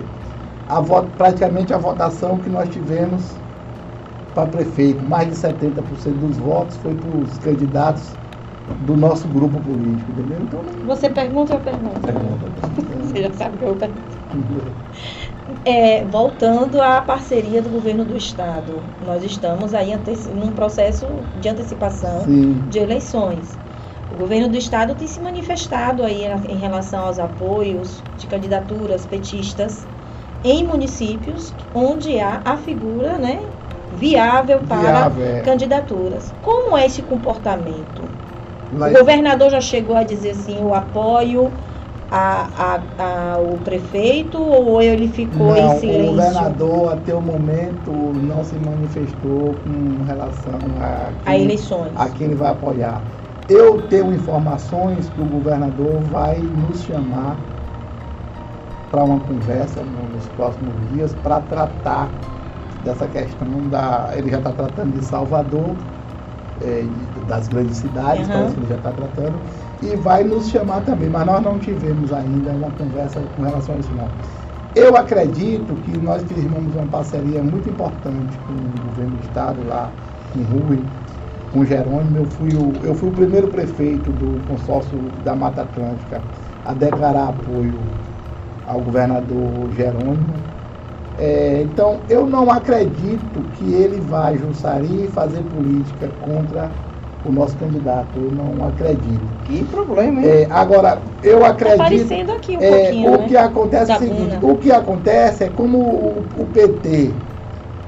a 0.68 0.82
praticamente 1.18 1.74
a 1.74 1.78
votação 1.78 2.38
que 2.38 2.50
nós 2.50 2.70
tivemos 2.70 3.22
para 4.34 4.48
prefeito. 4.48 5.04
Mais 5.04 5.30
de 5.30 5.36
70% 5.36 5.82
dos 6.20 6.38
votos 6.38 6.76
foi 6.78 6.94
para 6.96 7.18
os 7.18 7.38
candidatos 7.40 8.12
do 8.80 8.96
nosso 8.96 9.28
grupo 9.28 9.60
político, 9.62 10.12
entendeu? 10.12 10.40
Então, 10.42 10.64
Você 10.86 11.10
pergunta, 11.10 11.54
eu 11.54 11.60
pergunto. 11.60 12.00
não- 12.08 13.04
Você 13.04 13.22
já 13.22 13.34
sabe 13.34 13.58
que 13.58 13.64
eu 13.66 13.76
pergunto. 13.76 14.18
É, 15.66 16.06
voltando 16.06 16.82
à 16.82 17.02
parceria 17.02 17.62
do 17.62 17.70
governo 17.70 18.06
do 18.06 18.16
estado, 18.16 18.84
nós 19.00 19.24
estamos 19.24 19.74
aí 19.74 19.92
num 20.34 20.54
processo 20.54 21.06
de 21.36 21.50
antecipação 21.50 22.26
Sim. 22.26 22.64
de 22.70 22.80
eleições. 22.80 23.60
O 24.10 24.16
governo 24.16 24.48
do 24.50 24.58
estado 24.58 24.96
tem 24.96 25.08
se 25.08 25.20
manifestado 25.20 26.04
aí 26.04 26.24
em 26.48 26.58
relação 26.58 27.06
aos 27.06 27.20
apoios 27.20 28.04
de 28.16 28.28
candidaturas 28.28 29.06
petistas 29.06 29.88
em 30.44 30.66
municípios 30.66 31.54
onde 31.74 32.20
há 32.20 32.42
a 32.46 32.58
figura, 32.58 33.18
né, 33.18 33.40
viável 33.92 34.60
para 34.66 34.82
Viável, 35.10 35.24
é. 35.24 35.42
candidaturas. 35.42 36.34
Como 36.42 36.78
é 36.78 36.86
esse 36.86 37.02
comportamento? 37.04 38.04
Lá- 38.76 38.90
O 38.90 38.94
governador 38.94 39.50
já 39.50 39.62
chegou 39.62 39.96
a 39.96 40.04
dizer 40.04 40.32
assim, 40.32 40.60
eu 40.60 40.74
apoio 40.74 41.52
a, 42.10 42.50
a- 42.58 43.34
a- 43.36 43.40
o 43.40 43.58
prefeito 43.60 44.38
ou 44.40 44.82
ele 44.82 45.08
ficou 45.08 45.56
Não, 45.56 45.58
em 45.58 45.66
o 45.68 45.80
silêncio? 45.80 46.10
governador 46.12 46.94
até 46.94 47.16
o 47.16 47.22
momento 47.22 47.92
não 48.14 48.44
se 48.44 48.56
manifestou 48.56 49.56
com 49.64 50.04
relação 50.04 50.60
a 50.80 51.10
A 51.26 51.32
quem, 51.32 51.42
eleições. 51.44 51.92
a 51.96 52.10
quem 52.10 52.28
ele 52.28 52.36
vai 52.36 52.52
apoiar. 52.52 53.02
Eu 53.50 53.82
tenho 53.88 54.14
informações 54.14 55.10
que 55.10 55.22
o 55.22 55.26
governador 55.26 56.02
vai 56.02 56.40
nos 56.40 56.82
chamar 56.82 57.38
para 58.92 59.04
uma 59.04 59.20
conversa 59.20 59.82
no- 59.82 60.08
nos 60.08 60.28
próximos 60.28 60.76
dias 60.92 61.14
para 61.16 61.42
tratar 61.42 62.12
dessa 62.84 63.08
questão 63.08 63.68
da. 63.70 64.12
Ele 64.16 64.30
já 64.30 64.38
está 64.38 64.52
tratando 64.52 64.92
de 64.94 65.04
Salvador, 65.04 65.76
de- 66.60 67.13
das 67.24 67.48
grandes 67.48 67.78
cidades, 67.78 68.28
Uhum. 68.28 68.34
parece 68.34 68.54
que 68.56 68.60
ele 68.62 68.68
já 68.68 68.76
está 68.76 68.92
tratando, 68.94 69.42
e 69.82 69.96
vai 69.96 70.24
nos 70.24 70.50
chamar 70.50 70.82
também, 70.82 71.10
mas 71.10 71.26
nós 71.26 71.42
não 71.44 71.60
tivemos 71.60 72.12
ainda 72.12 72.52
uma 72.52 72.72
conversa 72.72 73.22
com 73.36 73.42
relação 73.42 73.76
a 73.76 73.80
isso 73.80 73.94
não. 73.94 74.12
Eu 74.76 74.96
acredito 74.98 75.76
que 75.78 75.98
nós 76.00 76.24
firmamos 76.24 76.76
uma 76.76 76.88
parceria 76.88 77.44
muito 77.44 77.70
importante 77.70 78.40
com 78.40 78.54
o 78.54 78.80
governo 78.80 79.18
do 79.18 79.22
estado 79.22 79.64
lá, 79.64 79.96
com 80.32 80.40
o 80.40 80.44
Rui, 80.44 80.90
com 81.52 81.60
o 81.60 81.66
Jerônimo. 81.66 82.18
Eu 82.18 82.26
fui 82.26 82.56
o, 82.56 82.80
eu 82.84 82.96
fui 82.96 83.10
o 83.10 83.14
primeiro 83.14 83.50
prefeito 83.50 84.12
do 84.12 84.42
consórcio 84.48 85.12
da 85.24 85.36
Mata 85.36 85.62
Atlântica 85.62 86.24
a 86.66 86.74
declarar 86.74 87.30
apoio 87.30 88.00
ao 88.66 88.82
governador 88.82 89.72
Jerônimo. 89.72 90.52
É, 91.16 91.62
então, 91.62 92.06
eu 92.10 92.26
não 92.26 92.50
acredito 92.50 93.44
que 93.52 93.72
ele 93.74 94.02
vai, 94.02 94.38
Jussari, 94.38 95.08
fazer 95.08 95.44
política 95.44 96.10
contra 96.20 96.72
o 97.24 97.32
nosso 97.32 97.58
candidato. 97.58 98.20
Eu 98.20 98.32
não 98.32 98.64
acredito. 98.64 99.32
Que 99.44 99.64
problema, 99.64 100.22
hein? 100.22 100.28
É, 100.28 100.48
agora, 100.52 101.04
eu 101.22 101.40
Tá 101.40 101.48
acredito. 101.48 102.12
aparecendo 102.12 102.32
aqui 102.32 102.58
um 102.58 102.62
É, 102.62 102.66
pouquinho, 102.66 103.10
o 103.10 103.18
né? 103.18 103.26
que 103.26 103.36
acontece 103.36 103.92
é 103.92 103.96
o 103.96 104.00
seguinte, 104.00 104.38
o 104.42 104.58
que 104.58 104.72
acontece 104.72 105.44
é 105.46 105.50
como 105.50 105.78
o, 105.80 106.20
o 106.44 106.46
PT, 106.48 107.16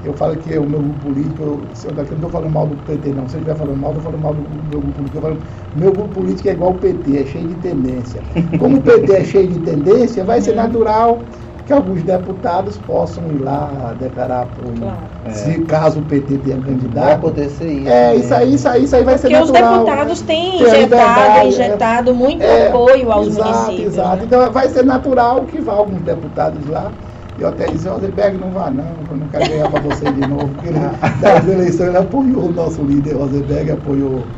eu 0.02 0.14
falo 0.14 0.36
que 0.36 0.52
é 0.52 0.60
o 0.60 0.68
meu 0.68 0.82
grupo 0.82 1.00
político, 1.00 1.42
eu, 1.42 1.70
se 1.72 1.86
eu 1.86 1.94
daqui 1.94 2.10
não 2.10 2.16
estou 2.18 2.30
falando 2.30 2.52
mal 2.52 2.66
do 2.66 2.76
PT 2.76 3.12
não, 3.12 3.26
se 3.28 3.36
eu 3.36 3.40
estiver 3.40 3.56
falando 3.56 3.78
mal, 3.78 3.92
eu 3.92 3.98
estou 3.98 4.02
falando 4.02 4.22
mal 4.22 4.34
do, 4.34 4.42
do 4.42 4.62
meu 4.62 4.80
grupo 4.80 4.96
político. 4.96 5.18
Eu 5.18 5.22
falo, 5.22 5.42
meu 5.72 5.92
grupo 5.94 6.10
político 6.12 6.48
é 6.48 6.52
igual 6.52 6.72
o 6.72 6.78
PT, 6.78 7.16
é 7.16 7.24
cheio 7.26 7.46
de 7.48 7.56
tendência. 7.56 8.24
Como 8.56 8.78
o 8.78 8.82
PT 8.82 9.12
é 9.12 9.24
cheio 9.24 9.48
de 9.48 9.60
tendência, 9.60 10.24
vai 10.24 10.40
ser 10.40 10.52
Uhum. 10.52 10.56
natural 10.56 11.26
que 11.66 11.72
alguns 11.72 12.02
deputados 12.04 12.78
possam 12.78 13.30
ir 13.32 13.38
lá 13.38 13.94
declarar 13.98 14.42
apoio. 14.42 14.76
Claro. 14.76 15.10
Se 15.30 15.64
caso 15.64 15.98
o 15.98 16.02
PT 16.04 16.38
tenha 16.38 16.60
Vai 16.60 16.70
candidato. 16.70 17.10
acontecer 17.10 17.68
isso. 17.70 17.88
É, 17.88 18.08
né? 18.10 18.16
isso 18.16 18.34
aí, 18.34 18.54
isso 18.54 18.68
aí, 18.68 18.84
isso 18.84 18.96
aí 18.96 19.04
vai 19.04 19.18
ser 19.18 19.28
Porque 19.28 19.42
os 19.42 19.50
natural. 19.50 19.72
deputados 19.84 20.22
têm 20.22 20.52
É 20.52 20.62
injetado, 20.62 20.88
verdade, 20.88 21.48
injetado 21.48 22.14
muito 22.14 22.42
É, 22.42 22.68
apoio 22.68 23.10
aos 23.12 23.26
exato, 23.26 23.48
municípios. 23.52 23.94
Exato, 23.94 24.16
né? 24.18 24.24
então 24.26 24.52
vai 24.52 24.68
ser 24.68 24.84
natural 24.84 25.44
que 25.44 25.60
vá 25.60 25.72
alguns 25.72 26.02
deputados 26.02 26.66
lá. 26.66 26.92
Eu 27.36 27.48
até 27.48 27.66
disse, 27.66 27.86
Rosenberg, 27.88 28.38
não 28.38 28.50
vá 28.52 28.70
não, 28.70 29.04
eu 29.10 29.16
não 29.16 29.28
quero 29.28 29.46
ganhar 29.48 29.68
para 29.68 29.80
você 29.80 30.10
de 30.12 30.24
novo, 30.24 30.54
porque 30.54 30.70
das 31.20 31.46
eleições 31.46 31.88
ele 31.88 31.98
apoiou 31.98 32.48
o 32.48 32.52
nosso 32.52 32.82
líder, 32.82 33.14
Rosenberg, 33.14 33.72
apoiou 33.72 34.30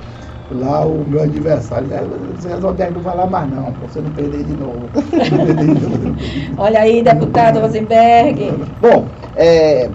lá 0.50 0.84
o 0.86 1.04
meu 1.06 1.22
adversário. 1.22 1.88
Eu 1.92 2.32
disse, 2.34 2.48
Rosenberg, 2.48 2.94
não 2.94 3.02
lá 3.14 3.26
mais 3.26 3.50
não, 3.50 3.72
para 3.74 3.86
você 3.88 4.00
não 4.00 4.10
perder 4.12 4.44
de 4.44 4.54
novo. 4.54 4.90
Olha 6.56 6.80
aí, 6.80 7.02
deputado 7.02 7.60
Rosenberg. 7.60 8.50
Bom, 8.80 9.08
é, 9.34 9.90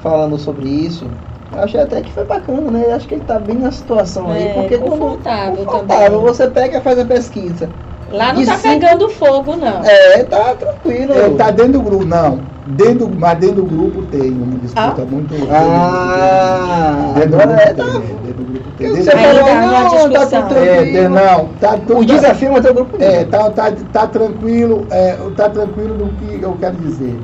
falando 0.00 0.38
sobre 0.38 0.68
isso, 0.68 1.10
eu 1.52 1.60
achei 1.60 1.80
até 1.80 2.00
que 2.02 2.12
foi 2.12 2.24
bacana, 2.24 2.70
né? 2.70 2.84
Eu 2.86 2.92
Acho 2.94 3.08
que 3.08 3.14
ele 3.14 3.24
tá 3.24 3.38
bem 3.38 3.58
na 3.58 3.72
situação 3.72 4.30
aí. 4.30 4.42
É, 4.44 4.54
Porque 4.54 4.78
quando- 4.78 4.90
confortável 5.00 5.64
confortável, 5.64 6.18
também. 6.18 6.32
você 6.32 6.50
pega 6.50 6.78
e 6.78 6.82
faz 6.82 6.98
a 6.98 7.04
pesquisa. 7.04 7.72
Lá 8.10 8.32
não 8.32 8.40
E 8.42 8.46
tá 8.46 8.56
se- 8.56 8.62
pegando 8.62 9.08
fogo, 9.10 9.56
não. 9.56 9.84
É, 9.84 10.24
tá 10.24 10.54
tranquilo. 10.54 11.12
É, 11.12 11.30
tá 11.30 11.50
dentro 11.50 11.72
do 11.74 11.82
grupo, 11.82 12.04
não. 12.06 12.48
Dentro, 12.64 13.10
mas 13.10 13.38
dentro 13.38 13.56
do 13.56 13.66
grupo 13.66 14.02
tem 14.06 14.30
uma 14.40 14.58
disputa 14.58 15.02
Ah? 15.02 15.04
muito. 15.06 15.34
Ah, 15.50 17.12
dentro 17.14 17.30
do 17.30 17.36
grupo 17.36 17.52
é, 17.52 17.66
tem, 17.66 17.74
tá. 17.74 17.92
dentro 18.22 18.34
do 18.34 18.44
grupo 18.52 18.70
tem. 18.72 18.88
Você 18.90 19.02
do- 19.10 19.10
falou, 19.10 19.42
não 19.42 19.76
há 19.76 19.82
não, 19.84 20.10
tá 20.10 20.26
tudo 20.26 20.54
É, 20.58 20.76
tranquilo. 20.76 20.84
de- 20.92 21.08
não, 21.08 21.48
tá 21.54 21.78
tudo. 21.78 21.98
O 21.98 22.04
desafio 22.04 22.56
é 22.56 22.70
o 22.70 22.74
grupo 22.74 22.96
É, 23.02 23.24
tá, 23.24 23.50
tá, 23.50 23.72
tá 23.92 24.06
tranquilo, 24.06 24.86
é, 24.90 25.16
tá 25.36 25.50
tranquilo 25.50 25.96
no 25.96 26.08
que 26.14 26.40
eu 26.40 26.52
quero 26.56 26.76
dizer. 26.76 27.22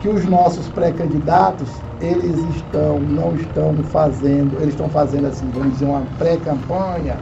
Que 0.00 0.08
os 0.08 0.26
nossos 0.26 0.68
pré-candidatos, 0.68 1.82
eles 2.00 2.36
estão, 2.38 3.00
não 3.00 3.34
estão 3.34 3.82
fazendo, 3.84 4.56
eles 4.56 4.70
estão 4.74 4.88
fazendo 4.90 5.26
assim, 5.26 5.50
vamos 5.50 5.72
dizer, 5.74 5.86
uma 5.86 6.06
pré-campanha, 6.18 7.20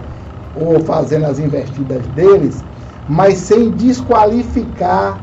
ou 0.55 0.81
fazendo 0.81 1.27
as 1.27 1.39
investidas 1.39 2.07
deles, 2.09 2.65
mas 3.09 3.39
sem 3.39 3.71
desqualificar 3.71 5.19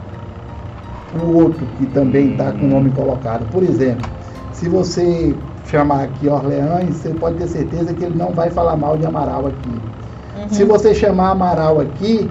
o 1.13 1.37
outro 1.37 1.65
que 1.77 1.85
também 1.87 2.31
está 2.31 2.51
com 2.51 2.65
o 2.65 2.69
nome 2.69 2.91
colocado. 2.91 3.45
Por 3.51 3.63
exemplo, 3.63 4.09
se 4.51 4.69
você 4.69 5.35
chamar 5.65 6.03
aqui 6.03 6.27
Orleans, 6.27 6.95
você 6.95 7.09
pode 7.13 7.37
ter 7.37 7.47
certeza 7.47 7.93
que 7.93 8.03
ele 8.03 8.17
não 8.17 8.31
vai 8.31 8.49
falar 8.49 8.75
mal 8.75 8.97
de 8.97 9.05
Amaral 9.05 9.47
aqui. 9.47 9.69
Uhum. 9.69 10.49
Se 10.49 10.63
você 10.63 10.93
chamar 10.93 11.31
Amaral 11.31 11.79
aqui, 11.79 12.29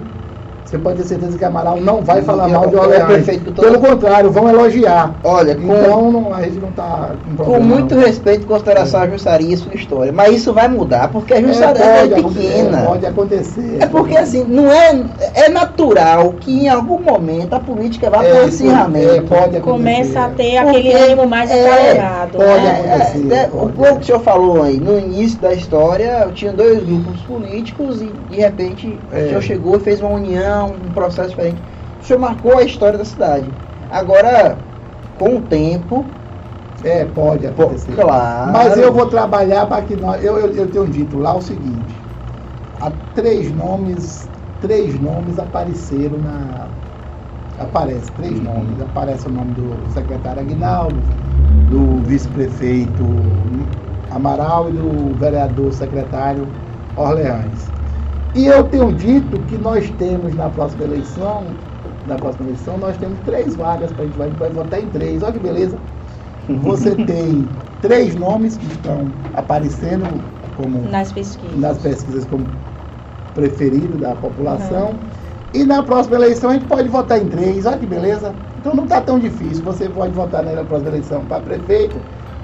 Você 0.69 0.77
pode 0.77 0.97
ter 0.97 1.03
certeza 1.07 1.35
que 1.35 1.43
Amaral 1.43 1.81
não 1.81 2.03
vai 2.03 2.21
falar 2.21 2.47
mal 2.47 2.67
de 2.67 2.75
eu- 2.75 2.81
Orleans. 2.81 3.25
Pelo 3.59 3.79
contrário, 3.79 4.29
vão 4.29 4.47
elogiar. 4.47 5.15
Olha, 5.23 5.55
com, 5.55 5.63
Então 5.63 6.11
não, 6.11 6.31
a 6.31 6.43
gente 6.43 6.59
não 6.59 6.69
está 6.69 7.15
com 7.37 7.59
muito 7.59 7.95
não. 7.95 8.03
respeito 8.03 8.43
e 8.43 8.45
consideração 8.45 9.01
à 9.01 9.07
Jussaria 9.07 9.51
e 9.51 9.57
sua 9.57 9.73
história. 9.73 10.11
Mas 10.13 10.35
isso 10.35 10.53
vai 10.53 10.67
mudar, 10.67 11.07
porque 11.07 11.33
a 11.33 11.37
É, 11.39 11.41
Jussaria 11.43 11.73
pode, 11.83 12.13
é, 12.13 12.17
acontecer, 12.19 12.47
pequena. 12.47 12.77
pode 12.85 13.05
acontecer. 13.07 13.77
É 13.79 13.87
porque 13.87 14.15
assim, 14.15 14.43
não 14.47 14.71
é, 14.71 15.03
é 15.33 15.49
natural 15.49 16.33
que 16.39 16.65
em 16.65 16.69
algum 16.69 16.99
momento 17.01 17.53
a 17.55 17.59
política 17.59 18.07
vá 18.11 18.19
para 18.19 18.27
o 18.27 18.37
É, 18.37 18.45
acirramento. 18.45 19.09
é, 19.11 19.21
pode 19.21 19.57
acontecer. 19.57 19.61
Começa 19.61 20.19
a 20.21 20.29
ter 20.29 20.57
aquele 20.57 20.93
ânimo 20.93 21.25
mais 21.27 21.49
é, 21.49 21.65
acalorado. 21.97 22.37
pode 22.37 22.63
né? 22.63 22.93
acontecer. 22.93 23.33
É, 23.33 23.35
é, 23.37 23.49
o 23.51 23.69
pouco 23.69 23.95
que 23.95 24.01
o 24.01 24.05
senhor 24.05 24.21
falou 24.21 24.61
aí, 24.61 24.79
no 24.79 24.99
início 24.99 25.39
da 25.39 25.51
história, 25.51 26.29
tinha 26.35 26.53
dois 26.53 26.83
grupos 26.83 27.19
políticos 27.21 28.03
e 28.03 28.13
de 28.29 28.35
repente 28.39 28.99
É. 29.11 29.17
o 29.23 29.27
senhor 29.29 29.41
chegou 29.41 29.75
e 29.77 29.79
fez 29.79 29.99
uma 29.99 30.11
união, 30.11 30.58
um 30.65 30.91
processo 30.91 31.29
diferente. 31.29 31.63
O 31.99 32.03
senhor 32.03 32.19
marcou 32.19 32.57
a 32.57 32.63
história 32.63 32.97
da 32.97 33.05
cidade. 33.05 33.53
Agora, 33.89 34.59
com 35.15 35.37
o 35.37 35.41
tempo, 35.41 36.11
É, 36.83 37.05
pode 37.05 37.45
pô, 37.45 37.63
acontecer. 37.63 37.95
claro. 37.95 38.51
Mas 38.51 38.77
eu 38.77 38.93
vou 38.93 39.07
trabalhar 39.07 39.65
para 39.67 39.81
que 39.83 39.95
nós. 39.95 40.23
Eu, 40.23 40.37
eu, 40.37 40.53
eu 40.53 40.71
tenho 40.71 40.87
dito 40.87 41.17
lá 41.17 41.35
o 41.35 41.41
seguinte: 41.41 42.01
há 42.79 42.91
três 43.13 43.51
nomes, 43.51 44.29
três 44.61 44.99
nomes 44.99 45.37
apareceram 45.39 46.19
na. 46.19 46.69
Aparece, 47.57 48.11
três 48.11 48.37
Uhum. 48.37 48.43
nomes. 48.45 48.79
Aparece 48.79 49.27
o 49.27 49.31
nome 49.31 49.53
do 49.53 49.89
secretário 49.91 50.41
Aguinaldo, 50.41 51.01
do 51.69 52.01
vice-prefeito 52.01 53.05
Amaral 54.09 54.69
e 54.69 54.73
do 54.73 55.13
vereador 55.15 55.73
secretário 55.73 56.47
Orleans. 56.95 57.71
E 58.33 58.45
eu 58.45 58.63
tenho 58.65 58.93
dito 58.93 59.39
que 59.39 59.57
nós 59.57 59.89
temos 59.91 60.35
na 60.35 60.49
próxima 60.49 60.83
eleição, 60.83 61.55
na 62.05 62.15
próxima 62.17 62.45
eleição, 62.45 62.77
nós 62.77 62.95
temos 62.97 63.19
três 63.19 63.55
vagas 63.55 63.91
para 63.91 64.03
a 64.03 64.05
gente 64.07 64.17
vai, 64.17 64.29
vai 64.29 64.49
votar 64.51 64.81
em 64.81 64.87
três. 64.87 65.23
Olha 65.23 65.33
que 65.33 65.39
beleza. 65.39 65.77
Você 66.47 66.95
tem 66.95 67.49
três 67.81 68.15
nomes 68.15 68.57
que 68.57 68.65
estão 68.65 69.11
aparecendo 69.33 70.05
como 70.55 70.81
Nas 70.89 71.11
pesquisas. 71.11 71.59
nas 71.59 71.77
pesquisas 71.77 72.25
como 72.25 72.47
preferido 73.33 73.97
da 73.97 74.15
população. 74.15 74.99
E 75.53 75.63
na 75.63 75.81
próxima 75.81 76.15
eleição 76.15 76.51
a 76.51 76.53
gente 76.53 76.65
pode 76.65 76.87
votar 76.89 77.19
em 77.19 77.27
três, 77.27 77.65
olha 77.65 77.77
que 77.77 77.85
beleza. 77.85 78.35
Então 78.57 78.75
não 78.75 78.83
está 78.83 79.01
tão 79.01 79.17
difícil. 79.17 79.63
Você 79.63 79.89
pode 79.89 80.13
votar 80.13 80.43
na 80.43 80.63
próxima 80.63 80.89
eleição 80.91 81.25
para 81.25 81.41
prefeito, 81.41 81.99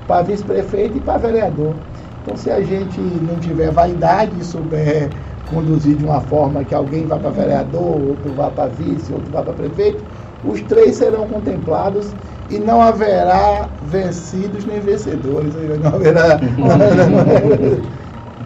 para 0.07 0.23
vice-prefeito 0.23 0.97
e 0.97 1.01
para 1.01 1.17
vereador. 1.19 1.75
Então 2.21 2.36
se 2.36 2.49
a 2.49 2.61
gente 2.61 2.99
não 2.99 3.39
tiver 3.39 3.71
vaidade 3.71 4.39
e 4.39 4.43
souber 4.43 5.11
conduzir 5.45 5.95
de 5.95 6.03
uma 6.05 6.21
forma 6.21 6.63
que 6.63 6.73
alguém 6.73 7.05
vá 7.05 7.17
para 7.17 7.29
vereador, 7.31 8.01
outro 8.01 8.33
vá 8.33 8.49
para 8.49 8.69
vice, 8.69 9.13
outro 9.13 9.31
vá 9.31 9.43
para 9.43 9.53
prefeito, 9.53 10.03
os 10.43 10.61
três 10.61 10.97
serão 10.97 11.27
contemplados 11.27 12.15
e 12.49 12.59
não 12.59 12.81
haverá 12.81 13.69
vencidos 13.81 14.65
nem 14.65 14.79
vencedores. 14.79 15.53
Não 15.81 15.89
haverá. 15.95 16.39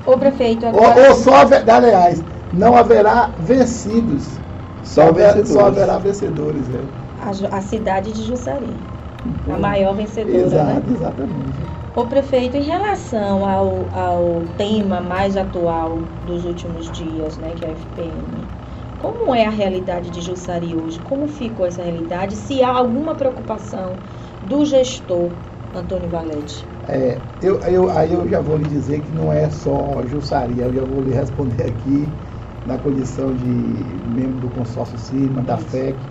Ô 0.06 0.18
prefeito, 0.18 0.66
Ou, 0.66 0.86
agora. 0.86 1.10
ou 1.10 1.16
só 1.16 1.36
haverá, 1.36 1.76
aliás, 1.78 2.24
não 2.54 2.76
haverá 2.76 3.32
vencidos. 3.38 4.40
Só 4.82 5.10
haverá, 5.10 5.34
vencedores. 5.34 5.50
só 5.50 5.66
haverá 5.68 5.98
vencedores. 6.00 6.70
É. 6.70 6.82
A, 7.18 7.58
a 7.58 7.62
cidade 7.62 8.12
de 8.14 8.24
Jussari. 8.24 8.82
A 9.48 9.58
maior 9.58 9.94
vencedora, 9.96 10.64
Exato, 10.64 10.64
né? 10.64 10.94
exatamente. 10.94 11.60
Ô 11.96 12.08
prefeito, 12.08 12.56
em 12.58 12.64
relação 12.64 13.46
ao, 13.46 13.94
ao 13.94 14.48
tema 14.58 15.02
mais 15.02 15.36
atual 15.36 16.02
dos 16.24 16.46
últimos 16.46 16.90
dias, 16.90 17.38
né, 17.38 17.54
que 17.54 17.66
é 17.66 17.70
a 17.70 17.72
FPM, 17.72 18.48
como 18.98 19.34
é 19.34 19.46
a 19.46 19.50
realidade 19.50 20.10
de 20.10 20.22
Jussari 20.22 20.76
hoje? 20.76 21.00
Como 21.00 21.28
ficou 21.28 21.66
essa 21.66 21.82
realidade? 21.84 22.36
Se 22.36 22.62
há 22.64 22.70
alguma 22.70 23.16
preocupação 23.16 24.00
do 24.42 24.66
gestor 24.66 25.34
Antônio 25.74 26.10
Valete? 26.10 26.68
É, 26.88 27.22
eu, 27.42 27.60
eu, 27.62 27.90
aí 27.90 28.14
eu 28.14 28.28
já 28.28 28.42
vou 28.42 28.58
lhe 28.58 28.66
dizer 28.66 29.02
que 29.02 29.12
não 29.12 29.32
é 29.32 29.50
só 29.50 30.06
Jussaria, 30.06 30.64
eu 30.66 30.74
já 30.74 30.84
vou 30.86 31.02
lhe 31.02 31.12
responder 31.14 31.64
aqui 31.64 32.18
na 32.64 32.78
condição 32.80 33.34
de 33.34 34.02
membro 34.04 34.40
do 34.40 34.50
consórcio 34.50 34.98
CIMA, 34.98 35.42
da 35.44 35.58
FEC. 35.58 36.10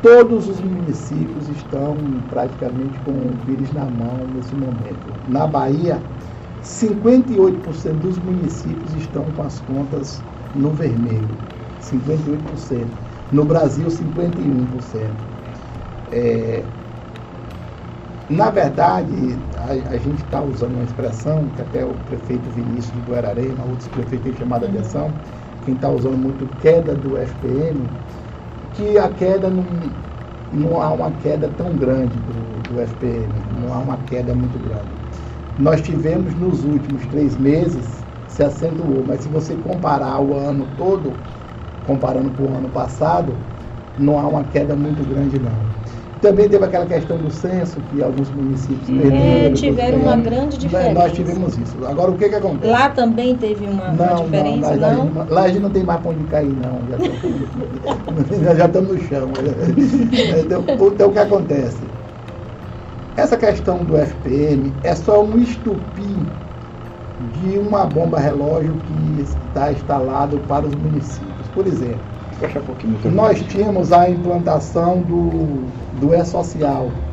Todos 0.00 0.48
os 0.48 0.60
municípios 0.60 1.48
estão 1.48 2.22
praticamente 2.28 3.00
com 3.00 3.32
o 3.32 3.36
vírus 3.36 3.72
na 3.72 3.90
mão 3.90 4.28
nesse 4.28 4.54
momento. 4.54 5.16
Na 5.26 5.46
Bahia, 5.46 6.04
58% 6.60 7.98
dos 8.00 8.18
municípios 8.18 8.94
estão 8.94 9.32
com 9.32 9.42
as 9.42 9.58
contas 9.60 10.24
no 10.54 10.72
vermelho. 10.72 11.40
58%. 11.78 12.96
No 13.30 13.44
Brasil, 13.44 13.90
51%. 13.90 15.24
É, 16.06 16.68
na 18.28 18.50
verdade, 18.50 19.38
a, 19.56 19.70
a 19.94 19.98
gente 19.98 20.22
está 20.24 20.42
usando 20.42 20.74
uma 20.74 20.84
expressão 20.84 21.48
que 21.48 21.62
até 21.62 21.84
o 21.84 21.94
prefeito 21.94 22.50
Vinícius 22.50 22.92
de 22.92 23.00
Guararema, 23.00 23.64
outros 23.64 23.88
prefeitos 23.88 24.24
têm 24.24 24.34
chamado 24.38 24.64
a 24.64 24.68
Uhum. 24.68 24.74
atenção, 24.74 25.20
quem 25.62 25.74
está 25.74 25.90
usando 25.90 26.16
muito 26.18 26.46
queda 26.58 26.94
do 26.94 27.16
FPM, 27.16 27.90
que 28.78 28.96
a 28.96 29.08
queda 29.08 29.50
não, 29.50 29.64
não 30.52 30.80
há 30.80 30.92
uma 30.92 31.10
queda 31.10 31.48
tão 31.48 31.76
grande 31.76 32.16
do, 32.16 32.62
do 32.62 32.78
FPM, 32.80 33.40
não 33.50 33.72
há 33.72 33.78
uma 33.80 33.96
queda 34.04 34.32
muito 34.36 34.56
grande. 34.56 34.88
Nós 35.58 35.82
tivemos 35.82 36.32
nos 36.36 36.62
últimos 36.62 37.04
três 37.08 37.36
meses, 37.36 38.06
se 38.28 38.40
acentuou, 38.40 39.04
mas 39.04 39.22
se 39.22 39.28
você 39.28 39.56
comparar 39.56 40.20
o 40.20 40.32
ano 40.32 40.68
todo, 40.76 41.16
comparando 41.82 42.30
com 42.30 42.44
o 42.44 42.54
ano 42.54 42.68
passado, 42.70 43.36
não 43.96 44.16
há 44.16 44.28
uma 44.28 44.44
queda 44.44 44.76
muito 44.76 45.02
grande 45.04 45.40
não. 45.40 45.58
Também 46.20 46.48
teve 46.48 46.64
aquela 46.64 46.86
questão 46.86 47.16
do 47.18 47.30
censo, 47.30 47.80
que 47.82 48.02
alguns 48.02 48.30
municípios 48.30 48.88
É, 48.88 48.96
perderam. 48.98 49.54
tiveram 49.54 49.98
uma 49.98 50.16
grande 50.16 50.58
diferença. 50.58 50.92
Nós 50.94 51.12
tivemos 51.12 51.56
isso. 51.58 51.84
Agora, 51.84 52.10
o 52.10 52.16
que 52.16 52.28
que 52.28 52.34
acontece? 52.34 52.72
Lá 52.72 52.88
também 52.90 53.36
teve 53.38 53.66
uma, 53.66 53.92
uma 53.92 53.96
Não, 53.96 54.24
diferença, 54.24 54.74
não, 54.76 54.80
lá, 54.80 54.92
não? 54.92 55.12
Lá, 55.14 55.26
lá 55.30 55.42
a 55.42 55.48
gente 55.48 55.60
não 55.60 55.70
tem 55.70 55.84
mais 55.84 56.00
pra 56.00 56.10
onde 56.10 56.24
cair, 56.24 56.56
não. 56.56 56.86
Já 56.88 56.96
nós 58.44 58.58
já 58.58 58.66
estamos 58.66 58.88
no 58.90 58.98
chão. 58.98 59.30
Então, 60.44 60.64
o- 60.78 60.92
então, 60.92 61.08
o 61.10 61.12
que 61.12 61.18
acontece? 61.18 61.88
Essa 63.16 63.36
questão 63.36 63.84
do 63.84 63.96
FPM 63.96 64.80
é 64.82 64.94
só 64.94 65.22
um 65.24 65.38
estupim 65.38 66.32
de 67.18 67.58
uma 67.58 67.84
bomba 67.86 68.18
relógio 68.18 68.80
que 68.80 69.20
está 69.20 69.72
instalado 69.72 70.40
para 70.40 70.66
os 70.66 70.74
municípios. 70.74 71.48
Por 71.48 71.66
exemplo, 71.66 72.06
um 72.60 72.64
pouquinho. 72.64 73.14
nós 73.14 73.42
tínhamos 73.42 73.92
a 73.92 74.08
implantação 74.10 75.02
do, 75.02 75.72
do 75.92 76.14
E-Social. 76.14 77.04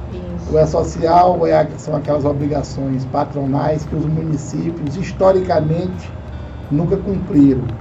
O 0.45 0.57
E-Social 0.57 1.45
é 1.47 1.77
são 1.77 1.95
aquelas 1.95 2.25
obrigações 2.25 3.05
patronais 3.05 3.85
que 3.85 3.95
os 3.95 4.05
municípios, 4.05 4.95
historicamente, 4.95 6.17
nunca 6.69 6.97
cumpriram 6.97 7.77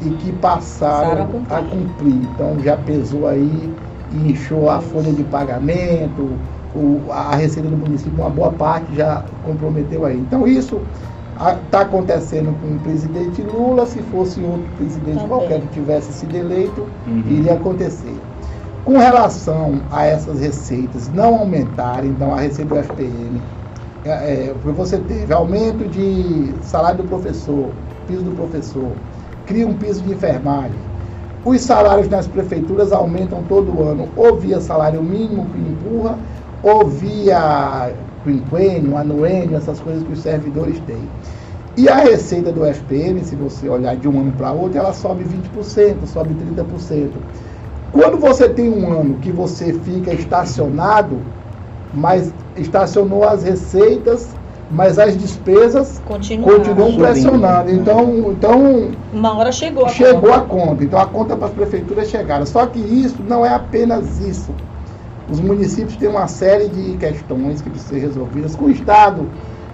e 0.00 0.12
que 0.12 0.32
passaram 0.32 1.26
Passaram 1.28 1.46
a 1.48 1.58
a 1.58 1.62
cumprir. 1.64 2.22
Então 2.24 2.58
já 2.60 2.76
pesou 2.76 3.26
aí 3.26 3.76
e 4.08 4.30
inchou 4.32 4.68
a 4.70 4.80
folha 4.80 5.12
de 5.12 5.24
pagamento, 5.24 6.42
o- 6.72 7.10
a 7.12 7.34
receita 7.36 7.68
do 7.68 7.76
município, 7.76 8.18
uma 8.20 8.30
boa 8.30 8.52
parte 8.56 8.94
já 8.94 9.22
comprometeu 9.42 10.04
aí. 10.04 10.18
Então 10.18 10.46
isso 10.46 10.88
está 11.64 11.80
acontecendo 11.82 12.54
com 12.60 12.74
o 12.74 12.78
presidente 12.80 13.42
Lula, 13.42 13.86
se 13.86 14.00
fosse 14.02 14.40
outro 14.40 14.66
presidente 14.76 15.14
Também. 15.14 15.28
qualquer 15.28 15.60
que 15.60 15.68
tivesse 15.68 16.12
sido 16.12 16.34
eleito, 16.36 16.86
Uhum. 17.06 17.22
iria 17.26 17.54
acontecer. 17.54 18.16
Com 18.84 18.98
relação 18.98 19.80
a 19.90 20.04
essas 20.06 20.40
receitas 20.40 21.08
não 21.08 21.36
aumentarem, 21.40 22.10
então 22.10 22.34
a 22.34 22.40
receita 22.40 22.74
do 22.74 22.80
FPM, 22.80 23.40
é, 24.04 24.10
é, 24.10 24.54
você 24.64 24.96
teve 24.98 25.32
aumento 25.32 25.86
de 25.88 26.54
salário 26.62 27.02
do 27.02 27.08
professor, 27.08 27.70
piso 28.06 28.22
do 28.22 28.30
professor, 28.32 28.90
cria 29.46 29.66
um 29.66 29.74
piso 29.74 30.02
de 30.02 30.12
enfermagem. 30.12 30.78
Os 31.44 31.60
salários 31.60 32.08
nas 32.08 32.26
prefeituras 32.26 32.92
aumentam 32.92 33.42
todo 33.48 33.82
ano, 33.82 34.08
ou 34.16 34.36
via 34.36 34.60
salário 34.60 35.02
mínimo 35.02 35.46
que 35.46 35.58
empurra, 35.58 36.18
ou 36.62 36.86
via 36.86 37.92
quinquênio, 38.32 38.96
anuênio, 38.96 39.56
essas 39.56 39.80
coisas 39.80 40.02
que 40.02 40.12
os 40.12 40.20
servidores 40.20 40.78
têm. 40.86 41.02
E 41.76 41.88
a 41.88 41.96
receita 41.96 42.50
do 42.52 42.64
FPM, 42.64 43.20
se 43.24 43.36
você 43.36 43.68
olhar 43.68 43.96
de 43.96 44.08
um 44.08 44.20
ano 44.20 44.32
para 44.32 44.50
outro, 44.50 44.78
ela 44.78 44.92
sobe 44.92 45.24
20%, 45.24 46.06
sobe 46.06 46.34
30%. 46.34 47.10
Quando 47.92 48.18
você 48.18 48.48
tem 48.48 48.68
um 48.68 49.00
ano 49.00 49.14
que 49.18 49.30
você 49.30 49.72
fica 49.72 50.12
estacionado, 50.12 51.18
mas 51.94 52.32
estacionou 52.56 53.24
as 53.24 53.44
receitas, 53.44 54.28
mas 54.70 54.98
as 54.98 55.16
despesas 55.16 56.02
Continua. 56.06 56.52
continuam 56.52 56.96
pressionando. 56.96 57.70
Então, 57.70 58.32
então 58.32 58.90
Uma 59.12 59.38
hora 59.38 59.50
chegou 59.52 59.86
a 59.86 59.88
chegou 59.88 60.32
a 60.32 60.40
conta. 60.40 60.66
conta. 60.66 60.84
Então 60.84 60.98
a 60.98 61.06
conta 61.06 61.36
para 61.36 61.46
as 61.46 61.52
prefeituras 61.54 62.08
chegaram. 62.10 62.44
Só 62.44 62.66
que 62.66 62.78
isso 62.78 63.22
não 63.26 63.46
é 63.46 63.54
apenas 63.54 64.20
isso. 64.20 64.50
Os 65.30 65.40
municípios 65.40 65.96
têm 65.96 66.08
uma 66.08 66.26
série 66.26 66.68
de 66.68 66.96
questões 66.96 67.60
que 67.60 67.68
precisam 67.70 67.98
ser 67.98 68.06
resolvidas 68.06 68.56
com 68.56 68.64
o 68.66 68.70
Estado. 68.70 69.26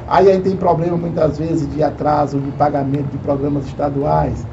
Aí 0.09 0.29
a 0.29 0.33
gente 0.35 0.43
tem 0.45 0.57
problema 0.57 0.97
muitas 0.97 1.39
vezes 1.39 1.73
de 1.73 1.83
atraso 1.83 2.39
de 2.39 2.51
pagamento 2.53 3.07
de 3.11 3.19
programas 3.19 3.65
estaduais. 3.67 4.45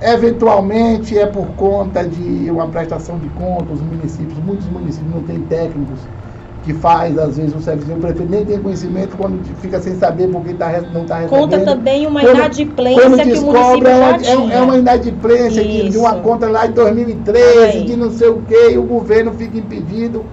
Eventualmente 0.00 1.18
é 1.18 1.26
por 1.26 1.46
conta 1.56 2.04
de 2.04 2.50
uma 2.50 2.66
prestação 2.68 3.18
de 3.18 3.28
contas, 3.30 3.78
os 3.78 3.82
municípios, 3.82 4.38
muitos 4.38 4.66
municípios 4.68 5.12
não 5.14 5.22
têm 5.22 5.40
técnicos 5.40 6.00
que 6.64 6.72
faz, 6.72 7.18
às 7.18 7.36
vezes, 7.36 7.54
o 7.54 7.60
serviço. 7.60 7.92
O 7.92 7.96
prefeito 7.96 8.30
nem 8.30 8.44
tem 8.44 8.58
conhecimento 8.58 9.16
quando 9.18 9.38
fica 9.60 9.78
sem 9.80 9.94
saber 9.96 10.28
porque 10.28 10.54
tá, 10.54 10.80
não 10.94 11.02
está 11.02 11.16
recebendo. 11.18 11.28
Conta 11.42 11.60
também 11.60 12.06
uma 12.06 12.20
Quando- 12.22 12.36
inadimplência 12.36 13.02
quando 13.02 13.16
que 13.22 13.32
o 13.34 13.42
município 13.42 13.86
é 13.86 13.90
já 13.90 13.98
uma, 14.08 14.18
tinha. 14.18 14.32
é, 14.54 14.56
é 14.56 14.60
uma 14.62 14.76
inadimplência 14.78 15.62
de, 15.62 15.88
de 15.90 15.98
uma 15.98 16.14
conta 16.20 16.48
lá 16.48 16.66
de 16.66 16.72
2013, 16.72 17.58
Aí. 17.58 17.84
de 17.84 17.96
não 17.96 18.10
sei 18.10 18.28
o 18.28 18.40
quê, 18.42 18.70
e 18.72 18.78
o 18.78 18.82
governo 18.84 19.32
fica 19.34 19.58
impedido 19.58 20.24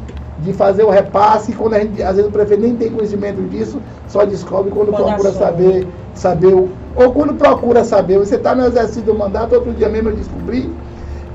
de 0.41 0.53
fazer 0.53 0.83
o 0.83 0.89
repasse, 0.89 1.51
e 1.51 1.55
quando 1.55 1.75
a 1.75 1.79
gente, 1.79 2.01
às 2.01 2.15
vezes 2.15 2.29
o 2.29 2.33
prefeito 2.33 2.61
nem 2.61 2.75
tem 2.75 2.91
conhecimento 2.91 3.41
disso, 3.49 3.79
só 4.07 4.25
descobre 4.25 4.71
quando, 4.71 4.91
procura 4.91 5.31
saber, 5.31 5.87
saber 6.13 6.53
o, 6.53 6.69
ou 6.95 7.11
quando 7.11 7.33
procura 7.35 7.83
saber, 7.83 8.17
você 8.17 8.35
está 8.35 8.55
no 8.55 8.65
exercício 8.65 9.03
do 9.03 9.13
mandato, 9.13 9.53
outro 9.53 9.71
dia 9.73 9.87
mesmo 9.87 10.09
eu 10.09 10.15
descobri 10.15 10.69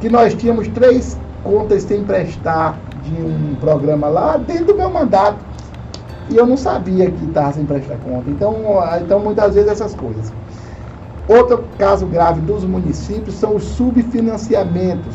que 0.00 0.08
nós 0.08 0.34
tínhamos 0.34 0.68
três 0.68 1.18
contas 1.42 1.84
sem 1.84 2.02
prestar 2.02 2.78
de 3.02 3.22
um 3.22 3.54
programa 3.60 4.08
lá 4.08 4.36
dentro 4.36 4.66
do 4.66 4.74
meu 4.74 4.90
mandato. 4.90 5.38
E 6.28 6.36
eu 6.36 6.44
não 6.44 6.56
sabia 6.56 7.08
que 7.08 7.24
estava 7.24 7.52
sem 7.52 7.64
prestar 7.64 7.96
conta. 7.98 8.28
Então, 8.28 8.56
então, 9.00 9.20
muitas 9.20 9.54
vezes 9.54 9.70
essas 9.70 9.94
coisas. 9.94 10.32
Outro 11.28 11.64
caso 11.78 12.06
grave 12.06 12.40
dos 12.40 12.64
municípios 12.64 13.36
são 13.36 13.56
os 13.56 13.62
subfinanciamentos. 13.62 15.14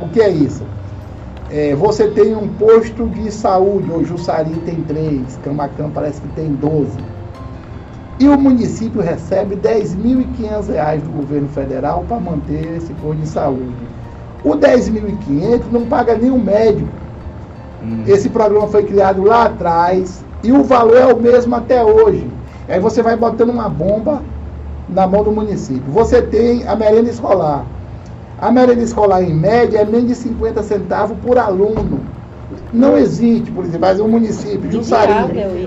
O 0.00 0.08
que 0.08 0.20
é 0.20 0.28
isso? 0.28 0.62
É, 1.54 1.74
você 1.74 2.08
tem 2.08 2.34
um 2.34 2.48
posto 2.48 3.06
de 3.10 3.30
saúde, 3.30 3.90
hoje 3.92 4.06
Jussari 4.06 4.54
tem 4.64 4.76
três, 4.84 5.38
Camacan 5.44 5.90
parece 5.90 6.18
que 6.22 6.28
tem 6.28 6.50
12. 6.54 6.90
E 8.18 8.26
o 8.26 8.40
município 8.40 9.02
recebe 9.02 9.56
10.500 9.56 10.68
reais 10.68 11.02
do 11.02 11.10
governo 11.10 11.48
federal 11.48 12.04
para 12.08 12.18
manter 12.18 12.76
esse 12.78 12.94
posto 12.94 13.20
de 13.20 13.28
saúde. 13.28 13.74
O 14.42 14.52
10.500 14.52 15.64
não 15.70 15.84
paga 15.84 16.14
o 16.14 16.38
médico. 16.38 16.88
Esse 18.06 18.30
programa 18.30 18.68
foi 18.68 18.84
criado 18.84 19.22
lá 19.22 19.44
atrás 19.44 20.24
e 20.42 20.52
o 20.52 20.64
valor 20.64 20.96
é 20.96 21.12
o 21.12 21.20
mesmo 21.20 21.54
até 21.54 21.84
hoje. 21.84 22.26
Aí 22.66 22.80
você 22.80 23.02
vai 23.02 23.16
botando 23.16 23.50
uma 23.50 23.68
bomba 23.68 24.22
na 24.88 25.06
mão 25.06 25.22
do 25.22 25.32
município. 25.32 25.92
Você 25.92 26.22
tem 26.22 26.66
a 26.66 26.74
merenda 26.74 27.10
escolar. 27.10 27.66
A 28.42 28.50
merenda 28.50 28.82
escolar, 28.82 29.22
em 29.22 29.32
média, 29.32 29.78
é 29.78 29.84
menos 29.84 30.08
de 30.08 30.16
50 30.16 30.64
centavos 30.64 31.16
por 31.22 31.38
aluno. 31.38 32.00
Não 32.72 32.98
existe, 32.98 33.52
por 33.52 33.62
exemplo, 33.62 33.82
mas 33.82 34.00
o 34.00 34.08
município, 34.08 34.68
Jussari. 34.68 35.12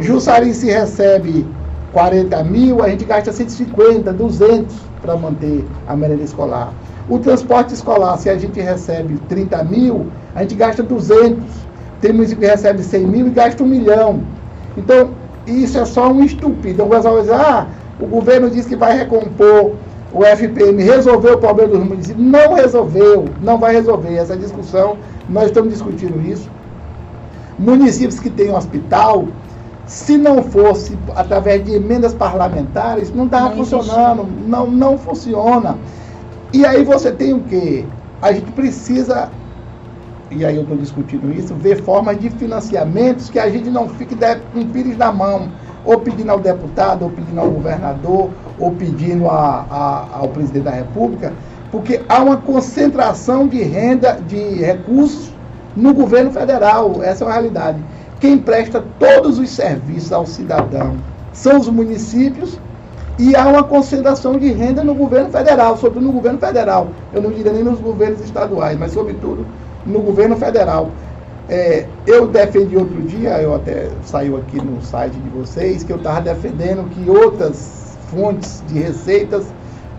Jussari 0.01 0.53
se 0.53 0.69
recebe 0.69 1.47
40 1.93 2.43
mil, 2.43 2.84
a 2.84 2.89
gente 2.89 3.05
gasta 3.05 3.32
150, 3.32 4.11
200 4.11 4.76
para 5.01 5.15
manter 5.15 5.65
a 5.88 5.95
merenda 5.95 6.23
escolar. 6.23 6.73
O 7.07 7.17
transporte 7.17 7.73
escolar, 7.73 8.17
se 8.17 8.30
a 8.30 8.38
gente 8.38 8.59
recebe 8.59 9.19
30 9.30 9.63
mil, 9.63 10.07
a 10.36 10.41
gente 10.41 10.55
gasta 10.55 10.84
200. 10.84 11.45
Tem 12.01 12.11
município 12.11 12.41
que 12.41 12.51
recebe 12.51 12.84
100 12.84 13.07
mil 13.07 13.28
e 13.28 13.30
gasta 13.30 13.63
um 13.63 13.67
milhão. 13.67 14.19
Então, 14.76 15.11
isso 15.47 15.78
é 15.78 15.86
só 15.86 16.11
um 16.11 16.21
estúpido. 16.26 16.84
O 16.84 16.89
pessoal 16.89 17.21
dizer, 17.21 17.36
ah, 17.36 17.67
o 18.01 18.05
governo 18.05 18.49
diz 18.49 18.65
que 18.65 18.76
vai 18.76 18.97
recompor 18.97 19.71
o 20.12 20.24
FPM, 20.24 20.82
resolveu 20.84 21.34
o 21.34 21.38
problema 21.39 21.74
dos 21.78 21.84
municípios. 21.88 22.26
Não 22.26 22.53
resolveu, 22.53 23.36
não 23.39 23.58
vai 23.60 23.74
resolver. 23.74 24.16
Essa 24.16 24.38
discussão, 24.38 24.99
nós 25.28 25.45
estamos 25.45 25.72
discutindo 25.72 26.22
isso. 26.22 26.49
Municípios 27.58 28.20
que 28.20 28.30
têm 28.30 28.51
hospital, 28.51 29.28
se 29.86 30.18
não 30.18 30.43
fosse 30.43 30.97
através 31.16 31.64
de 31.64 31.74
emendas 31.74 32.14
parlamentares, 32.14 33.12
não 33.14 33.26
estava 33.26 33.53
existe. 33.56 33.76
funcionando, 33.76 34.28
não, 34.47 34.70
não 34.70 34.97
funciona. 34.97 35.78
E 36.51 36.66
aí 36.66 36.84
você 36.84 37.12
tem 37.12 37.34
o 37.34 37.43
quê? 37.43 37.86
A 38.22 38.32
gente 38.34 38.51
precisa, 38.51 39.32
e 40.32 40.43
aí 40.43 40.56
eu 40.56 40.64
estou 40.64 40.78
discutindo 40.78 41.32
isso, 41.32 41.56
ver 41.56 41.82
formas 41.84 42.18
de 42.20 42.30
financiamentos 42.30 43.30
que 43.30 43.39
a 43.39 43.49
gente 43.49 43.70
não 43.70 43.88
fique 43.88 44.16
de- 44.16 44.36
com 44.51 44.66
pires 44.70 44.97
na 44.97 45.12
mão, 45.12 45.51
ou 45.86 45.99
pedindo 45.99 46.31
ao 46.31 46.39
deputado, 46.39 47.03
ou 47.03 47.11
pedindo 47.11 47.39
ao 47.39 47.49
governador, 47.49 48.31
ou 48.59 48.71
pedindo 48.71 49.29
a- 49.29 49.65
a- 49.69 50.07
ao 50.19 50.29
presidente 50.29 50.63
da 50.63 50.71
República, 50.71 51.33
porque 51.71 52.01
há 52.09 52.23
uma 52.23 52.38
concentração 52.38 53.47
de 53.47 53.61
renda, 53.61 54.17
de 54.25 54.55
recursos 54.55 55.31
no 55.75 55.93
governo 55.93 56.31
federal. 56.31 57.03
Essa 57.03 57.23
é 57.23 57.27
uma 57.27 57.33
realidade. 57.33 57.79
Quem 58.19 58.38
presta 58.38 58.83
todos 58.97 59.38
os 59.38 59.49
serviços 59.49 60.11
ao 60.11 60.25
cidadão 60.25 60.95
são 61.33 61.59
os 61.59 61.67
municípios 61.69 62.59
e 63.19 63.36
há 63.36 63.45
uma 63.47 63.63
concentração 63.63 64.38
de 64.38 64.51
renda 64.51 64.83
no 64.83 64.95
governo 64.95 65.29
federal, 65.29 65.77
sobretudo 65.77 66.05
no 66.07 66.13
governo 66.13 66.39
federal. 66.39 66.88
Eu 67.13 67.21
não 67.21 67.31
diria 67.31 67.51
nem 67.51 67.63
nos 67.63 67.79
governos 67.79 68.21
estaduais, 68.21 68.77
mas 68.79 68.93
sobretudo 68.93 69.45
no 69.86 69.99
governo 69.99 70.36
federal. 70.38 70.89
É, 71.48 71.86
eu 72.08 72.28
defendi 72.28 72.76
outro 72.76 73.02
dia, 73.04 73.39
eu 73.41 73.54
até 73.54 73.89
saiu 74.04 74.36
aqui 74.38 74.58
no 74.64 74.82
site 74.82 75.14
de 75.14 75.30
vocês, 75.30 75.84
que 75.84 75.91
eu 75.91 75.98
estava 75.98 76.22
defendendo 76.22 76.89
que 76.89 77.08
outras 77.10 77.98
fontes 78.10 78.64
de 78.68 78.80
receitas 78.80 79.46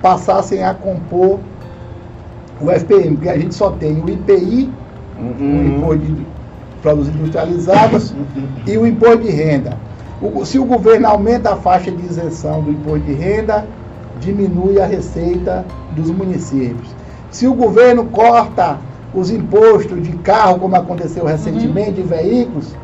passassem 0.03 0.63
a 0.65 0.75
compor 0.75 1.39
o 2.61 2.71
FPM, 2.71 3.17
porque 3.17 3.29
a 3.29 3.39
gente 3.39 3.55
só 3.55 3.71
tem 3.73 4.01
o 4.03 4.09
IPI, 4.09 4.73
o 5.19 5.21
Uhum. 5.21 5.67
Imposto 5.67 5.99
de 5.99 6.27
Produtos 6.83 7.09
Industrializados, 7.15 8.15
e 8.67 8.77
o 8.79 8.87
Imposto 8.87 9.19
de 9.19 9.31
Renda. 9.31 9.79
O- 10.21 10.45
se 10.45 10.59
o 10.59 10.65
governo 10.65 11.07
aumenta 11.07 11.53
a 11.53 11.57
faixa 11.57 11.91
de 11.91 12.03
isenção 12.05 12.63
do 12.63 12.71
imposto 12.73 13.01
de 13.01 13.13
renda, 13.13 13.67
diminui 14.19 14.81
a 14.81 14.87
receita 14.87 15.65
dos 15.95 16.11
municípios. 16.11 16.89
Se 17.31 17.47
o 17.47 17.53
governo 17.53 18.07
corta 18.07 18.79
os 19.19 19.31
impostos 19.31 20.03
de 20.03 20.19
carro, 20.19 20.61
como 20.61 20.77
aconteceu 20.77 21.25
recentemente, 21.25 21.93
de 21.95 22.03
veículos, 22.03 22.77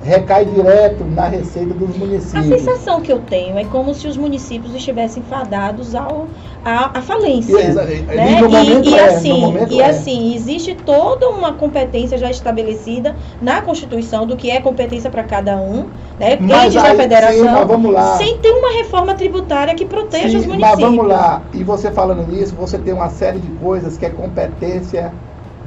recai 0.00 0.44
direto 0.44 1.04
na 1.04 1.28
receita 1.28 1.74
dos 1.74 1.90
A 1.90 1.98
municípios. 1.98 2.60
sensação 2.60 3.00
que 3.00 3.12
eu 3.12 3.20
tenho 3.20 3.56
é 3.56 3.64
como 3.64 3.94
se 3.94 4.08
os 4.08 4.16
municípios 4.16 4.74
estivessem 4.74 5.22
fadados 5.22 5.94
ao, 5.94 6.30
à, 6.64 6.98
à 6.98 7.02
falência. 7.02 7.52
E, 7.52 7.62
exa- 7.62 7.84
né? 7.84 8.40
e, 8.50 8.90
e 8.90 8.94
é, 8.94 9.04
assim, 9.04 9.64
e 9.70 9.80
é. 9.80 9.86
assim, 9.86 10.34
existe 10.34 10.74
toda 10.74 11.28
uma 11.30 11.54
competência 11.54 12.18
já 12.18 12.28
estabelecida 12.30 13.16
na 13.40 13.62
Constituição 13.62 14.26
do 14.26 14.36
que 14.36 14.50
é 14.50 14.60
competência 14.60 15.10
para 15.10 15.22
cada 15.22 15.60
um, 15.62 15.92
né? 16.18 16.36
Mas 16.40 16.76
a 16.76 16.82
aí, 16.82 16.96
federação, 16.96 17.46
sim, 17.46 17.52
mas 17.52 17.66
vamos 17.68 17.92
lá. 17.92 18.16
sem 18.18 18.38
ter 18.40 18.50
uma 18.50 18.72
reforma 18.82 19.14
tributária 19.14 19.74
que 19.76 19.84
proteja 19.86 20.38
Sim, 20.38 20.38
os 20.38 20.46
mas 20.46 20.48
municípios. 20.48 20.80
vamos 20.80 21.06
lá, 21.06 21.48
e 21.52 21.62
você 21.64 21.90
falando 21.92 22.26
nisso, 22.26 22.54
você 22.54 22.78
tem 22.78 22.92
uma 22.94 23.10
série 23.10 23.38
de 23.40 23.50
coisas 23.50 23.96
que 23.98 24.04
é 24.06 24.10
competência, 24.10 25.20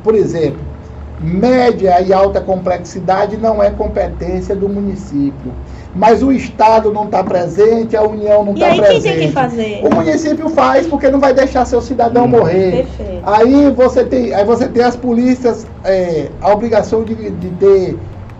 por 0.03 0.15
exemplo, 0.15 0.59
média 1.19 2.01
e 2.01 2.13
alta 2.13 2.39
complexidade 2.39 3.37
não 3.37 3.61
é 3.61 3.71
competência 3.71 4.55
do 4.55 4.69
município. 4.69 5.51
Mas 5.95 6.21
o 6.21 6.31
Estado 6.31 6.93
não 6.93 7.05
está 7.05 7.23
presente, 7.23 7.97
a 7.97 8.03
União 8.03 8.45
não 8.45 8.53
está 8.53 8.75
presente. 8.75 9.01
quem 9.01 9.01
tem 9.01 9.27
que 9.27 9.33
fazer? 9.33 9.81
O 9.83 9.95
município 9.95 10.49
faz 10.49 10.85
porque 10.85 11.09
não 11.09 11.19
vai 11.19 11.33
deixar 11.33 11.65
seu 11.65 11.81
cidadão 11.81 12.27
morrer. 12.27 12.85
Perfeito. 12.85 13.23
Aí 13.25 13.71
você 13.71 14.05
tem, 14.05 14.33
aí 14.33 14.45
você 14.45 14.67
tem 14.67 14.83
as 14.83 14.95
polícias, 14.95 15.65
é, 15.83 16.29
a 16.39 16.53
obrigação 16.53 17.03
de, 17.03 17.15
de 17.15 17.49
ter 17.51 17.97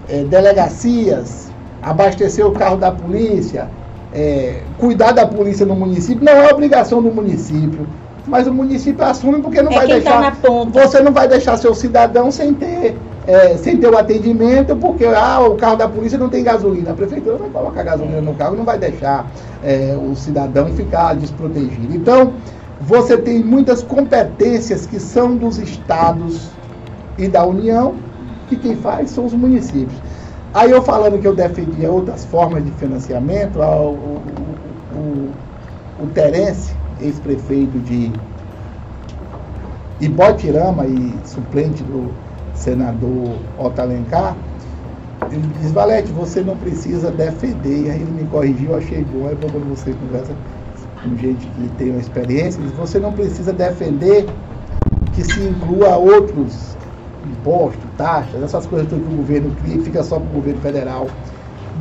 é, 0.07 0.23
delegacias, 0.25 1.51
abastecer 1.81 2.45
o 2.45 2.51
carro 2.51 2.77
da 2.77 2.91
polícia, 2.91 3.69
é, 4.13 4.61
cuidar 4.77 5.13
da 5.13 5.25
polícia 5.25 5.65
no 5.65 5.75
município, 5.75 6.23
não 6.23 6.33
é 6.33 6.51
obrigação 6.51 7.01
do 7.01 7.11
município. 7.11 7.87
Mas 8.27 8.45
o 8.45 8.53
município 8.53 9.03
assume 9.05 9.41
porque 9.41 9.61
não 9.61 9.71
É 9.71 9.75
vai 9.75 9.87
tá 9.87 9.93
deixar. 9.93 10.35
ponta. 10.41 10.81
Você 10.81 10.99
não 11.01 11.11
vai 11.13 11.27
deixar 11.27 11.57
seu 11.57 11.73
cidadão 11.73 12.29
sem 12.29 12.53
ter, 12.53 12.97
é, 13.25 13.55
sem 13.57 13.77
ter 13.77 13.87
o 13.87 13.97
atendimento, 13.97 14.75
porque 14.75 15.05
ah, 15.05 15.39
o 15.41 15.55
carro 15.55 15.77
da 15.77 15.87
polícia 15.87 16.17
não 16.17 16.27
tem 16.29 16.43
gasolina. 16.43 16.91
A 16.91 16.93
prefeitura 16.93 17.37
vai 17.37 17.49
colocar 17.49 17.83
gasolina 17.83 18.21
no 18.21 18.33
carro 18.33 18.55
e 18.55 18.57
não 18.57 18.65
vai 18.65 18.77
deixar 18.77 19.25
é, 19.63 19.97
o 19.97 20.13
cidadão 20.15 20.67
ficar 20.73 21.15
desprotegido. 21.15 21.95
Então, 21.95 22.33
você 22.81 23.17
tem 23.17 23.43
muitas 23.43 23.81
competências 23.81 24.85
que 24.85 24.99
são 24.99 25.35
dos 25.37 25.57
estados 25.57 26.49
e 27.17 27.27
da 27.27 27.45
União, 27.45 27.95
que 28.49 28.55
quem 28.57 28.75
faz 28.75 29.09
são 29.09 29.25
os 29.25 29.33
municípios. 29.33 29.99
Aí 30.53 30.71
eu 30.71 30.81
falando 30.81 31.19
que 31.19 31.27
eu 31.27 31.35
defendia 31.35 31.91
outras 31.91 32.25
formas 32.25 32.63
de 32.63 32.71
financiamento, 32.71 33.61
ah, 33.61 33.75
o, 33.77 33.93
o, 33.93 34.97
o, 34.97 36.03
o 36.03 36.07
Terence, 36.13 36.73
ex-prefeito 37.01 37.79
de 37.79 38.11
Ibotirama 39.99 40.85
e 40.85 41.15
suplente 41.25 41.83
do 41.83 42.11
senador 42.53 43.35
Otto 43.57 43.81
Alencar, 43.81 44.35
ele 45.31 45.47
diz, 45.59 45.71
Valete, 45.71 46.11
você 46.11 46.41
não 46.41 46.55
precisa 46.55 47.09
defender. 47.11 47.85
E 47.85 47.91
aí 47.91 48.01
ele 48.01 48.11
me 48.11 48.27
corrigiu, 48.27 48.75
achei 48.75 49.03
bom. 49.03 49.27
Aí 49.27 49.35
quando 49.35 49.67
você 49.69 49.93
conversa 49.93 50.33
com 51.03 51.17
gente 51.17 51.47
que 51.47 51.69
tem 51.77 51.89
uma 51.89 51.99
experiência, 51.99 52.59
ele 52.59 52.69
diz, 52.69 52.77
você 52.77 52.99
não 52.99 53.11
precisa 53.11 53.51
defender 53.51 54.27
que 55.13 55.23
se 55.23 55.41
inclua 55.41 55.97
outros 55.97 56.77
impostos, 57.25 57.83
taxas, 57.97 58.41
essas 58.43 58.65
coisas 58.67 58.87
que 58.87 58.95
o 58.95 58.99
governo 58.99 59.51
cria 59.63 59.81
fica 59.81 60.03
só 60.03 60.19
para 60.19 60.29
o 60.29 60.33
governo 60.33 60.61
federal. 60.61 61.07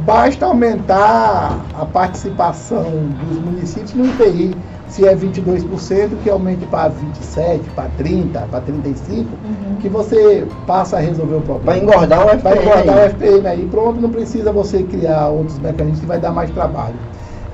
Basta 0.05 0.47
aumentar 0.47 1.59
a 1.75 1.85
participação 1.87 2.85
dos 3.29 3.39
municípios 3.39 3.95
no 3.95 4.07
IPI. 4.07 4.55
Se 4.89 5.07
é 5.07 5.15
22%, 5.15 6.11
que 6.23 6.31
aumente 6.31 6.65
para 6.67 6.91
27%, 6.91 7.61
para 7.75 7.89
30%, 7.99 8.49
para 8.51 8.61
35%, 8.61 9.27
Uhum. 9.45 9.77
que 9.81 9.89
você 9.89 10.47
passa 10.67 10.97
a 10.97 11.01
resolver 11.01 11.37
o 11.37 11.41
problema. 11.41 11.67
Vai 11.73 11.81
engordar 11.81 12.23
o 12.23 12.27
Vai 12.27 12.37
FPM. 12.37 12.63
engordar 12.63 12.99
aí. 12.99 13.05
o 13.05 13.11
FPM 13.11 13.47
aí, 13.49 13.69
pronto, 13.71 14.01
não 14.01 14.11
precisa 14.11 14.53
você 14.53 14.83
criar 14.85 15.29
outros 15.29 15.59
mecanismos 15.59 16.01
que 16.01 16.07
vai 16.07 16.19
dar 16.21 16.31
mais 16.33 16.51
trabalho. 16.51 16.95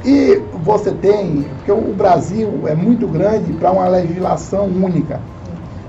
E 0.05 0.43
você 0.65 0.91
tem, 0.93 1.45
porque 1.57 1.71
o 1.73 1.95
Brasil 1.95 2.49
é 2.67 2.75
muito 2.75 3.07
grande 3.07 3.53
para 3.53 3.71
uma 3.71 3.89
legislação 3.89 4.65
única. 4.67 5.21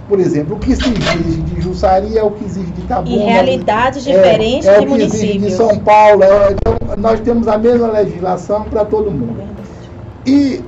Por 0.08 0.20
exemplo, 0.20 0.56
o 0.58 0.60
que 0.60 0.76
se 0.76 0.84
exige 0.90 1.42
de 1.42 1.62
Jussari 1.62 2.18
é 2.18 2.24
o 2.24 2.30
que 2.32 2.44
exige 2.46 2.72
de 2.72 2.82
Itabuna. 2.82 3.16
E 3.16 3.20
realidades 3.20 4.06
é- 4.06 4.12
diferentes 4.12 4.68
é 4.68 4.80
de 4.80 4.86
o 4.86 4.90
que 4.96 5.02
exige 5.04 5.34
de 5.34 5.40
municípios. 5.40 5.54
São 5.54 5.80
Paulo. 5.80 6.24
é- 6.24 6.52
então, 6.52 6.76
nós 6.98 7.20
temos 7.22 7.48
a 7.48 7.58
mesma 7.58 7.88
legislação 7.88 8.64
para 8.66 8.86
todo 8.86 9.10
mundo. 9.10 9.42
E 10.26 10.64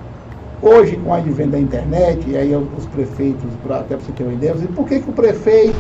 hoje, 0.67 0.95
com 0.97 1.11
o 1.11 1.13
advento 1.13 1.51
da 1.51 1.59
internet, 1.59 2.29
e 2.29 2.37
aí 2.37 2.55
os 2.55 2.85
prefeitos, 2.87 3.43
até 3.69 3.95
para 3.95 3.97
você 3.97 4.11
ter 4.11 4.23
uma 4.23 4.33
ideia, 4.33 4.55
por 4.75 4.87
que, 4.87 4.99
que 4.99 5.09
o 5.09 5.13
prefeito, 5.13 5.75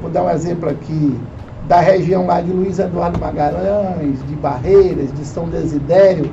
vou 0.00 0.10
dar 0.10 0.24
um 0.24 0.30
exemplo 0.30 0.68
aqui, 0.68 1.18
da 1.66 1.80
região 1.80 2.26
lá 2.26 2.40
de 2.40 2.50
Luiz 2.50 2.78
Eduardo 2.78 3.18
Magalhães, 3.18 4.18
de 4.26 4.34
Barreiras, 4.36 5.12
de 5.12 5.24
São 5.24 5.48
Desidério, 5.48 6.30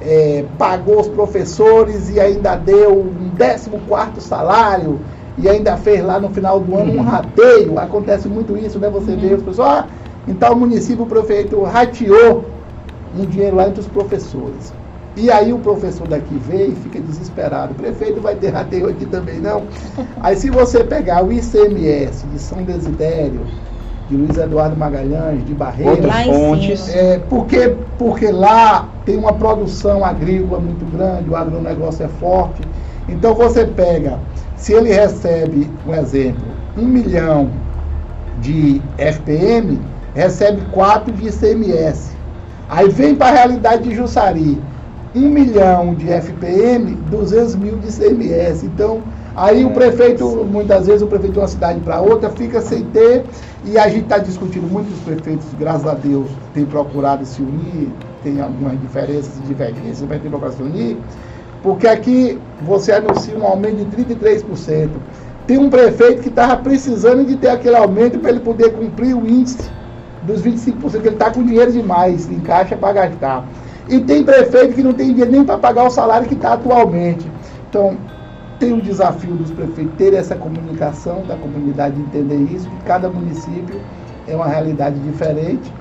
eh, 0.00 0.44
pagou 0.56 1.00
os 1.00 1.08
professores 1.08 2.08
e 2.08 2.18
ainda 2.18 2.56
deu 2.56 2.98
um 2.98 3.30
14 3.36 4.20
salário 4.20 4.98
e 5.36 5.48
ainda 5.48 5.76
fez 5.76 6.02
lá 6.04 6.18
no 6.18 6.30
final 6.30 6.60
do 6.60 6.76
ano 6.76 6.94
um 6.94 7.02
rateio. 7.02 7.78
Acontece 7.78 8.28
muito 8.28 8.56
isso, 8.56 8.78
né? 8.78 8.88
Você 8.88 9.14
vê 9.16 9.34
os 9.34 9.42
pessoal, 9.42 9.68
ah, 9.68 9.86
em 10.26 10.34
tal 10.34 10.56
município 10.56 11.04
o 11.04 11.06
prefeito 11.06 11.62
rateou 11.62 12.44
um 13.18 13.26
dinheiro 13.26 13.56
lá 13.56 13.68
entre 13.68 13.80
os 13.80 13.88
professores. 13.88 14.72
E 15.18 15.32
aí 15.32 15.52
o 15.52 15.58
professor 15.58 16.06
daqui 16.06 16.40
vê 16.46 16.66
e 16.66 16.76
fica 16.76 17.00
desesperado. 17.00 17.72
O 17.72 17.74
prefeito 17.74 18.20
vai 18.20 18.36
ter 18.36 18.50
rateio 18.50 18.88
aqui 18.88 19.04
também, 19.04 19.40
não? 19.40 19.64
Aí 20.20 20.36
se 20.36 20.48
você 20.48 20.84
pegar 20.84 21.24
o 21.24 21.32
ICMS 21.32 22.24
de 22.28 22.38
São 22.38 22.62
Desidério, 22.62 23.40
de 24.08 24.16
Luiz 24.16 24.38
Eduardo 24.38 24.76
Magalhães, 24.76 25.44
de 25.44 25.52
em 25.52 26.32
fontes. 26.32 26.88
é, 26.94 27.18
porque, 27.28 27.74
porque 27.98 28.30
lá 28.30 28.88
tem 29.04 29.16
uma 29.16 29.32
produção 29.32 30.04
agrícola 30.04 30.60
muito 30.60 30.84
grande, 30.96 31.28
o 31.28 31.34
agronegócio 31.34 32.04
é 32.04 32.08
forte. 32.08 32.62
Então 33.08 33.34
você 33.34 33.66
pega, 33.66 34.20
se 34.56 34.72
ele 34.72 34.92
recebe, 34.92 35.68
um 35.84 35.94
exemplo, 35.94 36.46
um 36.76 36.84
milhão 36.84 37.50
de 38.40 38.80
FPM, 38.96 39.80
recebe 40.14 40.62
4 40.70 41.12
de 41.12 41.28
ICMS. 41.28 42.16
Aí 42.68 42.88
vem 42.88 43.16
para 43.16 43.28
a 43.28 43.32
realidade 43.32 43.82
de 43.82 43.94
Jussari, 43.94 44.60
1 45.18 45.28
milhão 45.30 45.94
de 45.94 46.06
FPM, 46.08 46.94
200 47.10 47.56
mil 47.56 47.76
de 47.78 47.88
ICMS. 47.88 48.66
Então, 48.66 49.02
aí 49.34 49.64
o 49.64 49.70
prefeito, 49.70 50.24
muitas 50.50 50.86
vezes 50.86 51.02
o 51.02 51.06
prefeito 51.06 51.32
de 51.32 51.38
uma 51.40 51.48
cidade 51.48 51.80
para 51.80 52.00
outra 52.00 52.30
fica 52.30 52.60
sem 52.60 52.84
ter, 52.84 53.24
e 53.64 53.76
a 53.76 53.88
gente 53.88 54.04
está 54.04 54.18
discutindo, 54.18 54.70
muitos 54.70 54.98
prefeitos, 55.00 55.46
graças 55.58 55.86
a 55.86 55.94
Deus, 55.94 56.28
têm 56.54 56.64
procurado 56.64 57.24
se 57.26 57.42
unir, 57.42 57.90
tem 58.22 58.40
algumas 58.40 58.80
diferenças 58.80 59.36
e 59.38 59.46
divergências, 59.46 60.06
mas 60.08 60.20
tem 60.20 60.30
procurado 60.30 60.56
se 60.56 60.62
unir, 60.62 60.96
porque 61.62 61.88
aqui 61.88 62.38
você 62.62 62.92
anuncia 62.92 63.36
um 63.36 63.44
aumento 63.44 63.84
de 63.84 64.04
33%. 64.04 64.88
Tem 65.46 65.58
um 65.58 65.70
prefeito 65.70 66.22
que 66.22 66.28
estava 66.28 66.56
precisando 66.58 67.24
de 67.24 67.34
ter 67.36 67.48
aquele 67.48 67.74
aumento 67.74 68.18
para 68.18 68.30
ele 68.30 68.40
poder 68.40 68.70
cumprir 68.74 69.14
o 69.14 69.26
índice 69.26 69.70
dos 70.22 70.42
25%, 70.42 71.00
que 71.00 71.08
ele 71.08 71.08
está 71.08 71.30
com 71.30 71.42
dinheiro 71.42 71.72
demais 71.72 72.30
em 72.30 72.38
caixa 72.40 72.76
para 72.76 72.92
gastar. 72.92 73.46
E 73.88 74.00
tem 74.00 74.22
prefeito 74.22 74.74
que 74.74 74.82
não 74.82 74.92
tem 74.92 75.08
dinheiro 75.08 75.30
nem 75.30 75.44
para 75.44 75.58
pagar 75.58 75.84
o 75.84 75.90
salário 75.90 76.28
que 76.28 76.34
está 76.34 76.52
atualmente. 76.52 77.30
Então, 77.68 77.96
tem 78.58 78.72
o 78.72 78.82
desafio 78.82 79.34
dos 79.34 79.50
prefeitos 79.50 79.94
ter 79.96 80.14
essa 80.14 80.34
comunicação, 80.34 81.22
da 81.26 81.36
comunidade 81.36 81.98
entender 82.00 82.36
isso, 82.52 82.68
que 82.68 82.84
cada 82.84 83.08
município 83.08 83.80
é 84.26 84.34
uma 84.34 84.46
realidade 84.46 84.98
diferente. 85.00 85.72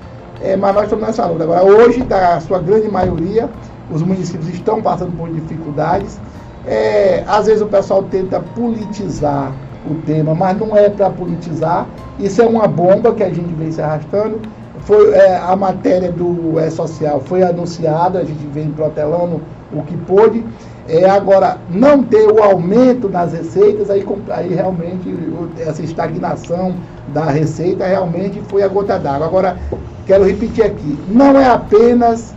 É, 0.41 0.55
mas 0.55 0.74
nós 0.74 0.84
estamos 0.84 1.05
nessa 1.05 1.26
luta. 1.26 1.43
Agora, 1.43 1.64
hoje, 1.64 2.03
da 2.03 2.39
sua 2.39 2.60
grande 2.60 2.88
maioria, 2.89 3.49
os 3.91 4.01
municípios 4.01 4.47
estão 4.49 4.82
passando 4.82 5.12
por 5.18 5.30
dificuldades. 5.30 6.20
É, 6.66 7.24
às 7.28 7.47
vezes 7.47 7.62
o 7.62 7.68
pessoal 7.68 8.03
tenta 8.03 8.39
politizar 8.39 9.51
o 9.89 9.95
tema, 10.05 10.36
mas 10.36 10.58
não 10.60 10.76
é 10.76 10.89
para 10.89 11.10
politizar. 11.10 11.88
Isso 12.20 12.41
é 12.41 12.45
uma 12.45 12.68
bomba 12.68 13.14
que 13.14 13.24
a 13.24 13.30
gente 13.30 13.53
vem 13.55 13.72
se 13.72 13.82
arrastando. 13.82 14.39
Foi, 14.82 15.11
é, 15.11 15.38
a 15.38 15.55
matéria 15.55 16.11
do 16.11 16.59
é, 16.59 16.69
social 16.69 17.21
foi 17.21 17.43
anunciada, 17.43 18.19
a 18.19 18.23
gente 18.23 18.45
vem 18.47 18.69
protelando 18.71 19.41
o 19.73 19.82
que 19.84 19.97
pôde. 19.97 20.43
É, 20.88 21.09
agora, 21.09 21.57
não 21.69 22.01
ter 22.01 22.32
o 22.32 22.41
aumento 22.41 23.09
nas 23.09 23.34
receitas, 23.34 23.89
aí, 23.89 24.05
aí 24.30 24.53
realmente 24.53 25.13
essa 25.59 25.84
estagnação 25.84 26.75
da 27.13 27.25
receita 27.25 27.86
realmente 27.86 28.41
foi 28.47 28.63
a 28.63 28.67
gota 28.69 28.97
d'água. 28.97 29.28
Agora, 29.28 29.57
quero 30.05 30.23
repetir 30.23 30.63
aqui, 30.63 30.97
não 31.09 31.38
é 31.38 31.49
apenas 31.49 32.34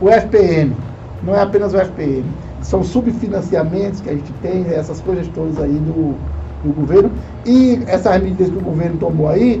o 0.00 0.08
FPM, 0.08 0.76
não 1.24 1.34
é 1.34 1.42
apenas 1.42 1.74
o 1.74 1.78
FPM, 1.78 2.24
são 2.62 2.84
subfinanciamentos 2.84 4.00
que 4.00 4.10
a 4.10 4.14
gente 4.14 4.32
tem, 4.34 4.64
essas 4.72 5.00
coisas 5.00 5.26
todas 5.28 5.58
aí 5.60 5.72
do, 5.72 6.14
do 6.62 6.72
governo, 6.72 7.10
e 7.44 7.82
essas 7.88 8.22
medidas 8.22 8.50
que 8.50 8.56
o 8.56 8.62
governo 8.62 8.98
tomou 8.98 9.28
aí 9.28 9.60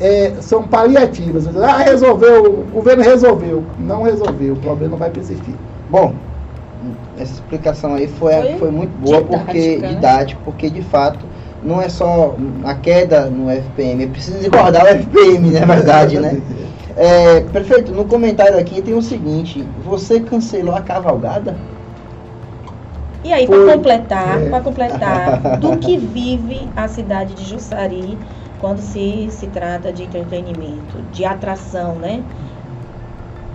é, 0.00 0.32
são 0.40 0.62
paliativas. 0.62 1.46
Ah, 1.56 1.78
resolveu, 1.78 2.44
o 2.44 2.64
governo 2.72 3.02
resolveu. 3.02 3.64
Não 3.78 4.02
resolveu, 4.02 4.54
o 4.54 4.56
problema 4.56 4.96
vai 4.96 5.10
persistir. 5.10 5.54
Bom, 5.90 6.14
essa 7.18 7.32
explicação 7.34 7.94
aí 7.94 8.06
foi, 8.06 8.32
Foi 8.34 8.54
foi 8.58 8.70
muito 8.70 8.90
boa, 8.98 9.22
didática, 9.22 9.44
porque 9.44 9.76
né? 9.78 9.88
didática, 9.88 10.40
porque 10.44 10.70
de 10.70 10.82
fato 10.82 11.24
não 11.62 11.80
é 11.80 11.88
só 11.88 12.34
a 12.64 12.74
queda 12.74 13.26
no 13.26 13.50
FPM, 13.50 14.04
é 14.04 14.06
preciso 14.06 14.46
engordar 14.46 14.84
o 14.84 14.88
FPM, 14.88 15.50
na 15.50 15.64
verdade, 15.64 16.18
né? 16.20 16.40
É, 16.96 17.40
prefeito, 17.40 17.92
no 17.92 18.04
comentário 18.04 18.58
aqui 18.58 18.80
tem 18.80 18.94
o 18.94 19.02
seguinte, 19.02 19.66
você 19.84 20.20
cancelou 20.20 20.74
a 20.74 20.80
cavalgada? 20.80 21.56
E 23.24 23.32
aí, 23.32 23.46
para 23.46 23.72
completar, 23.74 24.40
É. 24.42 24.48
para 24.48 24.60
completar, 24.60 25.58
do 25.58 25.76
que 25.78 25.96
vive 25.98 26.68
a 26.76 26.86
cidade 26.86 27.34
de 27.34 27.44
Jussari 27.44 28.16
quando 28.56 28.80
se, 28.80 29.30
se 29.30 29.50
trata 29.50 29.92
de 29.92 30.04
entretenimento, 30.04 31.02
de 31.04 31.24
atração, 31.24 31.98
né? 31.98 32.26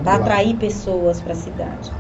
Para 0.04 0.16
atrair 0.18 0.58
pessoas 0.58 1.22
para 1.22 1.34
a 1.34 1.36
cidade. 1.36 1.92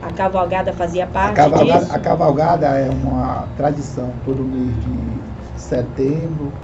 A 0.00 0.12
cavalgada 0.12 0.72
fazia 0.72 1.06
A 1.20 1.32
parte 1.32 1.32
cavalgada, 1.32 1.86
disso? 1.86 1.94
a 1.94 1.98
cavalgada 2.00 2.66
é 2.78 2.88
uma 2.90 3.48
tradição, 3.56 4.20
todo 4.20 4.44
mês 4.44 4.78
de 4.78 5.22
setembro 5.56 6.60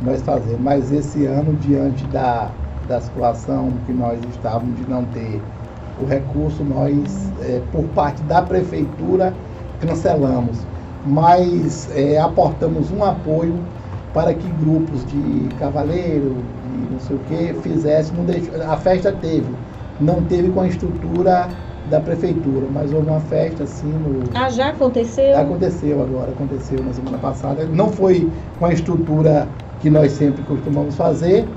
nós 0.00 0.22
fazemos, 0.22 0.60
mas 0.60 0.90
esse 0.92 1.24
ano, 1.26 1.56
diante 1.56 2.06
da, 2.06 2.56
da 2.80 3.00
situação 3.00 3.82
que 3.84 3.92
nós 3.92 4.24
estávamos 4.24 4.76
de 4.76 4.86
não 4.88 5.10
ter 5.10 5.50
o 5.96 6.04
recurso, 6.04 6.64
nós, 6.64 7.32
eh, 7.38 7.66
por 7.70 7.88
parte 7.92 8.22
da 8.24 8.42
prefeitura, 8.42 9.40
cancelamos, 9.78 10.68
mas 11.02 11.88
eh, 11.90 12.18
aportamos 12.18 12.90
um 12.90 13.02
apoio 13.04 13.70
para 14.14 14.34
que 14.34 14.48
grupos 14.50 15.04
de 15.04 15.50
cavaleiro, 15.58 16.48
de 16.62 16.88
não 16.88 17.00
sei 17.00 17.16
o 17.16 17.20
que, 17.20 17.54
fizessem, 17.54 18.14
não 18.14 18.24
deixou, 18.24 18.54
a 18.62 18.78
festa 18.78 19.12
teve, 19.12 19.58
não 19.98 20.24
teve 20.24 20.50
com 20.50 20.60
a 20.60 20.68
estrutura 20.68 21.48
da 21.84 22.00
prefeitura, 22.00 22.68
mas 22.70 22.92
houve 22.92 23.08
uma 23.08 23.20
festa 23.20 23.64
assim 23.64 23.98
no, 23.98 24.30
Ah, 24.34 24.48
já 24.48 24.70
aconteceu? 24.70 25.36
Aconteceu 25.36 26.00
agora, 26.00 26.32
aconteceu 26.32 26.82
na 26.82 26.92
semana 26.92 27.18
passada. 27.18 27.66
Não 27.66 27.92
foi 27.92 28.32
com 28.58 28.64
a 28.66 28.72
estrutura 28.72 29.52
que 29.80 29.90
nós 29.90 30.12
sempre 30.12 30.44
costumamos 30.44 30.96
fazer, 30.96 31.50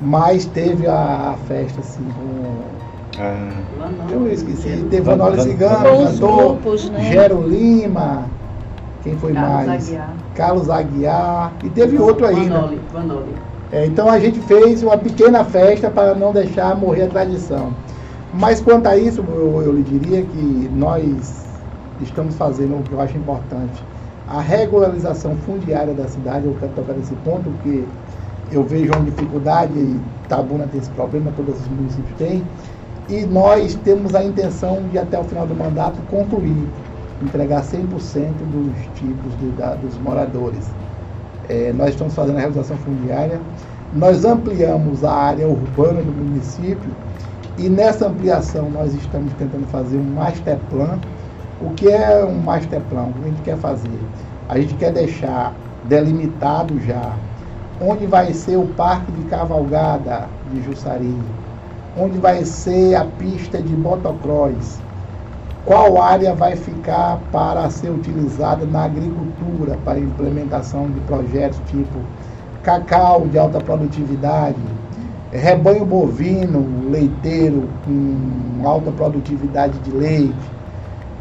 mas 0.00 0.46
teve 0.46 0.86
a, 0.86 1.30
a 1.32 1.36
festa 1.36 1.80
assim 1.80 2.12
com. 2.12 2.78
Eu 4.10 4.28
esqueci. 4.28 4.84
Teve 4.90 5.02
Van- 5.02 5.38
Cigano, 5.38 6.04
cantou, 6.04 6.36
grupos, 6.54 6.90
né? 6.90 7.02
Gero 7.02 7.42
Lima, 7.46 8.30
quem 9.02 9.18
foi 9.18 9.32
Carlos 9.32 9.66
mais? 9.66 9.84
Aguiar. 9.84 10.25
Carlos 10.36 10.68
Aguiar, 10.70 11.52
e 11.64 11.70
teve 11.70 11.98
outro 11.98 12.26
ainda. 12.26 12.60
Vanoli, 12.60 12.80
Vanoli. 12.92 13.34
É, 13.72 13.86
então 13.86 14.08
a 14.08 14.18
gente 14.18 14.38
fez 14.40 14.82
uma 14.82 14.96
pequena 14.96 15.44
festa 15.44 15.90
para 15.90 16.14
não 16.14 16.32
deixar 16.32 16.76
morrer 16.76 17.04
a 17.04 17.08
tradição. 17.08 17.72
Mas 18.32 18.60
quanto 18.60 18.86
a 18.86 18.96
isso, 18.96 19.24
eu, 19.28 19.62
eu 19.62 19.72
lhe 19.72 19.82
diria 19.82 20.22
que 20.22 20.70
nós 20.74 21.46
estamos 22.00 22.34
fazendo 22.36 22.78
o 22.78 22.82
que 22.82 22.92
eu 22.92 23.00
acho 23.00 23.16
importante. 23.16 23.82
A 24.28 24.40
regularização 24.40 25.34
fundiária 25.36 25.94
da 25.94 26.06
cidade, 26.06 26.46
eu 26.46 26.56
quero 26.60 26.72
tocar 26.72 26.92
nesse 26.92 27.14
ponto, 27.16 27.50
porque 27.50 27.84
eu 28.52 28.62
vejo 28.62 28.92
uma 28.92 29.04
dificuldade, 29.04 29.72
e 29.78 30.00
Tabuna 30.28 30.66
tem 30.70 30.80
esse 30.80 30.90
problema, 30.90 31.32
todos 31.36 31.60
os 31.60 31.68
municípios 31.68 32.16
têm, 32.18 32.42
e 33.08 33.24
nós 33.24 33.74
temos 33.84 34.14
a 34.14 34.22
intenção 34.22 34.82
de 34.90 34.98
até 34.98 35.18
o 35.18 35.24
final 35.24 35.46
do 35.46 35.54
mandato 35.54 35.96
concluir, 36.10 36.68
entregar 37.20 37.62
100% 37.62 38.44
dos 38.46 38.88
tipos 38.88 39.36
do- 39.36 39.52
da- 39.52 39.76
dos 39.76 39.98
moradores. 39.98 40.76
É, 41.44 41.72
nós 41.72 41.90
estamos 41.90 42.14
fazendo 42.14 42.36
a 42.36 42.40
regularização 42.40 42.78
fundiária, 42.78 43.46
nós 43.92 44.24
ampliamos 44.24 45.04
a 45.04 45.12
área 45.12 45.48
urbana 45.48 46.02
do 46.02 46.12
município 46.12 46.96
e 47.56 47.68
nessa 47.68 48.08
ampliação 48.08 48.70
nós 48.70 48.94
estamos 48.94 49.34
tentando 49.34 49.66
fazer 49.66 49.98
um 49.98 50.12
master 50.12 50.60
plan 50.68 51.02
O 51.58 51.72
que 51.74 51.88
é 51.88 52.24
um 52.24 52.40
master 52.42 52.82
plan? 52.82 53.06
O 53.08 53.14
que 53.14 53.24
a 53.24 53.28
gente 53.28 53.42
quer 53.42 53.58
fazer? 53.58 54.10
A 54.48 54.60
gente 54.60 54.76
quer 54.76 54.92
deixar 54.92 55.60
delimitado 55.82 56.78
já 56.80 57.20
onde 57.80 58.06
vai 58.06 58.32
ser 58.34 58.56
o 58.58 58.68
parque 58.68 59.12
de 59.12 59.24
cavalgada 59.24 60.32
de 60.44 60.62
Jussari, 60.62 61.36
onde 61.94 62.18
vai 62.18 62.44
ser 62.44 62.94
a 62.94 63.04
pista 63.04 63.62
de 63.62 63.76
motocross, 63.76 64.85
qual 65.66 66.00
área 66.00 66.32
vai 66.32 66.54
ficar 66.54 67.18
para 67.32 67.68
ser 67.70 67.90
utilizada 67.90 68.64
na 68.64 68.84
agricultura 68.84 69.76
para 69.84 69.98
implementação 69.98 70.88
de 70.88 71.00
projetos 71.00 71.60
tipo 71.66 71.98
cacau 72.62 73.26
de 73.26 73.36
alta 73.36 73.58
produtividade, 73.60 74.56
rebanho 75.32 75.84
bovino, 75.84 76.88
leiteiro 76.88 77.68
com 77.84 78.66
alta 78.66 78.92
produtividade 78.92 79.76
de 79.80 79.90
leite, 79.90 80.34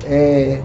é, 0.05 0.61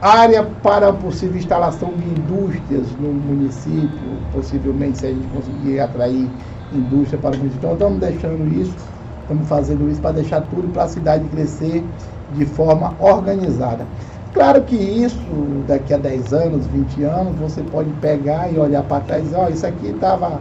área 0.00 0.44
para 0.62 0.92
possível 0.92 1.36
instalação 1.36 1.92
de 1.94 2.04
indústrias 2.08 2.86
no 3.00 3.12
município, 3.12 3.90
possivelmente 4.32 4.98
se 4.98 5.06
a 5.06 5.10
gente 5.10 5.26
conseguir 5.28 5.80
atrair 5.80 6.28
indústria 6.72 7.18
para 7.18 7.34
o 7.34 7.38
município. 7.38 7.58
Então 7.58 7.72
estamos 7.72 8.00
deixando 8.00 8.60
isso, 8.60 8.76
estamos 9.24 9.48
fazendo 9.48 9.90
isso 9.90 10.00
para 10.00 10.12
deixar 10.12 10.40
tudo 10.42 10.72
para 10.72 10.84
a 10.84 10.88
cidade 10.88 11.24
crescer 11.28 11.84
de 12.34 12.46
forma 12.46 12.94
organizada. 12.98 13.86
Claro 14.32 14.62
que 14.62 14.74
isso, 14.74 15.18
daqui 15.66 15.94
a 15.94 15.98
10 15.98 16.32
anos, 16.32 16.66
20 16.66 17.02
anos, 17.04 17.36
você 17.36 17.62
pode 17.62 17.90
pegar 18.00 18.52
e 18.52 18.58
olhar 18.58 18.82
para 18.82 19.00
trás 19.00 19.22
e 19.22 19.24
dizer, 19.26 19.36
ó, 19.36 19.46
oh, 19.46 19.48
isso 19.50 19.66
aqui 19.66 19.88
estava 19.88 20.40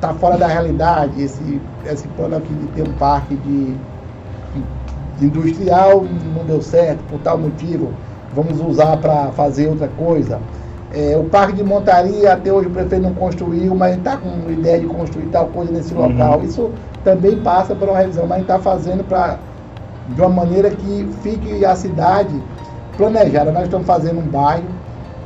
tá 0.00 0.14
fora 0.14 0.38
da 0.38 0.46
realidade, 0.46 1.20
esse, 1.20 1.60
esse 1.84 2.06
plano 2.08 2.36
aqui 2.36 2.54
de 2.54 2.66
ter 2.68 2.88
um 2.88 2.92
parque 2.94 3.34
de, 3.34 3.74
de 5.18 5.26
industrial 5.26 6.04
não 6.34 6.44
deu 6.44 6.62
certo 6.62 7.02
por 7.10 7.18
tal 7.20 7.36
motivo 7.36 7.92
vamos 8.34 8.60
usar 8.60 8.96
para 8.98 9.32
fazer 9.32 9.68
outra 9.68 9.88
coisa. 9.88 10.40
É, 10.92 11.16
o 11.16 11.24
parque 11.24 11.52
de 11.52 11.62
montaria, 11.62 12.32
até 12.32 12.50
hoje 12.50 12.68
o 12.68 12.70
prefeito 12.70 13.02
não 13.02 13.14
construiu, 13.14 13.74
mas 13.74 13.96
está 13.96 14.16
com 14.16 14.50
ideia 14.50 14.80
de 14.80 14.86
construir 14.86 15.26
tal 15.26 15.46
coisa 15.48 15.70
nesse 15.70 15.92
uhum. 15.94 16.08
local. 16.08 16.42
Isso 16.42 16.70
também 17.04 17.38
passa 17.40 17.74
por 17.74 17.88
uma 17.88 17.98
revisão, 17.98 18.24
mas 18.24 18.32
a 18.32 18.36
gente 18.36 18.50
está 18.50 18.58
fazendo 18.58 19.04
para 19.04 19.38
de 20.08 20.20
uma 20.20 20.30
maneira 20.30 20.70
que 20.70 21.08
fique 21.22 21.64
a 21.64 21.76
cidade 21.76 22.42
planejada. 22.96 23.52
Nós 23.52 23.64
estamos 23.64 23.86
fazendo 23.86 24.20
um 24.20 24.26
bairro, 24.26 24.64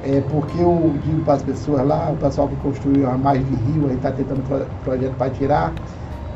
é, 0.05 0.21
porque 0.31 0.61
eu 0.61 0.95
digo 1.05 1.23
para 1.23 1.35
as 1.35 1.43
pessoas 1.43 1.87
lá, 1.87 2.11
o 2.13 2.17
pessoal 2.17 2.49
que 2.49 2.57
construiu 2.57 3.09
a 3.09 3.17
mais 3.17 3.39
de 3.47 3.55
rio, 3.55 3.87
a 3.87 3.89
gente 3.89 3.97
está 3.99 4.11
tentando 4.11 4.43
pro, 4.43 4.67
projeto 4.85 5.15
para 5.17 5.31
tirar, 5.31 5.73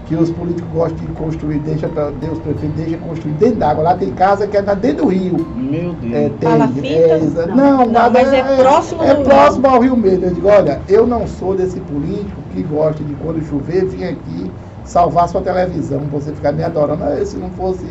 que 0.07 0.15
os 0.15 0.31
políticos 0.31 0.71
gostam 0.73 0.99
de 0.99 1.13
construir, 1.13 1.59
deixa 1.61 1.89
para 1.89 2.11
Deus 2.11 2.39
prefeito, 2.39 2.77
deixa 2.77 2.97
construir 2.99 3.33
dentro 3.35 3.57
d'água. 3.57 3.83
Lá 3.83 3.95
tem 3.97 4.13
casa 4.13 4.47
que 4.47 4.57
é 4.57 4.63
dentro 4.63 5.05
do 5.05 5.09
rio. 5.09 5.37
Meu 5.57 5.93
Deus. 5.95 6.15
É, 6.15 6.31
tem? 6.39 6.87
É, 6.87 7.47
não, 7.49 7.57
não, 7.57 7.87
não 7.87 8.11
mas 8.11 8.33
é, 8.33 8.39
é 8.39 8.57
próximo 8.57 9.03
é, 9.03 9.11
é 9.11 9.15
próximo 9.17 9.67
ao 9.67 9.81
rio 9.81 9.97
mesmo. 9.97 10.25
Eu 10.25 10.35
digo, 10.35 10.49
olha, 10.49 10.81
eu 10.89 11.07
não 11.07 11.27
sou 11.27 11.57
desse 11.57 11.81
político 11.81 12.41
que 12.53 12.63
gosta 12.63 13.03
de 13.03 13.15
quando 13.15 13.45
chover 13.49 13.85
vir 13.87 14.05
aqui 14.05 14.51
salvar 14.85 15.29
sua 15.29 15.43
televisão, 15.43 16.01
você 16.11 16.33
ficar 16.33 16.53
me 16.53 16.63
adorando. 16.63 17.03
Se 17.27 17.37
não 17.37 17.51
fosse 17.51 17.85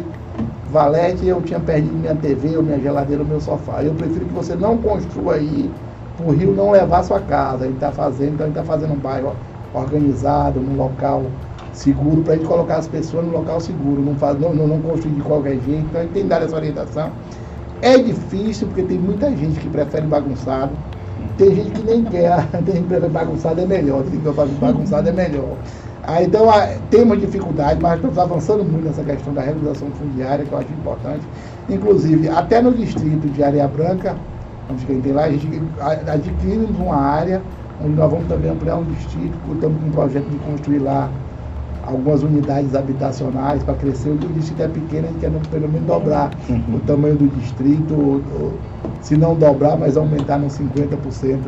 Valete, 0.72 1.28
eu 1.28 1.41
tinha 1.41 1.59
perdido 1.59 1.95
minha 1.95 2.16
TV, 2.16 2.55
ou 2.55 2.63
minha 2.63 2.80
geladeira, 2.80 3.22
ou 3.22 3.28
meu 3.28 3.41
sofá. 3.41 3.84
Eu 3.84 3.93
prefiro 3.93 4.26
que 4.26 4.34
você 4.34 4.55
não 4.55 4.78
construa 4.78 5.36
aí 5.36 5.70
para 6.16 6.26
o 6.26 6.32
rio 6.32 6.53
não 6.53 6.72
levar 6.72 7.03
sua 7.03 7.20
casa. 7.20 7.66
A 7.66 7.68
gente 7.68 7.76
está 7.76 7.91
fazendo, 7.91 8.34
então 8.34 8.45
a 8.45 8.49
gente 8.49 8.59
está 8.59 8.74
fazendo 8.74 8.93
um 8.93 8.99
bairro 8.99 9.36
organizado, 9.74 10.59
num 10.61 10.78
local 10.78 11.24
seguro, 11.76 12.21
para 12.21 12.34
a 12.34 12.38
gente 12.38 12.47
colocar 12.47 12.78
as 12.78 12.88
pessoas 12.88 13.26
no 13.26 13.32
local 13.32 13.59
seguro, 13.59 14.01
não, 14.01 14.15
faz, 14.15 14.39
não, 14.39 14.53
não, 14.53 14.67
não 14.67 14.82
construir 14.82 15.13
de 15.13 15.21
qualquer 15.21 15.59
jeito. 15.59 15.86
Então 15.89 16.01
a 16.01 16.03
gente 16.03 16.13
tem 16.13 16.23
que 16.23 16.30
dar 16.30 16.41
essa 16.41 16.55
orientação. 16.55 17.11
É 17.82 17.97
difícil, 17.97 18.67
porque 18.67 18.84
tem 18.84 18.97
muita 18.97 19.30
gente 19.36 19.59
que 19.59 19.69
prefere 19.69 20.07
bagunçado. 20.07 20.71
Tem 21.38 21.53
gente 21.53 21.71
que 21.71 21.84
nem 21.84 22.03
quer, 22.05 22.47
tem 22.65 22.76
gente 22.76 22.84
que 22.84 22.89
prefere 22.89 23.11
bagunçado 23.11 23.61
é 23.61 23.65
melhor, 23.65 24.03
tem 24.03 24.19
que 24.19 24.34
fazer 24.34 24.53
bagunçado 24.53 25.09
é 25.09 25.11
melhor. 25.11 25.57
Ah, 26.07 26.21
então 26.21 26.49
ah, 26.49 26.67
temos 26.91 27.19
dificuldade, 27.19 27.80
mas 27.82 27.95
estamos 27.95 28.17
avançando 28.17 28.63
muito 28.63 28.86
nessa 28.86 29.03
questão 29.03 29.34
da 29.34 29.41
regularização 29.41 29.89
fundiária, 29.91 30.45
que 30.45 30.51
eu 30.51 30.57
acho 30.57 30.71
importante. 30.71 31.21
Inclusive, 31.67 32.30
até 32.30 32.61
no 32.61 32.71
distrito 32.71 33.28
de 33.28 33.43
Areia 33.43 33.67
Branca, 33.67 34.15
onde 34.71 34.86
quem 34.86 35.01
tem 35.01 35.11
lá, 35.11 35.23
a 35.23 35.32
gente 35.32 35.61
adquirimos 36.07 36.78
uma 36.78 36.95
área 36.95 37.41
onde 37.84 37.95
nós 37.95 38.09
vamos 38.09 38.28
também 38.28 38.51
ampliar 38.51 38.78
um 38.78 38.84
distrito, 38.84 39.36
estamos 39.51 39.82
com 39.82 39.88
um 39.88 39.91
projeto 39.91 40.30
de 40.30 40.38
construir 40.38 40.80
lá 40.80 41.09
algumas 41.86 42.23
unidades 42.23 42.75
habitacionais 42.75 43.63
para 43.63 43.75
crescer. 43.75 44.09
O 44.09 44.17
distrito 44.17 44.61
é 44.61 44.67
pequeno, 44.67 45.07
a 45.07 45.11
gente 45.11 45.19
quer 45.19 45.31
pelo 45.49 45.69
menos 45.69 45.88
dobrar 45.88 46.31
uhum. 46.49 46.75
o 46.75 46.79
tamanho 46.79 47.15
do 47.15 47.27
distrito, 47.39 47.93
ou, 47.93 48.21
ou, 48.41 48.53
se 49.01 49.15
não 49.15 49.36
dobrar, 49.36 49.77
mas 49.77 49.97
aumentar 49.97 50.38
nos 50.38 50.57
50% 50.57 51.39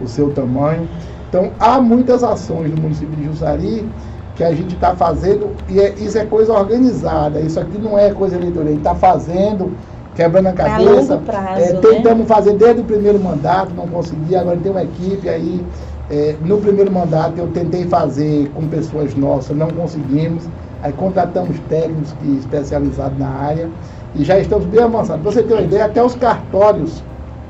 o 0.00 0.08
seu 0.08 0.30
tamanho. 0.32 0.88
Então, 1.28 1.50
há 1.58 1.80
muitas 1.80 2.22
ações 2.22 2.70
no 2.70 2.80
município 2.80 3.14
de 3.16 3.24
Jussari 3.24 3.88
que 4.36 4.42
a 4.42 4.52
gente 4.52 4.74
está 4.74 4.94
fazendo, 4.96 5.50
e 5.68 5.78
é, 5.78 5.94
isso 5.94 6.18
é 6.18 6.24
coisa 6.24 6.52
organizada, 6.52 7.40
isso 7.40 7.58
aqui 7.60 7.78
não 7.78 7.96
é 7.96 8.12
coisa 8.12 8.34
eleitoral, 8.36 8.66
a 8.66 8.70
gente 8.70 8.78
está 8.78 8.94
fazendo, 8.94 9.72
quebrando 10.16 10.48
a 10.48 10.52
cabeça. 10.52 11.18
Prazo, 11.18 11.60
é, 11.60 11.72
tentamos 11.74 12.20
né? 12.20 12.26
fazer 12.26 12.54
desde 12.54 12.80
o 12.80 12.84
primeiro 12.84 13.20
mandato, 13.20 13.72
não 13.74 13.86
consegui, 13.86 14.34
agora 14.34 14.56
tem 14.56 14.72
uma 14.72 14.82
equipe 14.82 15.28
aí 15.28 15.64
é, 16.10 16.36
no 16.44 16.58
primeiro 16.58 16.92
mandato 16.92 17.38
eu 17.38 17.48
tentei 17.48 17.86
fazer 17.86 18.50
com 18.50 18.66
pessoas 18.68 19.14
nossas, 19.14 19.56
não 19.56 19.68
conseguimos. 19.68 20.46
Aí 20.82 20.92
contratamos 20.92 21.58
técnicos 21.68 22.12
que, 22.20 22.36
especializados 22.36 23.18
na 23.18 23.28
área 23.28 23.70
e 24.14 24.22
já 24.22 24.38
estamos 24.38 24.66
bem 24.66 24.82
avançados. 24.82 25.22
Para 25.22 25.32
você 25.32 25.42
ter 25.42 25.54
uma 25.54 25.62
ideia, 25.62 25.86
até 25.86 26.02
os 26.02 26.14
cartórios 26.14 27.02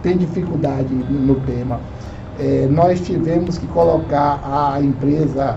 têm 0.03 0.17
dificuldade 0.17 0.95
no 0.95 1.35
tema. 1.41 1.81
É, 2.39 2.69
nós 2.71 3.01
tivemos 3.01 3.59
que 3.59 3.67
colocar 3.69 4.41
a 4.45 4.81
empresa 4.81 5.57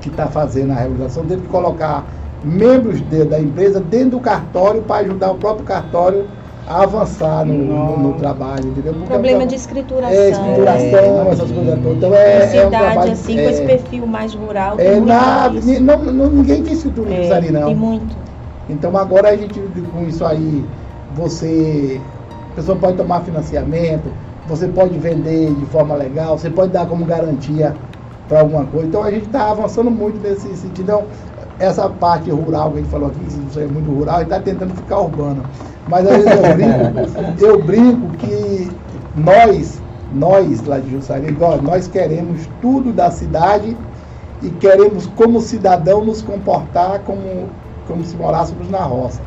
que 0.00 0.08
está 0.10 0.26
fazendo 0.26 0.72
a 0.72 0.74
realização, 0.74 1.24
teve 1.24 1.42
que 1.42 1.48
colocar 1.48 2.04
membros 2.42 3.00
de, 3.08 3.24
da 3.24 3.40
empresa 3.40 3.80
dentro 3.80 4.10
do 4.10 4.20
cartório 4.20 4.82
para 4.82 5.06
ajudar 5.06 5.30
o 5.30 5.36
próprio 5.36 5.64
cartório 5.64 6.26
avançar 6.66 7.44
no, 7.44 7.54
no, 7.54 7.98
no 7.98 8.12
trabalho, 8.14 8.68
entendeu? 8.68 8.94
Porque 8.94 9.08
Problema 9.08 9.42
é 9.42 9.46
de 9.46 9.54
escrituração. 9.54 10.18
É, 10.18 10.30
escrituração, 10.30 11.28
é, 11.28 11.28
essas 11.30 11.50
coisas 11.50 11.78
todas. 11.80 11.96
Então 11.96 12.14
é, 12.14 12.40
cidade, 12.40 12.56
é 12.56 12.66
um 12.66 12.70
trabalho, 12.70 13.12
assim, 13.12 13.34
com 13.34 13.40
esse 13.40 13.62
é. 13.62 13.66
perfil 13.66 14.06
mais 14.06 14.34
rural. 14.34 14.76
É, 14.78 15.00
na, 15.00 15.50
não, 15.80 16.02
não, 16.04 16.30
ninguém 16.30 16.62
tem 16.62 16.72
escritura 16.72 17.12
é, 17.12 17.32
ali, 17.32 17.50
não. 17.50 17.66
Tem 17.66 17.76
muito. 17.76 18.16
Então 18.68 18.96
agora 18.96 19.28
a 19.28 19.36
gente, 19.36 19.60
com 19.92 20.06
isso 20.06 20.24
aí, 20.24 20.64
você. 21.14 22.00
A 22.52 22.56
pessoa 22.56 22.78
pode 22.78 22.96
tomar 22.96 23.20
financiamento, 23.22 24.08
você 24.46 24.68
pode 24.68 24.96
vender 24.96 25.52
de 25.54 25.66
forma 25.66 25.94
legal, 25.96 26.38
você 26.38 26.48
pode 26.48 26.72
dar 26.72 26.86
como 26.86 27.04
garantia 27.04 27.74
para 28.28 28.40
alguma 28.40 28.64
coisa. 28.64 28.86
Então 28.86 29.02
a 29.02 29.10
gente 29.10 29.26
está 29.26 29.50
avançando 29.50 29.90
muito 29.90 30.20
nesse 30.20 30.56
sentido. 30.56 30.82
Então, 30.82 31.04
essa 31.58 31.88
parte 31.88 32.30
rural 32.30 32.70
que 32.72 32.78
a 32.78 32.80
gente 32.80 32.90
falou 32.90 33.08
aqui, 33.08 33.20
isso 33.48 33.60
é 33.60 33.66
muito 33.66 33.90
rural, 33.90 34.20
e 34.20 34.22
está 34.24 34.40
tentando 34.40 34.74
ficar 34.74 35.00
urbana. 35.00 35.42
Mas 35.88 36.06
às 36.06 36.24
vezes 36.24 36.32
eu 36.32 36.54
brinco, 36.54 37.44
eu 37.44 37.62
brinco 37.62 38.16
que 38.18 38.70
nós, 39.16 39.80
nós 40.12 40.64
lá 40.64 40.78
de 40.78 40.90
Jussari, 40.90 41.36
nós 41.62 41.86
queremos 41.88 42.48
tudo 42.60 42.92
da 42.92 43.10
cidade 43.10 43.76
e 44.42 44.50
queremos, 44.50 45.06
como 45.14 45.40
cidadão, 45.40 46.04
nos 46.04 46.22
comportar 46.22 47.00
como, 47.00 47.48
como 47.86 48.04
se 48.04 48.16
morássemos 48.16 48.68
na 48.70 48.80
roça, 48.80 49.20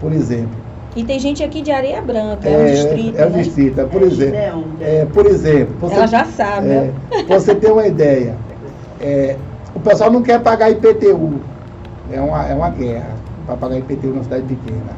por 0.00 0.12
exemplo. 0.12 0.64
E 0.96 1.02
tem 1.02 1.18
gente 1.18 1.42
aqui 1.42 1.60
de 1.60 1.72
Areia 1.72 2.00
Branca, 2.00 2.48
é, 2.48 2.52
é 2.52 2.58
um 2.58 2.66
distrito. 2.66 3.18
É 3.18 3.26
um 3.26 3.30
né? 3.30 3.42
distrito, 3.42 3.80
é, 3.80 3.84
por 3.84 4.02
é, 4.02 4.04
exemplo. 4.04 4.64
É, 4.80 5.06
por 5.06 5.26
exemplo. 5.26 5.74
Você, 5.80 5.94
Ela 5.94 6.06
já 6.06 6.24
sabe. 6.24 6.68
É, 6.68 6.80
né? 6.80 6.94
Você 7.28 7.54
tem 7.54 7.70
uma 7.72 7.86
ideia. 7.86 8.36
É, 9.00 9.36
o 9.74 9.80
pessoal 9.80 10.10
não 10.10 10.22
quer 10.22 10.40
pagar 10.40 10.70
IPTU. 10.70 11.40
É 12.12 12.20
uma, 12.20 12.46
é 12.46 12.54
uma 12.54 12.70
guerra 12.70 13.14
para 13.46 13.56
pagar 13.56 13.78
IPTU 13.78 14.08
numa 14.08 14.24
cidade 14.24 14.42
pequena. 14.42 14.92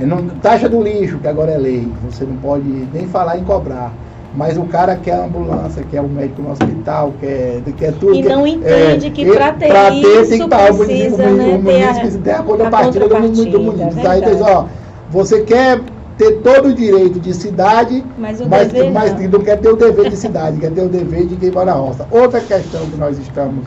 É, 0.00 0.06
não, 0.06 0.28
taxa 0.28 0.68
do 0.68 0.82
lixo, 0.82 1.18
que 1.18 1.28
agora 1.28 1.52
é 1.52 1.58
lei, 1.58 1.88
você 2.04 2.24
não 2.24 2.36
pode 2.36 2.66
nem 2.92 3.06
falar 3.06 3.38
em 3.38 3.44
cobrar. 3.44 3.92
Mas 4.34 4.56
o 4.56 4.62
cara 4.62 4.96
quer 4.96 5.12
a 5.12 5.24
ambulância, 5.26 5.84
quer 5.90 6.00
o 6.00 6.08
médico 6.08 6.40
no 6.40 6.52
hospital, 6.52 7.12
quer, 7.20 7.60
quer 7.76 7.92
tudo. 7.92 8.14
E 8.14 8.22
não 8.22 8.44
quer, 8.44 8.48
entende 8.48 9.06
é, 9.06 9.10
que 9.10 9.26
para 9.26 9.52
ter, 9.52 9.68
pra 9.68 9.90
ter 9.90 9.96
isso 9.98 10.30
tem 10.30 10.38
que 10.38 10.44
estar, 10.44 10.74
precisa, 10.74 11.22
o, 11.22 11.34
né, 11.34 11.44
o, 11.44 11.62
município 11.62 12.18
tem 12.22 12.32
a 12.32 12.42
contrapartida 12.42 13.08
do, 13.08 13.14
do 13.50 13.60
município. 13.60 14.10
Aí 14.10 14.22
diz, 14.22 14.40
ó, 14.40 14.66
você 15.10 15.42
quer 15.42 15.82
ter 16.16 16.40
todo 16.40 16.68
o 16.68 16.74
direito 16.74 17.20
de 17.20 17.34
cidade, 17.34 18.02
mas, 18.16 18.40
mas, 18.40 18.72
mas 18.90 19.12
não. 19.20 19.28
não 19.28 19.40
quer 19.40 19.58
ter 19.58 19.68
o 19.68 19.76
dever 19.76 20.08
de 20.08 20.16
cidade, 20.16 20.58
quer 20.58 20.70
ter 20.70 20.82
o 20.82 20.88
dever 20.88 21.26
de 21.26 21.36
quem 21.36 21.50
mora 21.50 21.66
na 21.66 21.72
roça. 21.72 22.06
Outra 22.10 22.40
questão 22.40 22.86
que 22.86 22.96
nós 22.96 23.18
estamos 23.18 23.66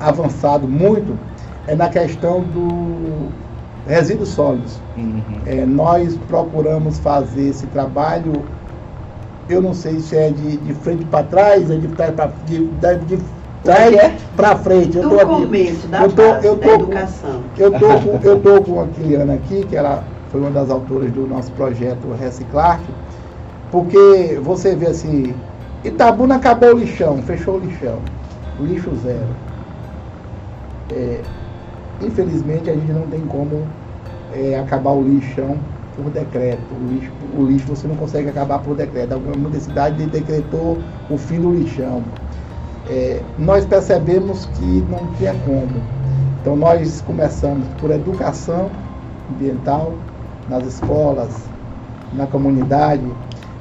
avançado 0.00 0.66
muito 0.66 1.16
é 1.66 1.74
na 1.74 1.88
questão 1.88 2.40
do 2.40 3.30
resíduos 3.86 4.30
sólidos. 4.30 4.80
Uhum. 4.96 5.22
É, 5.46 5.64
nós 5.64 6.16
procuramos 6.28 6.98
fazer 6.98 7.48
esse 7.48 7.66
trabalho, 7.68 8.42
eu 9.48 9.62
não 9.62 9.72
sei 9.72 10.00
se 10.00 10.16
é 10.16 10.30
de, 10.30 10.56
de 10.56 10.74
frente 10.74 11.04
para 11.04 11.24
trás, 11.24 11.70
é 11.70 11.76
de 11.76 11.88
trás 11.88 12.14
para 12.14 12.32
de, 12.46 12.66
de, 12.66 13.16
de 13.16 13.18
trás 13.62 14.12
para 14.34 14.56
frente. 14.56 14.96
Eu 14.96 15.08
tô 15.08 15.20
aqui, 15.20 15.44
começo 15.44 15.86
da, 15.86 16.02
eu 16.02 16.12
tô, 16.12 16.22
eu 16.22 16.56
tô, 16.56 16.66
da 16.66 16.74
educação. 16.74 17.42
Eu 17.56 17.72
tô, 17.72 17.78
com, 17.78 18.20
eu 18.22 18.40
tô 18.40 18.62
com 18.62 18.80
a 18.80 18.86
Kiliana 18.88 19.34
aqui, 19.34 19.64
que 19.66 19.76
ela 19.76 20.02
foi 20.30 20.40
uma 20.40 20.50
das 20.50 20.70
autoras 20.70 21.10
do 21.12 21.26
nosso 21.26 21.52
projeto 21.52 22.12
Reciclar, 22.18 22.80
porque 23.70 24.38
você 24.42 24.74
vê 24.74 24.86
assim, 24.88 25.34
Itabuna 25.84 26.36
acabou 26.36 26.74
o 26.74 26.78
lixão, 26.78 27.18
fechou 27.22 27.56
o 27.56 27.58
lixão, 27.60 27.98
lixo 28.60 28.90
zero. 28.96 29.46
É, 30.92 31.20
infelizmente 32.00 32.70
a 32.70 32.74
gente 32.74 32.92
não 32.92 33.06
tem 33.06 33.20
como 33.22 33.66
é, 34.34 34.58
acabar 34.58 34.92
o 34.92 35.02
lixão 35.02 35.56
por 35.96 36.10
decreto. 36.10 36.62
O 36.74 36.92
lixo, 36.92 37.12
o 37.36 37.44
lixo 37.44 37.66
você 37.66 37.88
não 37.88 37.96
consegue 37.96 38.28
acabar 38.28 38.58
por 38.58 38.76
decreto. 38.76 39.14
Alguma 39.14 39.50
cidade 39.58 40.04
decretou 40.06 40.78
o 41.10 41.16
fim 41.16 41.40
do 41.40 41.52
lixão. 41.52 42.02
É, 42.88 43.20
nós 43.38 43.64
percebemos 43.64 44.46
que 44.46 44.84
não 44.90 45.06
tinha 45.18 45.34
como. 45.44 45.82
Então 46.40 46.54
nós 46.54 47.00
começamos 47.00 47.66
por 47.80 47.90
educação 47.90 48.70
ambiental 49.30 49.94
nas 50.48 50.64
escolas, 50.66 51.34
na 52.12 52.26
comunidade. 52.26 53.04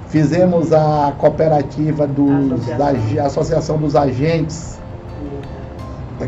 Fizemos 0.07 0.71
a 0.71 1.13
cooperativa 1.17 2.05
dos 2.05 2.51
associação, 2.51 3.15
da, 3.15 3.25
associação 3.25 3.77
dos 3.77 3.95
agentes, 3.95 4.79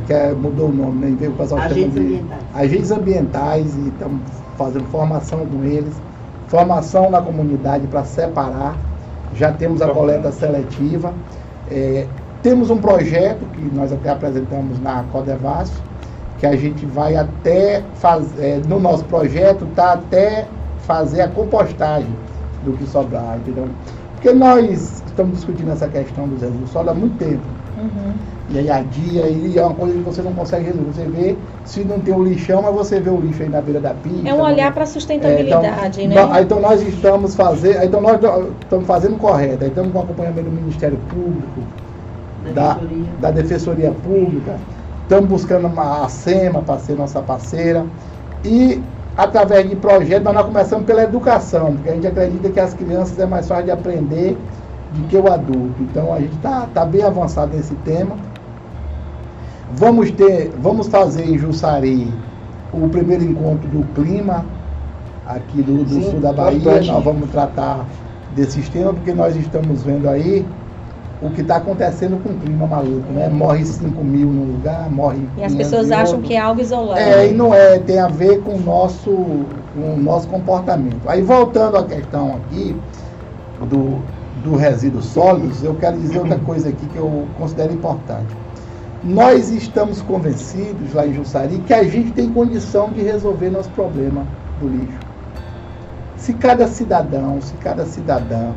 que 0.06 0.14
é, 0.14 0.34
mudou 0.34 0.70
o 0.70 0.74
nome, 0.74 1.06
né? 1.12 1.28
O 1.28 1.32
pessoal 1.34 1.62
agentes 1.62 1.94
de 1.94 2.00
ambientais. 2.00 2.42
agentes 2.54 2.92
ambientais 2.92 3.76
e 3.76 3.88
estamos 3.90 4.22
fazendo 4.58 4.86
formação 4.86 5.46
com 5.46 5.64
eles, 5.64 5.94
formação 6.48 7.10
na 7.10 7.22
comunidade 7.22 7.88
para 7.88 8.04
separar. 8.04 8.76
Já 9.36 9.52
temos 9.52 9.82
a 9.82 9.88
coleta 9.90 10.32
seletiva. 10.32 11.14
É, 11.70 12.08
temos 12.42 12.70
um 12.70 12.78
projeto 12.78 13.46
que 13.54 13.76
nós 13.76 13.92
até 13.92 14.10
apresentamos 14.10 14.80
na 14.80 15.04
Codevas, 15.12 15.72
que 16.40 16.46
a 16.46 16.56
gente 16.56 16.86
vai 16.86 17.16
até 17.16 17.84
fazer, 17.96 18.44
é, 18.44 18.62
no 18.68 18.80
nosso 18.80 19.04
projeto, 19.06 19.66
tá 19.76 19.94
até 19.94 20.48
fazer 20.80 21.22
a 21.22 21.28
compostagem 21.28 22.14
do 22.64 22.74
que 22.74 22.86
sobrar, 22.86 23.38
entendeu? 23.38 23.68
Porque 24.14 24.34
nós 24.34 25.04
estamos 25.06 25.38
discutindo 25.38 25.72
essa 25.72 25.88
questão 25.88 26.28
dos 26.28 26.42
resíduos 26.42 26.70
sólidos 26.72 26.96
há 26.96 27.00
muito 27.00 27.18
tempo. 27.18 27.57
Uhum. 27.78 28.14
E 28.50 28.60
aí 28.60 28.72
a 28.72 28.82
dia, 28.82 29.28
e 29.28 29.58
é 29.58 29.62
uma 29.62 29.76
coisa 29.76 29.94
que 29.94 30.02
você 30.02 30.22
não 30.22 30.34
consegue 30.34 30.66
resolver. 30.66 30.92
Você 30.94 31.04
vê, 31.04 31.36
se 31.66 31.84
não 31.84 32.00
tem 32.00 32.14
o 32.14 32.24
lixão, 32.24 32.62
mas 32.62 32.74
você 32.74 33.00
vê 33.00 33.10
o 33.10 33.20
lixo 33.20 33.44
aí 33.44 33.50
na 33.50 33.62
beira 33.62 33.80
da 33.80 33.94
pista. 33.94 34.28
É 34.28 34.34
um 34.34 34.42
olhar 34.42 34.74
para 34.74 34.84
a 34.84 34.88
sustentabilidade, 34.88 36.02
é, 36.02 36.06
então, 36.06 36.16
né? 36.16 36.34
Nós, 36.34 36.42
então 36.42 36.60
nós 36.60 36.82
estamos 36.82 37.36
fazendo, 37.36 37.84
então 37.84 38.02
nós 38.02 38.20
estamos 38.62 38.88
fazendo 38.88 39.18
correto, 39.18 39.64
aí 39.64 39.70
estamos 39.70 39.92
com 39.92 40.00
acompanhamento 40.00 40.50
do 40.50 40.52
Ministério 40.52 40.98
Público, 41.10 41.62
da, 42.54 42.74
Defensoria, 42.74 43.06
da, 43.20 43.32
Defensoria 43.32 43.92
Pública, 43.92 44.56
estamos 45.04 45.30
buscando 45.30 45.68
uma, 45.68 46.06
a 46.06 46.10
SEMA 46.10 46.62
para 46.62 46.80
ser 46.80 46.96
nossa 46.96 47.22
parceira. 47.22 47.86
E 48.46 48.82
através 49.18 49.70
de 49.70 49.76
projetos, 49.76 50.34
nós 50.34 50.46
começamos 50.46 50.86
pela 50.86 51.04
educação, 51.04 51.74
porque 51.74 51.90
a 51.90 51.94
gente 51.94 52.08
acredita 52.08 52.50
que 52.50 52.60
as 52.60 52.74
crianças 52.74 53.20
é 53.20 53.26
mais 53.26 53.48
fácil 53.48 53.66
de 53.66 53.72
aprender 53.72 54.38
do 54.98 55.08
que 55.08 55.18
o 55.18 55.32
adulto. 55.32 55.82
Então 55.82 56.14
a 56.14 56.20
gente 56.20 56.36
está 56.36 56.68
tá 56.74 56.86
bem 56.86 57.04
avançado 57.04 57.56
nesse 57.56 57.76
tema. 57.76 58.16
Vamos 59.74 60.12
ter, 60.12 60.52
vamos 60.60 60.88
fazer 60.88 61.26
em 61.26 61.38
Jussari 61.38 62.12
o 62.74 62.88
primeiro 62.90 63.24
encontro 63.24 63.68
do 63.70 63.84
clima 63.94 64.46
aqui 65.26 65.62
do, 65.62 65.84
do 65.84 65.90
Sim, 65.90 66.12
sul 66.12 66.20
da 66.20 66.32
Bahia. 66.32 66.82
Nós 66.82 67.04
vamos 67.04 67.30
tratar 67.30 67.86
desses 68.36 68.70
temas 68.70 68.96
porque 68.96 69.14
nós 69.14 69.36
estamos 69.36 69.84
vendo 69.84 70.08
aí 70.10 70.46
o 71.22 71.30
que 71.32 71.42
está 71.42 71.58
acontecendo 71.58 72.22
com 72.22 72.30
o 72.30 72.38
clima 72.38 72.68
maluco, 72.68 73.12
né? 73.12 73.28
Morre 73.28 73.66
5 73.66 74.04
mil 74.04 74.28
num 74.28 74.54
lugar, 74.54 74.90
morre. 74.92 75.28
E 75.36 75.44
as 75.44 75.56
pessoas 75.56 75.92
acham 75.92 76.22
que 76.22 76.36
é 76.36 76.40
algo 76.40 76.62
isolado. 76.62 77.00
É, 77.00 77.30
e 77.30 77.34
não 77.34 77.54
é, 77.54 77.80
tem 77.80 78.00
a 78.00 78.08
ver 78.08 78.42
com 78.42 78.56
o 78.56 78.60
nosso, 78.60 79.10
com 79.74 79.96
o 79.96 79.98
nosso 79.98 80.28
comportamento. 80.28 81.02
Aí 81.08 81.24
voltando 81.24 81.78
à 81.78 81.84
questão 81.84 82.36
aqui 82.36 82.76
do, 83.68 84.00
do 84.48 84.56
resíduos 84.56 85.06
sólidos, 85.06 85.64
eu 85.64 85.76
quero 85.76 85.98
dizer 85.98 86.20
outra 86.20 86.40
coisa 86.40 86.70
aqui 86.70 86.86
que 86.88 86.98
eu 86.98 87.28
considero 87.38 87.74
importante. 87.74 88.36
Nós 89.04 89.52
estamos 89.52 90.02
convencidos 90.02 90.94
lá 90.94 91.06
em 91.06 91.14
Jussari 91.14 91.60
que 91.60 91.74
a 91.74 91.84
gente 91.84 92.12
tem 92.12 92.32
condição 92.32 92.90
de 92.92 93.02
resolver 93.02 93.50
nosso 93.50 93.70
problema 93.72 94.26
do 94.60 94.70
lixo. 94.70 95.00
Se 96.16 96.34
cada 96.34 96.68
cidadão, 96.68 97.40
se 97.42 97.54
cada 97.56 97.86
cidadã 97.86 98.54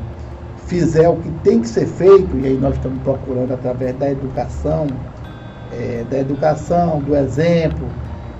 fizer 0.67 1.09
o 1.09 1.17
que 1.17 1.31
tem 1.43 1.61
que 1.61 1.69
ser 1.69 1.87
feito, 1.87 2.37
e 2.39 2.47
aí 2.47 2.57
nós 2.57 2.75
estamos 2.77 3.03
procurando 3.03 3.53
através 3.53 3.95
da 3.97 4.11
educação, 4.11 4.87
é, 5.73 6.05
da 6.09 6.19
educação, 6.19 7.01
do 7.01 7.15
exemplo, 7.15 7.87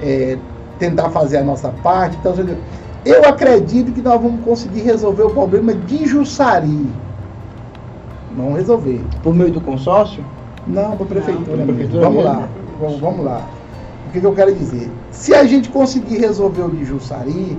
é, 0.01 0.39
tentar 0.79 1.11
fazer 1.11 1.39
a 1.39 1.45
nossa 1.45 1.69
parte. 1.83 2.17
Então, 2.17 2.35
eu 3.05 3.25
acredito 3.25 3.93
que 3.93 4.01
nós 4.01 4.21
vamos 4.21 4.45
conseguir 4.45 4.81
resolver 4.81 5.25
o 5.25 5.31
problema 5.31 5.75
de 5.75 6.07
Jussari. 6.07 6.89
Vamos 8.37 8.57
resolver. 8.57 9.01
Por 9.23 9.35
meio 9.35 9.51
do 9.51 9.61
consórcio? 9.61 10.25
Não, 10.67 10.97
para 10.97 11.05
a 11.05 11.09
prefeitura, 11.09 11.57
Não, 11.57 11.67
prefeitura 11.67 12.03
Vamos 12.03 12.25
lá, 12.25 12.49
vamos, 12.81 13.01
vamos 13.01 13.25
lá. 13.25 13.43
O 14.09 14.13
que, 14.13 14.21
que, 14.21 14.27
eu 14.27 14.35
quero 14.35 14.55
dizer? 14.55 14.91
Se 15.11 15.35
a 15.35 15.45
gente 15.45 15.69
conseguir 15.69 16.19
resolver 16.19 16.63
o 16.63 16.71
de 16.71 16.85
Jussari, 16.85 17.57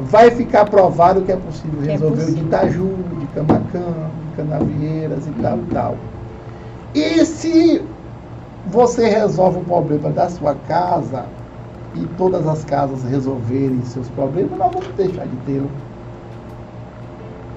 vai 0.00 0.30
ficar 0.30 0.64
provado 0.66 1.22
que 1.22 1.32
é 1.32 1.36
possível 1.36 1.80
é 1.82 1.92
resolver 1.92 2.22
é 2.22 2.24
possível. 2.24 2.44
o 2.44 2.48
de 2.48 2.56
Itaju, 2.56 2.90
de 3.20 3.26
Camacan, 3.26 4.10
de 4.30 4.36
Canavieiras 4.36 5.26
e 5.26 5.30
tal 5.42 5.58
e 5.58 5.74
tal. 5.74 5.96
E 6.94 7.24
se 7.26 7.82
você 8.66 9.08
resolve 9.08 9.58
o 9.60 9.64
problema 9.64 10.10
da 10.10 10.28
sua 10.28 10.54
casa 10.66 11.26
e 11.94 12.04
todas 12.18 12.46
as 12.46 12.64
casas 12.64 13.04
resolverem 13.04 13.82
seus 13.84 14.08
problemas, 14.10 14.58
nós 14.58 14.72
vamos 14.72 14.88
deixar 14.96 15.26
de 15.26 15.36
tê-lo. 15.46 15.70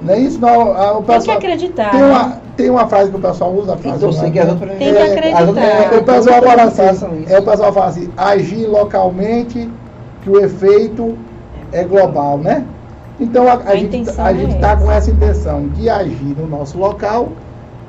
Não 0.02 0.14
é 0.14 0.20
isso? 0.20 0.40
Não, 0.40 1.00
o 1.00 1.04
pessoal, 1.04 1.22
tem 1.22 1.22
que 1.22 1.32
acreditar. 1.32 1.92
Tem 1.92 2.04
uma, 2.04 2.24
né? 2.28 2.42
tem 2.56 2.70
uma 2.70 2.88
frase 2.88 3.12
que 3.12 3.18
o 3.18 3.22
pessoal 3.22 3.54
usa. 3.54 3.74
A 3.74 3.78
frase, 3.78 4.04
eu 4.04 4.14
sei 4.14 4.32
que 4.32 4.40
tem 4.40 4.58
que 4.78 4.84
é, 4.84 5.14
acreditar. 5.14 5.62
É, 5.62 5.98
o 5.98 6.04
pessoal 6.04 6.42
fala 6.42 6.64
assim, 6.64 7.26
é, 7.28 7.40
o 7.40 7.44
pessoal 7.44 7.74
fala 7.74 7.86
assim, 7.88 8.10
agir 8.16 8.66
localmente, 8.68 9.70
que 10.24 10.30
o 10.30 10.40
efeito 10.40 11.18
é 11.72 11.84
global, 11.84 12.38
né? 12.38 12.66
Então 13.20 13.48
a, 13.48 13.54
a, 13.54 13.72
a 13.72 13.76
gente 13.76 13.98
está 14.02 14.72
é 14.72 14.76
com 14.78 14.92
essa 14.92 15.12
intenção 15.12 15.68
de 15.70 15.90
agir 15.90 16.36
no 16.38 16.48
nosso 16.48 16.78
local 16.78 17.30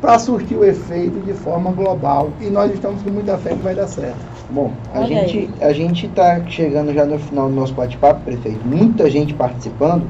para 0.01 0.19
surtir 0.19 0.57
o 0.57 0.65
efeito 0.65 1.21
de 1.21 1.33
forma 1.33 1.71
global. 1.71 2.31
E 2.41 2.47
nós 2.47 2.73
estamos 2.73 3.03
com 3.03 3.11
muita 3.11 3.37
fé 3.39 3.51
que 3.51 3.63
vai 3.63 3.75
dar 3.75 3.87
certo. 3.87 4.19
Bom, 4.51 4.73
a 4.93 5.03
gente 5.03 5.49
a 5.61 5.73
gente 5.73 6.07
está 6.07 6.41
chegando 6.47 6.93
já 6.93 7.05
no 7.05 7.19
final 7.19 7.49
do 7.49 7.55
nosso 7.55 7.75
bate-papo, 7.75 8.21
prefeito. 8.25 8.67
Muita 8.67 9.09
gente 9.09 9.33
participando 9.35 10.03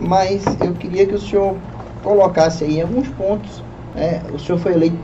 mas 0.00 0.44
eu 0.60 0.72
queria 0.74 1.06
que 1.06 1.14
o 1.14 1.20
senhor 1.20 1.56
colocasse 2.02 2.64
aí 2.64 2.80
alguns 2.80 3.08
pontos. 3.08 3.62
Né? 3.94 4.22
O 4.32 4.38
senhor 4.38 4.58
foi 4.58 4.72
eleito 4.72 4.98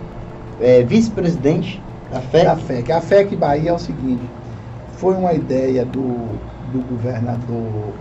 é, 0.60 0.82
vice-presidente 0.82 1.82
da 2.10 2.20
FEC. 2.20 2.44
Da 2.44 2.56
FEC. 2.56 2.92
A 2.92 3.00
FEC 3.00 3.36
Bahia 3.36 3.70
é 3.70 3.72
o 3.72 3.78
seguinte, 3.78 4.22
foi 4.96 5.14
uma 5.14 5.32
ideia 5.32 5.84
do, 5.84 6.28
do 6.72 6.80
governador 6.88 7.92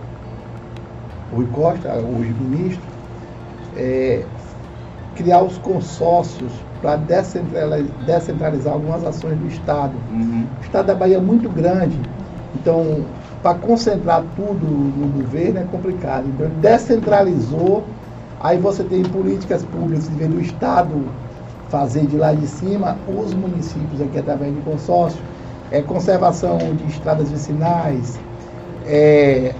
Rui 1.32 1.46
Costa, 1.52 1.92
hoje 1.94 2.32
ministro, 2.40 2.82
é, 3.76 4.24
criar 5.16 5.42
os 5.42 5.58
consórcios 5.58 6.52
para 6.80 6.96
descentralizar, 6.96 7.96
descentralizar, 8.04 8.74
algumas 8.74 9.04
ações 9.04 9.38
do 9.38 9.48
Estado. 9.48 9.94
Uhum. 10.12 10.46
O 10.60 10.64
Estado 10.64 10.86
da 10.86 10.94
Bahia 10.94 11.16
é 11.16 11.20
muito 11.20 11.48
grande, 11.48 11.98
então 12.54 13.04
para 13.44 13.58
concentrar 13.58 14.24
tudo 14.34 14.66
no 14.66 15.06
governo 15.08 15.60
é 15.60 15.64
complicado. 15.64 16.24
Então 16.26 16.46
ele 16.46 16.54
descentralizou, 16.62 17.84
aí 18.40 18.56
você 18.56 18.82
tem 18.82 19.02
políticas 19.02 19.62
públicas 19.62 20.08
em 20.08 20.14
vez 20.14 20.30
do 20.30 20.40
Estado 20.40 21.04
fazer 21.68 22.06
de 22.06 22.16
lá 22.16 22.32
de 22.32 22.46
cima, 22.46 22.96
os 23.06 23.34
municípios 23.34 24.00
aqui 24.00 24.18
através 24.18 24.54
de 24.54 24.62
consórcio, 24.62 25.20
é 25.70 25.82
conservação 25.82 26.56
de 26.56 26.86
estradas 26.86 27.30
vicinais, 27.30 28.18
é, 28.86 29.54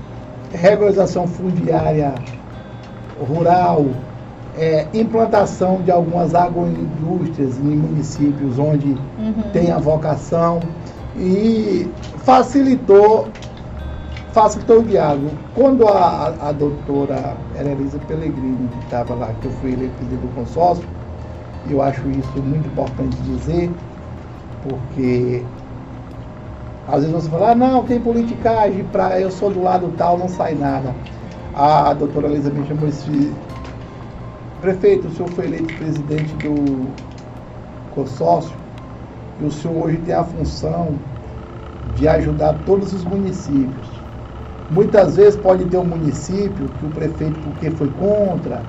regularização 0.51 1.27
fundiária 1.27 2.15
rural, 3.29 3.85
é, 4.57 4.87
implantação 4.95 5.83
de 5.83 5.91
algumas 5.91 6.35
agroindústrias 6.35 7.59
em 7.59 7.77
municípios 7.77 8.59
onde 8.59 8.93
uhum. 9.19 9.51
tem 9.53 9.71
a 9.71 9.79
vocação 9.79 10.61
e 11.17 11.87
facilitou 12.25 13.29
facilitou 14.35 14.81
o 14.81 14.83
diálogo. 14.83 15.31
Quando 15.55 15.87
a, 15.87 15.93
a, 15.93 16.49
a 16.49 16.53
doutora 16.53 17.37
Elisa 17.57 17.99
Pellegrini, 18.01 18.69
que 18.69 18.85
estava 18.85 19.15
lá, 19.15 19.33
que 19.41 19.47
eu 19.47 19.53
fui 19.53 19.71
presidente 19.77 20.21
do 20.21 20.35
consórcio, 20.35 20.85
eu 21.71 21.81
acho 21.81 22.03
isso 22.11 22.43
muito 22.43 22.67
importante 22.67 23.17
dizer, 23.23 23.71
porque 24.69 25.41
às 26.89 26.97
vezes 27.05 27.13
você 27.13 27.31
fala, 27.31 27.53
ah, 27.53 27.55
não, 27.55 27.85
tem 27.85 28.01
politicagem, 28.01 28.85
pra, 28.91 29.19
eu 29.21 29.31
sou 29.31 29.51
do 29.51 29.63
lado 29.63 29.91
tal, 29.97 30.19
não 30.19 30.29
sai 30.29 30.55
nada. 30.55 30.93
A, 31.55 31.91
a 31.91 31.95
doutora 31.95 32.27
Elisa 32.27 32.51
me 32.51 32.67
chamou 32.67 32.89
esse 32.89 33.33
prefeito, 34.61 35.07
o 35.07 35.11
senhor 35.13 35.29
foi 35.31 35.47
eleito 35.47 35.73
presidente 35.75 36.35
do 36.37 36.89
consórcio, 37.95 38.53
e 39.41 39.45
o 39.45 39.51
senhor 39.53 39.87
hoje 39.87 39.99
tem 39.99 40.13
a 40.15 40.25
função 40.25 40.97
de 41.95 42.09
ajudar 42.09 42.59
todos 42.67 42.93
os 42.93 43.05
municípios 43.05 44.04
Muitas 44.69 45.17
vezes 45.17 45.37
pode 45.37 45.67
ter 45.67 45.77
um 45.77 45.85
município 45.85 46.71
que 46.71 46.85
o 46.87 46.91
prefeito, 46.91 47.41
porque 47.41 47.71
foi 47.71 47.91
contra, 47.91 48.67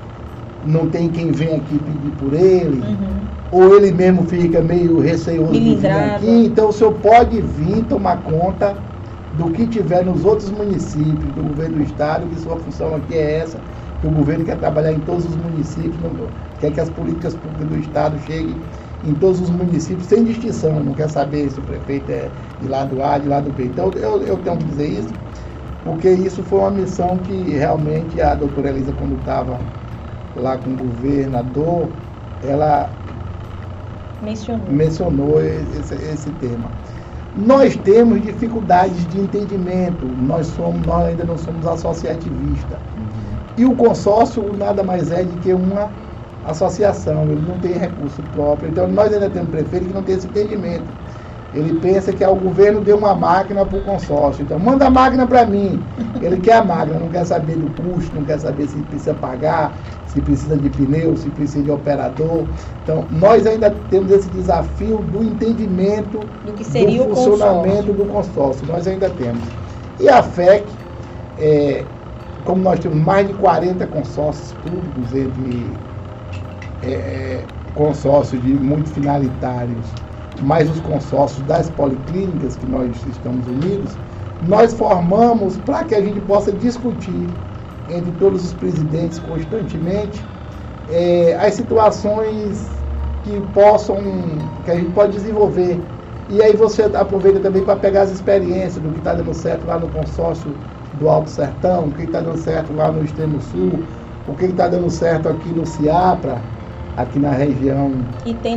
não 0.62 0.88
tem 0.88 1.10
quem 1.10 1.32
venha 1.32 1.56
aqui 1.56 1.78
pedir 1.78 2.12
por 2.12 2.34
ele, 2.34 2.80
Uhum. 2.80 3.26
ou 3.50 3.76
ele 3.76 3.92
mesmo 3.92 4.24
fica 4.24 4.60
meio 4.60 4.98
receoso 4.98 5.52
de 5.52 5.74
vir 5.76 5.86
aqui. 5.90 6.46
Então 6.46 6.68
o 6.68 6.72
senhor 6.72 6.92
pode 6.94 7.40
vir 7.40 7.84
tomar 7.84 8.22
conta 8.22 8.82
do 9.32 9.50
que 9.50 9.66
tiver 9.66 10.04
nos 10.04 10.24
outros 10.24 10.50
municípios 10.50 11.32
do 11.32 11.42
governo 11.42 11.76
do 11.76 11.82
estado, 11.82 12.26
que 12.28 12.38
sua 12.38 12.58
função 12.58 12.94
aqui 12.94 13.14
é 13.14 13.38
essa, 13.38 13.62
que 14.00 14.06
o 14.06 14.10
governo 14.10 14.44
quer 14.44 14.56
trabalhar 14.58 14.92
em 14.92 15.00
todos 15.00 15.24
os 15.26 15.36
municípios, 15.36 15.98
não- 16.00 16.30
quer 16.58 16.70
que 16.70 16.80
as 16.80 16.90
políticas 16.90 17.34
públicas 17.34 17.68
do 17.68 17.76
estado 17.78 18.18
cheguem 18.18 18.62
em 19.02 19.14
todos 19.14 19.40
os 19.40 19.50
municípios, 19.50 20.06
sem 20.08 20.24
distinção, 20.24 20.82
não 20.82 20.94
quer 20.94 21.08
saber 21.08 21.50
se 21.50 21.58
o 21.60 21.62
prefeito 21.62 22.10
é 22.10 22.32
de 22.58 22.66
lado 22.66 23.02
A, 23.02 23.18
de 23.18 23.28
lado 23.28 23.50
B. 23.50 23.66
Então 23.66 23.92
eu, 23.94 24.22
eu 24.22 24.38
tenho 24.38 24.56
que 24.58 24.64
dizer 24.64 24.88
isso, 24.88 25.14
porque 25.86 26.10
isso 26.10 26.42
foi 26.42 26.58
uma 26.58 26.70
missão 26.72 27.16
que 27.18 27.50
realmente 27.50 28.20
a 28.20 28.34
doutora 28.34 28.70
Elisa, 28.70 28.92
quando 28.92 29.14
estava 29.16 29.60
lá 30.34 30.58
com 30.58 30.72
o 30.72 30.76
governador, 30.76 31.92
ela 32.42 32.90
Mencionou. 34.20 34.68
mencionou 34.68 35.40
esse, 35.40 35.94
esse 35.94 36.30
tema. 36.32 36.72
Nós 37.36 37.76
temos 37.76 38.20
dificuldades 38.20 39.06
de 39.06 39.20
entendimento, 39.20 40.06
nós, 40.06 40.48
somos, 40.48 40.84
nós 40.84 41.04
ainda 41.06 41.24
não 41.24 41.38
somos 41.38 41.66
associativistas. 41.66 42.78
E 43.56 43.64
o 43.64 43.76
consórcio 43.76 44.56
nada 44.56 44.82
mais 44.82 45.10
é 45.12 45.22
de 45.22 45.36
que 45.38 45.52
uma 45.52 45.92
associação, 46.42 47.30
ele 47.30 47.42
não 47.46 47.58
tem 47.60 47.72
recurso 47.72 48.22
próprio. 48.24 48.70
Então 48.70 48.88
nós 48.88 49.12
ainda 49.12 49.30
temos 49.30 49.50
prefeito 49.50 49.86
que 49.86 49.92
não 49.92 50.02
tem 50.02 50.16
esse 50.16 50.26
entendimento. 50.26 50.90
Ele 51.56 51.80
pensa 51.80 52.12
que 52.12 52.22
é 52.22 52.28
o 52.28 52.36
governo 52.36 52.82
deu 52.82 52.98
uma 52.98 53.14
máquina 53.14 53.64
para 53.64 53.78
o 53.78 53.82
consórcio. 53.82 54.42
Então 54.42 54.58
manda 54.58 54.86
a 54.86 54.90
máquina 54.90 55.26
para 55.26 55.46
mim. 55.46 55.82
Ele 56.20 56.38
quer 56.38 56.56
a 56.58 56.64
máquina, 56.64 56.98
não 56.98 57.08
quer 57.08 57.24
saber 57.24 57.56
do 57.56 57.70
custo, 57.82 58.14
não 58.14 58.24
quer 58.24 58.38
saber 58.38 58.66
se 58.68 58.82
precisa 58.82 59.14
pagar, 59.14 59.74
se 60.04 60.20
precisa 60.20 60.56
de 60.58 60.68
pneu, 60.68 61.16
se 61.16 61.30
precisa 61.30 61.62
de 61.64 61.70
operador. 61.70 62.46
Então 62.82 63.06
nós 63.10 63.46
ainda 63.46 63.70
temos 63.88 64.10
esse 64.12 64.28
desafio 64.28 64.98
do 64.98 65.24
entendimento 65.24 66.20
Do 66.44 66.52
que 66.52 66.62
seria 66.62 67.02
do 67.04 67.12
o 67.12 67.16
funcionamento 67.16 67.86
consórcio. 67.86 67.94
do 67.94 68.04
consórcio. 68.04 68.66
Nós 68.66 68.86
ainda 68.86 69.08
temos. 69.08 69.42
E 69.98 70.10
a 70.10 70.22
FEC, 70.22 70.66
é, 71.38 71.86
como 72.44 72.60
nós 72.62 72.78
temos 72.80 72.98
mais 72.98 73.26
de 73.26 73.32
40 73.32 73.86
consórcios 73.86 74.52
públicos 74.52 75.14
entre 75.14 75.72
é, 76.82 77.44
consórcios 77.74 78.42
de 78.42 78.52
multifinalitários, 78.52 79.86
mais 80.44 80.70
os 80.70 80.80
consórcios 80.80 81.44
das 81.46 81.70
policlínicas 81.70 82.56
que 82.56 82.66
nós 82.66 82.90
estamos 83.06 83.46
unidos, 83.46 83.96
nós 84.46 84.72
formamos 84.74 85.56
para 85.58 85.84
que 85.84 85.94
a 85.94 86.00
gente 86.00 86.20
possa 86.20 86.52
discutir 86.52 87.26
entre 87.88 88.10
todos 88.12 88.44
os 88.44 88.52
presidentes 88.54 89.18
constantemente 89.20 90.22
é, 90.90 91.36
as 91.40 91.54
situações 91.54 92.68
que 93.24 93.40
possam, 93.52 93.96
que 94.64 94.70
a 94.70 94.76
gente 94.76 94.90
pode 94.92 95.12
desenvolver. 95.12 95.80
E 96.28 96.42
aí 96.42 96.54
você 96.54 96.82
aproveita 96.82 97.40
também 97.40 97.62
para 97.62 97.76
pegar 97.76 98.02
as 98.02 98.10
experiências 98.10 98.76
do 98.76 98.90
que 98.90 98.98
está 98.98 99.14
dando 99.14 99.32
certo 99.34 99.66
lá 99.66 99.78
no 99.78 99.88
consórcio 99.88 100.52
do 100.98 101.08
Alto 101.08 101.30
Sertão, 101.30 101.84
o 101.84 101.92
que 101.92 102.02
está 102.02 102.20
dando 102.20 102.38
certo 102.38 102.72
lá 102.74 102.90
no 102.90 103.04
Extremo 103.04 103.40
Sul, 103.40 103.84
o 104.26 104.34
que 104.34 104.46
está 104.46 104.68
dando 104.68 104.90
certo 104.90 105.28
aqui 105.28 105.48
no 105.50 105.66
Ciapra, 105.66 106.40
aqui 106.96 107.18
na 107.18 107.30
região 107.30 107.92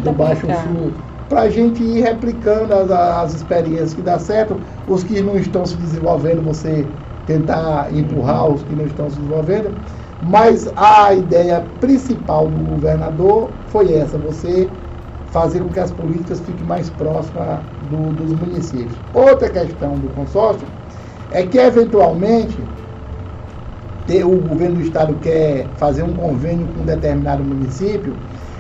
do 0.03 0.11
Baixo 0.11 0.45
aplicar. 0.45 0.63
Sul, 0.63 0.91
para 1.29 1.41
a 1.41 1.49
gente 1.49 1.83
ir 1.83 2.01
replicando 2.01 2.73
as, 2.73 2.89
as 2.91 3.33
experiências 3.35 3.93
que 3.93 4.01
dá 4.01 4.19
certo, 4.19 4.59
os 4.87 5.03
que 5.03 5.21
não 5.21 5.37
estão 5.37 5.65
se 5.65 5.77
desenvolvendo, 5.77 6.41
você 6.41 6.89
tentar 7.25 7.95
empurrar 7.95 8.47
os 8.49 8.63
que 8.63 8.75
não 8.75 8.85
estão 8.85 9.09
se 9.09 9.17
desenvolvendo. 9.17 9.75
Mas 10.21 10.67
a 10.75 11.13
ideia 11.13 11.65
principal 11.79 12.49
do 12.49 12.57
governador 12.57 13.53
foi 13.67 13.93
essa, 13.93 14.17
você 14.17 14.69
fazer 15.25 15.59
com 15.61 15.69
que 15.69 15.79
as 15.79 15.91
políticas 15.91 16.39
fiquem 16.41 16.65
mais 16.65 16.89
próximas 16.89 17.61
do- 17.79 18.11
dos 18.11 18.33
municípios. 18.33 18.99
Outra 19.13 19.49
questão 19.49 19.97
do 19.99 20.09
consórcio 20.09 20.67
é 21.29 21.45
que, 21.45 21.57
eventualmente, 21.59 22.67
ter- 24.05 24.25
o 24.25 24.37
governo 24.37 24.75
do 24.75 24.81
estado 24.81 25.15
quer 25.15 25.69
fazer 25.75 26.03
um 26.03 26.13
convênio 26.15 26.67
com 26.67 26.81
um 26.81 26.85
determinado 26.85 27.43
município 27.43 28.17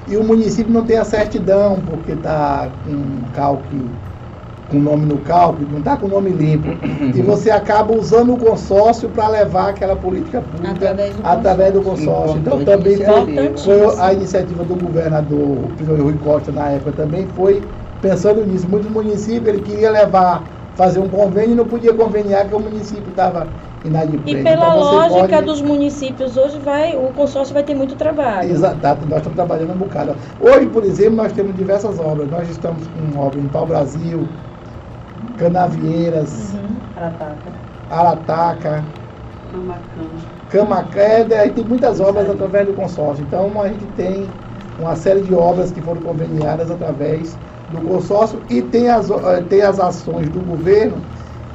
e 0.09 0.17
o 0.17 0.23
município 0.23 0.73
não 0.73 0.83
tem 0.83 0.97
a 0.97 1.05
certidão, 1.05 1.79
porque 1.85 2.13
está 2.13 2.69
com 2.83 3.31
calque, 3.31 3.79
com 4.69 4.79
nome 4.79 5.05
no 5.05 5.19
cálculo, 5.19 5.67
não 5.69 5.79
está 5.79 5.97
com 5.97 6.07
nome 6.07 6.31
limpo. 6.31 6.67
E 7.15 7.21
você 7.21 7.51
acaba 7.51 7.93
usando 7.93 8.33
o 8.33 8.37
consórcio 8.37 9.09
para 9.09 9.27
levar 9.27 9.69
aquela 9.69 9.95
política 9.95 10.41
pública 10.41 10.71
Através 10.71 11.15
do 11.15 11.25
através 11.25 11.73
do 11.73 11.81
consórcio. 11.81 12.37
Então 12.37 12.63
também 12.63 12.97
foi, 12.97 13.57
foi 13.57 13.99
a 13.99 14.13
iniciativa 14.13 14.63
do 14.63 14.75
governador, 14.75 15.71
Rui 15.79 16.17
Costa 16.23 16.51
na 16.51 16.69
época 16.69 16.91
também 16.93 17.27
foi 17.27 17.63
pensando 18.01 18.45
nisso. 18.45 18.67
Muitos 18.67 18.89
municípios 18.89 19.47
ele 19.47 19.61
queria 19.61 19.91
levar, 19.91 20.43
fazer 20.75 20.99
um 20.99 21.09
convênio 21.09 21.51
e 21.51 21.55
não 21.55 21.65
podia 21.65 21.93
conveniar 21.93 22.47
que 22.47 22.55
o 22.55 22.59
município 22.59 23.09
estava 23.09 23.47
inadimplente. 23.83 24.39
E 24.39 24.43
pela 24.43 24.67
Então, 24.67 24.79
lógica 24.79 25.35
pode- 25.37 25.45
dos 25.45 25.61
municípios 25.61 26.37
hoje 26.37 26.59
vai, 26.59 26.95
o 26.95 27.11
consórcio 27.13 27.53
vai 27.53 27.63
ter 27.63 27.73
muito 27.73 27.95
trabalho. 27.95 28.49
Exato, 28.49 29.05
nós 29.05 29.17
estamos 29.19 29.35
trabalhando 29.35 29.73
um 29.73 29.77
bocado. 29.77 30.15
Hoje, 30.39 30.67
por 30.67 30.83
exemplo, 30.83 31.15
nós 31.15 31.31
temos 31.31 31.55
diversas 31.55 31.99
obras. 31.99 32.29
Nós 32.29 32.49
estamos 32.49 32.87
com 32.87 33.17
obra 33.17 33.39
em 33.39 33.47
Pau 33.47 33.65
Brasil, 33.65 34.29
Canavieiras, 35.37 36.53
Uhum. 36.53 36.79
Arataca, 37.89 38.85
Camacé, 40.47 41.39
aí 41.39 41.51
tem 41.51 41.63
muitas 41.63 41.99
obras 41.99 42.29
através 42.29 42.67
do 42.67 42.73
consórcio. 42.73 43.23
Então 43.23 43.59
a 43.61 43.67
gente 43.67 43.85
tem 43.87 44.33
uma 44.77 44.95
série 44.95 45.21
de 45.21 45.33
obras 45.33 45.71
que 45.71 45.81
foram 45.81 46.01
conveniadas 46.01 46.69
através 46.71 47.37
do 47.67 47.81
consórcio 47.81 48.43
e 48.49 48.61
tem 48.61 48.89
as, 48.89 49.09
eh, 49.09 49.41
tem 49.47 49.61
as 49.61 49.79
ações 49.79 50.29
do 50.29 50.39
governo, 50.41 51.03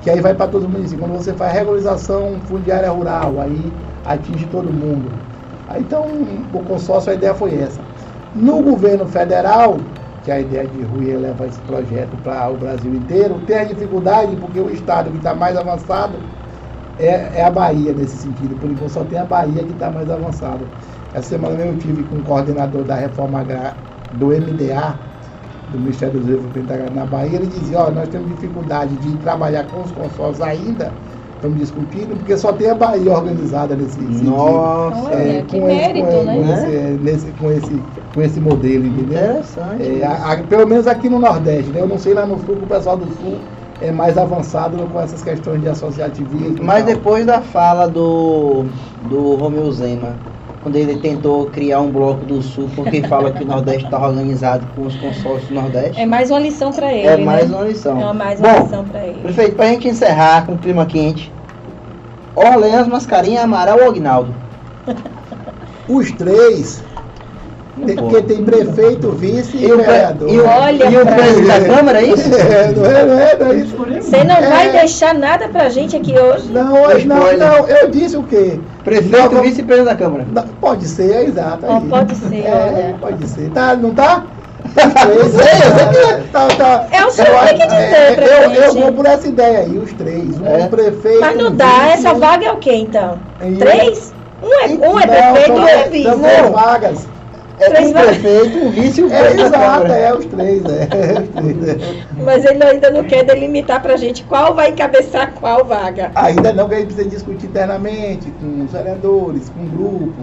que 0.04 0.10
aí 0.10 0.20
vai 0.20 0.34
para 0.34 0.46
todos 0.48 0.66
os 0.66 0.72
municípios. 0.72 1.00
Quando 1.00 1.18
você 1.18 1.32
faz 1.32 1.54
regularização 1.54 2.38
fundiária 2.42 2.90
rural, 2.90 3.40
aí 3.40 3.72
atinge 4.04 4.46
todo 4.48 4.70
mundo. 4.70 5.10
Aí, 5.66 5.80
então 5.80 6.04
o 6.52 6.62
consórcio, 6.62 7.10
a 7.10 7.14
ideia 7.14 7.34
foi 7.34 7.54
essa. 7.54 7.80
No 8.34 8.62
governo 8.62 9.06
federal, 9.06 9.78
que 10.22 10.30
a 10.30 10.38
ideia 10.38 10.68
de 10.68 10.82
Rui 10.82 11.10
é 11.10 11.16
levar 11.16 11.46
esse 11.46 11.58
projeto 11.60 12.18
para 12.22 12.50
o 12.50 12.56
Brasil 12.58 12.94
inteiro, 12.94 13.40
tem 13.46 13.56
a 13.56 13.64
dificuldade 13.64 14.36
porque 14.36 14.60
o 14.60 14.68
estado 14.68 15.10
que 15.10 15.16
está 15.16 15.34
mais 15.34 15.56
avançado 15.56 16.18
é, 16.98 17.40
é 17.40 17.42
a 17.42 17.50
Bahia 17.50 17.94
nesse 17.94 18.18
sentido. 18.18 18.56
Por 18.56 18.70
enquanto 18.70 18.90
só 18.90 19.04
tem 19.04 19.18
a 19.18 19.24
Bahia 19.24 19.64
que 19.64 19.72
está 19.72 19.90
mais 19.90 20.10
avançada. 20.10 20.66
Essa 21.14 21.30
semana 21.30 21.64
eu 21.64 21.78
tive 21.78 22.04
com 22.04 22.16
o 22.16 22.22
coordenador 22.22 22.84
da 22.84 22.94
reforma 22.94 23.40
agrária 23.40 23.76
do 24.12 24.26
MDA, 24.26 24.98
do 25.68 25.78
Ministério 25.78 26.20
do 26.20 26.26
Desenvolvimento 26.26 26.92
na 26.92 27.06
Bahia, 27.06 27.36
ele 27.36 27.46
dizia, 27.46 27.80
ó, 27.80 27.90
nós 27.90 28.08
temos 28.08 28.28
dificuldade 28.28 28.96
de 28.96 29.16
trabalhar 29.18 29.64
com 29.64 29.82
os 29.82 29.90
consórcios 29.90 30.40
ainda, 30.40 30.94
estamos 31.34 31.58
discutindo, 31.58 32.16
porque 32.16 32.36
só 32.36 32.52
tem 32.52 32.70
a 32.70 32.74
Bahia 32.74 33.12
organizada 33.12 33.74
nesse 33.76 33.94
sentido. 33.94 34.24
Nossa, 34.30 35.12
é, 35.14 35.42
que 35.42 35.60
mérito, 35.60 36.06
com, 36.06 36.22
né? 36.24 36.36
Com 36.36 36.52
esse, 36.52 36.98
nesse- 37.02 37.32
com, 37.32 37.50
esse, 37.50 37.82
com 38.14 38.22
esse 38.22 38.40
modelo, 38.40 38.84
entendeu? 38.86 39.18
interessante. 39.18 39.82
É, 39.82 40.04
a- 40.04 40.32
a- 40.32 40.44
pelo 40.44 40.66
menos 40.66 40.86
aqui 40.86 41.08
no 41.08 41.18
Nordeste, 41.18 41.70
né? 41.70 41.80
Eu 41.80 41.88
não 41.88 41.98
sei 41.98 42.14
lá 42.14 42.26
no 42.26 42.38
Sul, 42.38 42.56
que 42.56 42.64
o 42.64 42.66
pessoal 42.66 42.96
do 42.96 43.06
Sul 43.12 43.40
é 43.80 43.90
mais 43.90 44.16
avançado 44.16 44.76
com 44.88 45.00
essas 45.00 45.22
questões 45.22 45.60
de 45.60 45.68
associativismo. 45.68 46.64
Mas 46.64 46.84
depois 46.84 47.26
da 47.26 47.40
fala 47.42 47.86
do, 47.88 48.66
do 49.02 49.34
Romeu 49.34 49.70
Zema, 49.72 50.18
quando 50.64 50.76
ele 50.76 50.96
tentou 50.96 51.44
criar 51.50 51.80
um 51.82 51.90
bloco 51.92 52.24
do 52.24 52.40
Sul, 52.40 52.70
porque 52.74 53.02
fala 53.06 53.30
que 53.30 53.44
o 53.44 53.46
Nordeste 53.46 53.84
está 53.84 54.02
organizado 54.02 54.66
com 54.74 54.86
os 54.86 54.96
consórcios 54.96 55.48
do 55.50 55.54
Nordeste, 55.54 56.00
É 56.00 56.06
mais 56.06 56.30
uma 56.30 56.40
lição 56.40 56.72
para 56.72 56.90
ele. 56.90 57.06
é 57.06 57.16
mais 57.18 57.50
né? 57.50 57.56
uma 57.56 57.66
lição. 57.66 58.00
É 58.10 58.12
mais 58.14 58.40
uma 58.40 58.48
Bom, 58.48 58.62
lição 58.62 58.84
para 58.84 59.06
ele. 59.06 59.20
Prefeito, 59.20 59.56
pra 59.56 59.66
gente 59.66 59.86
encerrar 59.88 60.46
com 60.46 60.54
o 60.54 60.58
clima 60.58 60.86
quente, 60.86 61.30
Orleans, 62.34 62.88
Mascarinha, 62.88 63.42
Amaral 63.42 63.78
ou 63.78 63.90
Agnaldo? 63.90 64.34
Os 65.86 66.10
três, 66.12 66.82
tem, 67.86 67.96
porque 67.96 68.22
tem 68.22 68.44
prefeito, 68.44 69.10
vice 69.12 69.56
e, 69.56 69.64
E 69.64 69.74
vereador. 69.76 70.28
e 70.28 70.38
o, 70.40 70.46
Olha, 70.46 70.84
e 70.90 70.96
o 70.96 71.06
presidente 71.06 71.46
da 71.68 71.74
Câmara, 71.76 72.00
é 72.00 72.04
isso? 72.04 72.28
É, 72.34 72.68
não 72.72 72.84
é, 72.86 73.04
não 73.04 73.18
é, 73.18 73.36
não 73.38 73.46
é 73.50 73.54
isso. 73.56 73.76
Você 74.00 74.24
não 74.24 74.36
É. 74.36 74.48
vai 74.48 74.70
deixar 74.70 75.14
nada 75.14 75.48
pra 75.48 75.68
gente 75.68 75.96
aqui 75.96 76.16
hoje? 76.18 76.48
Não, 76.50 76.72
hoje 76.84 77.06
não, 77.06 77.16
Spoiler. 77.18 77.38
não, 77.38 77.68
eu 77.68 77.90
disse 77.90 78.16
o 78.16 78.22
quê? 78.22 78.60
Prefeito, 78.84 79.34
Não, 79.34 79.42
vice 79.42 79.60
e 79.60 79.64
presidente 79.64 79.90
da 79.92 79.96
Câmara. 79.96 80.26
Não, 80.30 80.42
pode 80.60 80.86
ser, 80.86 81.10
é 81.10 81.24
exato. 81.24 81.66
Aí. 81.66 81.88
pode 81.88 82.14
ser, 82.16 82.46
É, 82.46 82.50
olha. 82.86 82.96
Pode 83.00 83.26
ser. 83.28 83.50
Tá, 83.50 83.74
não 83.74 83.94
tá? 83.94 84.24
Os 84.64 84.72
três, 85.32 85.34
é, 86.08 86.22
tá, 86.32 86.48
tá. 86.56 86.86
É 86.90 87.04
o 87.04 87.10
senhor 87.10 87.28
Eu 87.28 87.38
que 87.40 87.46
tem 87.48 87.58
que 87.58 87.66
dizer 87.66 87.76
é, 87.94 88.12
pra 88.14 88.24
eu, 88.26 88.50
eu 88.50 88.72
vou 88.74 88.92
por 88.92 89.06
essa 89.06 89.28
ideia 89.28 89.58
aí, 89.60 89.76
os 89.78 89.92
três. 89.92 90.40
Um 90.40 90.46
É. 90.46 90.66
prefeito. 90.68 91.20
Mas 91.20 91.36
não 91.36 91.48
um 91.50 91.54
dá. 91.54 91.66
vice, 91.66 91.92
Essa 92.06 92.14
vaga 92.14 92.46
é 92.46 92.52
o 92.52 92.56
quê, 92.56 92.74
então? 92.74 93.18
e- 93.42 93.56
Três? 93.56 94.14
Um 94.42 94.52
é, 94.52 94.66
um 94.88 94.98
é 95.00 95.06
Não, 95.06 95.32
prefeito, 95.32 95.46
são 95.46 95.56
um 95.56 95.68
é 95.68 95.88
vice. 95.88 96.02
São 96.04 96.18
três 96.20 96.50
vagas. 96.50 97.08
É 97.58 97.68
Três 97.70 97.88
um 97.90 97.92
vai- 97.92 98.06
prefeito, 98.06 98.58
um 98.58 98.70
vice 98.70 99.00
e 99.00 99.04
um 99.04 99.12
É 99.12 99.20
presidente 99.20 99.50
da 99.50 99.58
exato, 99.58 99.92
é 99.92 100.14
os 100.14 100.24
três, 100.26 100.62
é. 100.66 101.20
os 101.20 101.28
três, 101.28 101.68
é. 101.68 102.22
Mas 102.24 102.44
ele 102.44 102.64
ainda 102.64 102.90
não 102.90 103.04
quer 103.04 103.24
delimitar 103.24 103.80
pra 103.80 103.96
gente 103.96 104.24
qual 104.24 104.54
vai 104.54 104.70
encabeçar 104.70 105.32
qual 105.34 105.64
vaga. 105.64 106.10
Ainda 106.16 106.52
não 106.52 106.68
que 106.68 106.74
a 106.74 106.78
gente 106.78 106.86
precisa 106.94 107.08
discutir 107.08 107.46
internamente 107.46 108.30
com 108.40 108.64
os 108.64 108.72
vereadores, 108.72 109.48
com 109.50 109.60
o 109.62 109.68
grupo, 109.68 110.22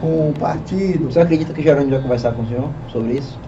com 0.00 0.30
o 0.30 0.34
partido. 0.38 1.12
Você 1.12 1.20
acredita 1.20 1.52
que 1.52 1.60
o 1.60 1.62
Jerônimo 1.62 1.90
vai 1.90 2.00
conversar 2.02 2.32
com 2.32 2.42
o 2.42 2.46
senhor 2.46 2.70
sobre 2.90 3.12
isso? 3.14 3.38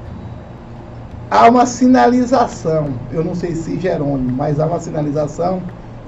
Há 1.31 1.48
uma 1.48 1.64
sinalização, 1.64 2.89
eu 3.12 3.24
não 3.24 3.35
sei 3.35 3.55
se 3.55 3.78
Jerônimo, 3.78 4.32
mas 4.36 4.59
há 4.60 4.66
uma 4.66 4.81
sinalização 4.81 5.62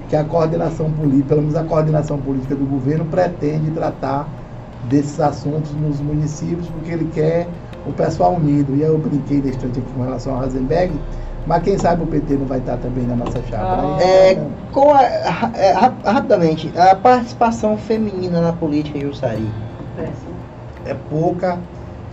que 0.09 0.15
a 0.17 0.23
coordenação 0.23 0.91
política, 0.91 1.29
pelo 1.29 1.41
menos 1.41 1.55
a 1.55 1.63
coordenação 1.63 2.17
política 2.19 2.55
do 2.55 2.65
governo, 2.65 3.05
pretende 3.05 3.71
tratar 3.71 4.27
desses 4.89 5.19
assuntos 5.19 5.71
nos 5.75 5.99
municípios, 6.01 6.67
porque 6.67 6.91
ele 6.91 7.09
quer 7.13 7.47
o 7.87 7.91
pessoal 7.93 8.33
unido. 8.35 8.75
E 8.75 8.83
aí 8.83 8.89
eu 8.89 8.97
brinquei 8.97 9.41
bastante 9.41 9.79
aqui 9.79 9.91
com 9.95 10.03
relação 10.03 10.35
ao 10.35 10.41
Rosenberg, 10.41 10.93
mas 11.45 11.63
quem 11.63 11.77
sabe 11.77 12.03
o 12.03 12.07
PT 12.07 12.35
não 12.35 12.45
vai 12.45 12.59
estar 12.59 12.77
também 12.77 13.05
na 13.05 13.15
nossa 13.15 13.41
chapa. 13.49 13.63
Ah. 13.81 13.97
né? 13.97 14.03
É, 14.31 14.41
com 14.71 14.93
a- 14.93 15.03
é, 15.03 15.71
ra- 15.71 15.93
rapidamente, 16.05 16.71
a 16.77 16.95
participação 16.95 17.77
feminina 17.77 18.41
na 18.41 18.53
política 18.53 18.97
em 18.97 19.01
Jussari. 19.01 19.47
é 20.85 20.95
pouca. 21.09 21.57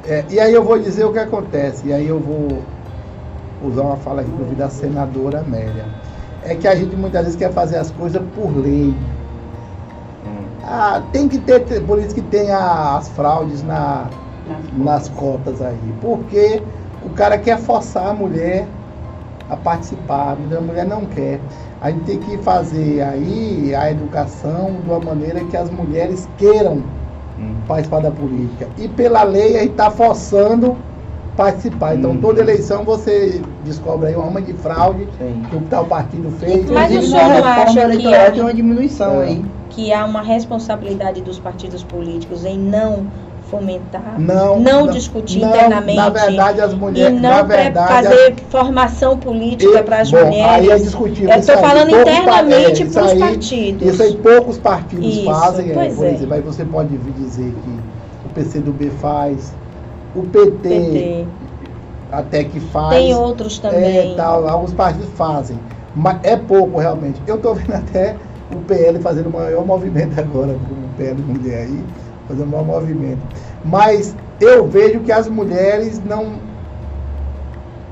É, 0.09 0.25
e 0.31 0.41
aí 0.41 0.53
eu 0.55 0.65
vou 0.65 0.79
dizer 0.79 1.05
o 1.05 1.13
que 1.13 1.19
acontece, 1.19 1.89
e 1.89 1.93
aí 1.93 2.09
eu 2.09 2.19
vou 2.19 2.63
usar 3.63 3.83
uma 3.83 3.97
fala 3.97 4.23
aqui 4.23 4.31
que 4.31 4.41
eu 4.41 4.47
vi 4.47 4.55
da 4.55 4.69
senadora 4.71 5.41
Amélia. 5.41 5.85
É 6.43 6.55
que 6.55 6.67
a 6.67 6.75
gente 6.75 6.97
muitas 6.97 7.23
vezes 7.25 7.37
quer 7.37 7.53
fazer 7.53 7.77
as 7.77 7.91
coisas 7.91 8.23
por 8.35 8.57
lei. 8.57 8.95
Ah, 10.73 11.03
tem 11.13 11.29
que 11.29 11.39
ter, 11.39 11.61
por 11.85 11.99
isso 11.99 12.15
que 12.15 12.23
tem 12.23 12.51
a- 12.53 12.97
as 12.97 13.09
fraudes 13.09 13.63
na, 13.65 14.07
nas 14.73 15.09
cotas 15.09 15.61
aí. 15.61 15.93
Porque 16.01 16.63
o 17.05 17.11
cara 17.11 17.37
quer 17.37 17.59
forçar 17.59 18.07
a 18.07 18.15
mulher 18.15 18.69
a 19.49 19.57
participar, 19.57 20.37
a 20.57 20.61
mulher 20.61 20.87
não 20.87 21.05
quer. 21.07 21.41
A 21.81 21.91
gente 21.91 22.05
tem 22.05 22.19
que 22.21 22.39
fazer 22.39 23.03
aí 23.03 23.75
a 23.75 23.91
educação 23.91 24.77
de 24.81 24.89
uma 24.89 25.01
maneira 25.01 25.41
que 25.41 25.57
as 25.57 25.69
mulheres 25.71 26.29
queiram 26.39 26.83
participar 27.67 28.01
da 28.01 28.11
política. 28.13 28.69
E 28.79 28.87
pela 28.87 29.25
lei 29.25 29.57
a 29.57 29.61
gente 29.63 29.73
está 29.73 29.91
forçando 29.91 30.77
participar. 31.37 31.97
Então 31.97 32.13
Hum. 32.13 32.21
toda 32.21 32.41
eleição 32.41 32.85
você 32.85 33.43
descobre 33.65 34.09
aí 34.09 34.15
uma 34.15 34.25
rama 34.27 34.41
de 34.43 34.53
fraude 34.53 35.09
Sim. 35.19 35.43
que 35.49 35.57
o 35.57 35.61
tal 35.63 35.87
partido 35.87 36.31
fez. 36.33 36.71
Mas 36.71 36.95
o 36.97 37.03
senhor 37.03 37.29
não 37.29 37.45
acha 37.45 37.73
que 37.73 37.79
eleitoral 37.81 38.21
é- 38.21 38.31
tem 38.31 38.41
uma 38.43 38.55
diminuição 38.55 39.21
É. 39.23 39.25
aí. 39.25 39.45
Que 39.71 39.93
há 39.93 40.05
uma 40.05 40.23
responsabilidade 40.23 41.23
dos 41.23 41.39
partidos 41.39 41.83
políticos 41.83 42.45
em 42.45 42.59
não 42.59 43.07
fomentar, 43.51 44.15
Não, 44.21 44.87
discutir 44.93 45.41
não, 45.41 45.49
internamente 45.49 45.97
Na 45.97 46.09
verdade, 46.09 46.61
as 46.61 46.73
e 46.73 46.77
mulheres. 46.77 47.21
na 47.21 47.43
não 47.43 47.49
verdade, 47.49 47.89
fazer 47.93 48.37
formação 48.49 49.17
política 49.19 49.81
E- 49.81 49.83
para 49.83 50.01
as 50.01 50.11
bom, 50.11 50.19
Aí 50.19 50.35
é 50.35 50.61
mulheres. 50.61 50.83
discutível. 50.85 51.31
Eu 51.31 51.39
estou 51.41 51.59
falando 51.59 51.91
Poucos 51.91 52.13
internamente 52.13 52.83
é, 52.83 52.87
para 52.87 53.05
os 53.07 53.15
partidos. 53.15 53.87
Isso 53.89 54.03
aí 54.03 54.17
poucos 54.17 54.59
partidos 54.59 55.07
Isso, 55.07 55.25
fazem. 55.25 55.71
é, 55.71 55.75
por 55.75 55.83
é. 55.83 55.87
exemplo, 55.89 56.35
aí 56.35 56.41
você 56.41 56.65
pode 56.65 56.97
vir 56.97 57.13
dizer 57.15 57.53
que 57.65 57.71
o 58.25 58.29
PCdoB 58.35 58.91
faz, 59.01 59.53
o 60.15 60.23
PT, 60.23 60.51
PT. 60.69 61.27
até 62.13 62.45
que 62.45 62.61
faz. 62.61 62.91
Tem 62.91 63.15
outros 63.15 63.59
também. 63.59 64.13
É, 64.13 64.15
tal, 64.17 64.49
alguns 64.49 64.73
partidos 64.73 65.11
fazem. 65.17 65.59
Mas 65.97 66.19
é 66.23 66.37
pouco 66.37 66.79
realmente. 66.79 67.21
Eu 67.27 67.35
estou 67.35 67.55
vendo 67.55 67.75
até 67.75 68.15
o 68.53 68.61
PL 68.63 68.99
fazendo 69.01 69.29
o 69.29 69.33
maior 69.33 69.65
movimento 69.65 70.19
agora, 70.19 70.53
com 70.55 70.75
o 70.75 70.89
PL 70.97 71.21
mulher 71.23 71.63
aí, 71.63 71.85
fazendo 72.29 72.47
o 72.47 72.51
maior 72.51 72.67
movimento. 72.67 73.21
Mas 73.65 74.15
eu 74.41 74.67
vejo 74.67 75.01
que 75.01 75.13
as 75.13 75.29
mulheres 75.29 76.01
não 76.05 76.51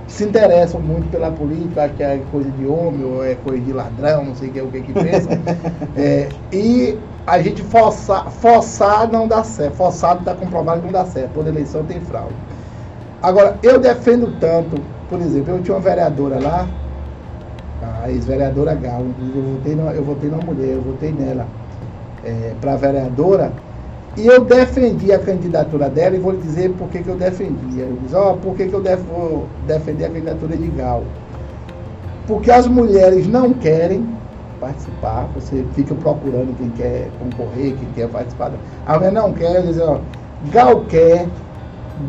se 0.07 0.25
interessam 0.25 0.81
muito 0.81 1.11
pela 1.11 1.31
política, 1.31 1.89
que 1.91 2.03
é 2.03 2.21
coisa 2.33 2.51
de 2.51 2.67
homem, 2.67 3.05
ou 3.05 3.25
é 3.25 3.35
coisa 3.35 3.63
de 3.63 3.73
ladrão, 3.73 4.25
não 4.25 4.35
sei 4.35 4.49
o 4.49 4.53
que, 4.53 4.61
o 4.63 4.69
que 4.69 4.81
que 4.81 4.93
pensa. 4.93 5.29
É, 5.97 6.29
e 6.53 6.97
a 7.27 7.43
gente 7.43 7.63
forçar, 7.63 8.31
forçar 8.31 9.11
não 9.11 9.29
dá 9.29 9.43
certo. 9.43 9.75
Forçado 9.75 10.21
está 10.21 10.35
comprovado 10.35 10.81
que 10.81 10.87
não 10.87 10.93
dá 10.93 11.05
certo. 11.05 11.33
Toda 11.35 11.51
eleição 11.51 11.85
tem 11.85 12.01
fraude. 12.01 12.35
Agora, 13.21 13.59
eu 13.63 13.79
defendo 13.79 14.33
tanto, 14.39 14.81
por 15.09 15.21
exemplo, 15.21 15.55
eu 15.55 15.63
tinha 15.63 15.75
uma 15.75 15.81
vereadora 15.81 16.41
lá, 16.41 16.67
a 18.09 18.13
ex-vereadora 18.13 18.75
Gal, 18.75 19.03
inclusive 19.03 19.39
eu 19.39 19.45
votei, 19.55 19.99
eu 19.99 20.05
votei 20.05 20.31
numa 20.31 20.43
mulher, 20.43 20.75
eu 20.75 20.83
votei 20.83 21.13
nela 21.13 21.47
para 22.61 22.77
vereadora, 22.77 23.53
e 24.17 24.27
eu 24.27 24.45
defendi 24.45 25.13
a 25.13 25.19
candidatura 25.19 25.89
dela 25.89 26.17
e 26.17 26.19
vou 26.19 26.33
lhe 26.33 26.39
dizer 26.39 26.71
por 26.73 26.89
que, 26.89 27.03
que 27.03 27.09
eu 27.09 27.17
defendi. 27.17 27.79
Eu 27.79 27.97
disse, 28.03 28.17
ó, 28.17 28.33
por 28.33 28.57
que, 28.57 28.67
que 28.67 28.75
eu 28.75 28.83
devo 28.83 29.05
vou 29.05 29.47
defender 29.67 30.07
a 30.07 30.09
candidatura 30.09 30.57
de 30.57 30.67
Gal? 30.69 31.05
Porque 32.27 32.51
as 32.51 32.67
mulheres 32.67 33.29
não 33.29 33.53
querem 33.53 34.05
participar, 34.61 35.29
você 35.35 35.65
fica 35.75 35.95
procurando 35.95 36.57
quem 36.59 36.69
quer 36.71 37.09
concorrer, 37.21 37.77
quem 37.77 37.89
quer 37.95 38.09
participar. 38.09 38.51
A 38.85 38.97
mulher 38.97 39.13
não 39.13 39.33
quer, 39.33 39.63
diz, 39.63 39.79
ó, 39.79 40.01
Gal 40.51 40.81
quer, 40.89 41.29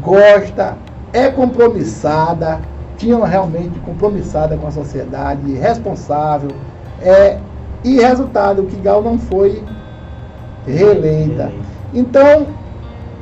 gosta, 0.01 0.76
é 1.13 1.30
compromissada, 1.30 2.59
tinha 2.99 3.26
realmente 3.26 3.80
compromissada 3.80 4.57
com 4.57 4.67
a 4.67 4.71
sociedade, 4.71 5.53
responsável, 5.53 6.49
é, 7.01 7.38
e 7.84 7.95
resultado, 8.01 8.63
que 8.63 8.76
Gal 8.76 9.01
não 9.01 9.17
foi 9.17 9.63
reeleita. 10.67 11.49
Então, 11.93 12.47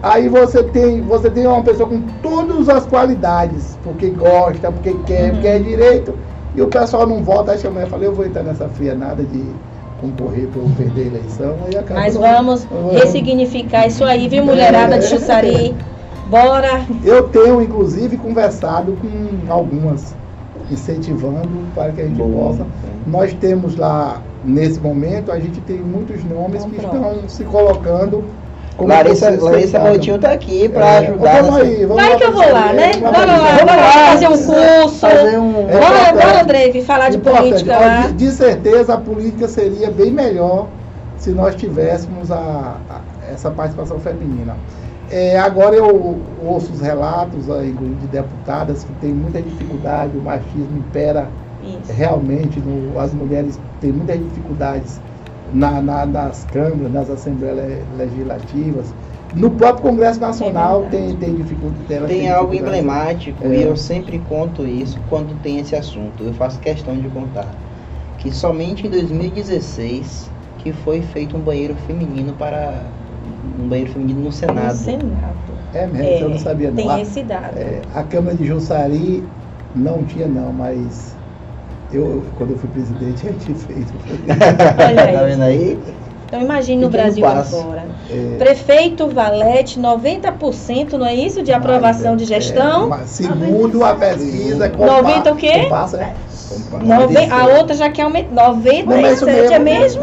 aí 0.02 0.28
você 0.28 0.64
tem, 0.64 1.02
você 1.02 1.30
tem 1.30 1.46
uma 1.46 1.62
pessoa 1.62 1.88
com 1.88 2.02
todas 2.24 2.68
as 2.68 2.88
qualidades, 2.88 3.78
porque 3.84 4.10
gosta, 4.10 4.72
porque 4.72 4.94
quer, 5.06 5.26
Uhum. 5.26 5.32
porque 5.34 5.48
é 5.48 5.60
direito, 5.60 6.18
e 6.56 6.62
o 6.62 6.68
pessoal 6.68 7.06
não 7.06 7.24
vota, 7.24 7.52
aí 7.52 7.60
chama 7.60 7.86
fala, 7.86 8.04
eu 8.04 8.16
vou 8.16 8.26
entrar 8.26 8.42
nessa 8.42 8.68
fria 8.68 8.96
nada 8.96 9.24
de 9.24 9.44
concorrer 10.02 10.48
para 10.48 10.60
eu 10.60 10.70
perder 10.76 11.04
a 11.04 11.08
eleição, 11.08 11.56
Mas 11.94 12.16
vamos 12.16 12.66
Vamos. 12.66 12.94
ressignificar 12.94 13.86
isso 13.88 14.04
aí, 14.04 14.28
viu, 14.28 14.44
mulherada 14.44 14.98
de 14.98 15.08
Jussari? 15.08 15.76
Bora! 16.30 16.86
Eu 17.04 17.24
tenho, 17.30 17.62
inclusive, 17.62 18.18
conversado 18.18 18.98
com 18.98 19.52
algumas, 19.52 20.16
incentivando 20.70 21.72
para 21.74 21.92
que 21.92 22.02
a 22.02 22.06
gente 22.06 22.18
Boa. 22.18 22.50
possa. 22.50 22.66
Nós 23.06 23.34
temos 23.34 23.76
lá, 23.76 24.22
nesse 24.44 24.80
momento, 24.80 25.32
a 25.32 25.40
gente 25.40 25.62
tem 25.62 25.78
muitos 25.78 26.24
nomes 26.24 26.64
Então, 26.66 26.70
que 26.70 26.76
pronto. 26.78 26.96
estão 26.96 27.30
se 27.30 27.44
colocando 27.46 28.24
como 28.76 28.90
Larissa, 28.90 29.32
Larissa 29.42 29.80
está 30.16 30.32
aqui 30.32 30.70
para 30.70 30.86
É, 30.86 30.98
ajudar. 31.00 31.42
Vamos 31.42 31.56
nessa- 31.56 31.66
aí, 31.68 31.86
vamos 31.86 31.96
Vai 32.04 32.10
lá 32.12 32.16
que 32.18 32.24
eu 32.24 32.32
vou 32.32 32.52
lá, 32.52 32.74
né? 32.74 32.92
vamos 32.94 33.18
Bora 33.18 33.26
lá, 33.26 33.38
fazer- 33.48 33.66
bora 33.66 33.82
lá 33.82 33.92
fazer 34.12 34.28
um 34.28 34.38
curso. 34.38 35.00
Fazer 35.00 35.38
um... 35.40 35.70
É 35.70 35.80
Bora, 35.80 36.14
bora, 36.14 36.42
Andrei, 36.44 36.82
falar 36.84 37.10
de 37.10 37.18
Importante. 37.18 37.42
política 37.48 37.80
lá. 37.80 38.02
De, 38.08 38.14
de 38.14 38.32
certeza 38.32 38.94
a 38.94 38.98
política 38.98 39.48
seria 39.48 39.90
bem 39.90 40.12
melhor 40.12 40.68
se 41.18 41.32
nós 41.32 41.56
tivéssemos 41.56 42.32
a, 42.32 42.36
a- 42.88 43.02
essa 43.34 43.50
participação 43.50 44.00
feminina. 44.00 44.56
É, 45.10 45.38
agora 45.40 45.76
eu 45.76 45.86
ouço 46.42 46.74
os 46.74 46.82
relatos 46.82 47.50
aí 47.50 47.72
de 47.72 48.08
deputadas 48.08 48.84
que 48.84 48.92
têm 48.94 49.14
muita 49.14 49.42
dificuldade, 49.42 50.18
o 50.18 50.22
machismo 50.22 50.78
impera 50.78 51.32
Isso. 51.62 51.92
realmente, 51.92 52.60
no- 52.60 53.00
as 53.00 53.14
mulheres 53.14 53.60
têm 53.80 53.92
muitas 53.94 54.20
dificuldades 54.20 55.00
na- 55.52 55.82
na- 55.82 56.06
nas 56.06 56.44
câmaras, 56.46 56.92
nas 56.92 57.10
assembleias 57.10 57.58
le- 57.58 57.98
legislativas. 57.98 58.94
No 59.34 59.52
próprio 59.52 59.84
Congresso 59.92 60.20
Nacional 60.20 60.86
É 60.86 60.90
tem, 60.90 61.16
tem 61.16 61.36
dificuldade. 61.36 62.08
Tem 62.08 62.30
algo 62.30 62.54
emblemático 62.54 63.46
É. 63.46 63.58
e 63.58 63.62
eu 63.64 63.76
sempre 63.76 64.20
conto 64.20 64.66
isso 64.66 65.00
quando 65.10 65.36
tem 65.36 65.60
esse 65.60 65.76
assunto. 65.76 66.24
Eu 66.24 66.34
faço 66.34 66.60
questão 66.60 66.98
de 66.98 67.08
contar 67.10 67.56
que 68.18 68.32
somente 68.32 68.88
em 68.88 68.90
2016 68.90 70.30
que 70.58 70.74
foi 70.74 71.02
feito 71.02 71.38
um 71.38 71.42
banheiro 71.42 71.76
feminino 71.76 72.34
para 72.34 72.92
um 73.58 73.68
banheiro 73.68 73.92
feminino 73.92 74.20
no 74.20 74.26
No 74.28 74.32
Senado. 74.32 74.76
Senado. 74.78 75.58
É 75.74 75.88
mesmo, 75.88 76.26
eu 76.26 76.30
não 76.30 76.40
sabia 76.40 76.70
não. 76.70 76.76
Tem 76.76 76.90
A- 76.90 77.02
esse 77.02 77.24
dado. 77.24 77.58
É, 77.58 77.82
a 77.94 78.04
Câmara 78.04 78.36
de 78.36 78.46
Jussari 78.46 79.28
não 79.74 80.04
tinha 80.04 80.28
não, 80.28 80.54
mas 80.54 81.16
eu, 81.92 82.26
quando 82.36 82.52
eu 82.52 82.58
fui 82.58 82.70
presidente, 82.70 83.28
a 83.28 83.32
gente 83.32 83.54
fez. 83.56 83.88
Olha 84.88 85.04
aí. 85.04 85.14
tá 85.14 85.24
vendo 85.24 85.44
aí? 85.44 85.80
Então 86.28 86.42
imagine 86.42 86.82
no 86.82 86.90
Brasil 86.90 87.24
passo. 87.24 87.56
agora. 87.58 87.86
É, 88.10 88.38
Prefeito 88.38 89.08
Valete, 89.08 89.80
90%, 89.80 90.94
não 90.94 91.06
é 91.06 91.16
isso? 91.16 91.42
De 91.42 91.54
aprovação 91.54 92.12
mas, 92.12 92.18
de 92.28 92.34
é, 92.34 92.40
gestão. 92.42 92.90
mas 92.90 93.10
segundo 93.10 93.84
a 93.84 93.96
pesquisa, 93.96 94.68
90 94.70 95.32
o 95.32 95.36
quê? 95.38 95.64
Compassa, 95.64 95.98
né? 95.98 96.16
Nove- 96.84 97.26
a 97.32 97.48
outra 97.60 97.76
já 97.76 97.90
quer 97.90 98.04
aumentar. 98.04 98.34
Não, 98.34 98.56
mas 98.56 98.86
97 98.86 99.54
é 99.54 99.60
mesmo? 99.60 100.02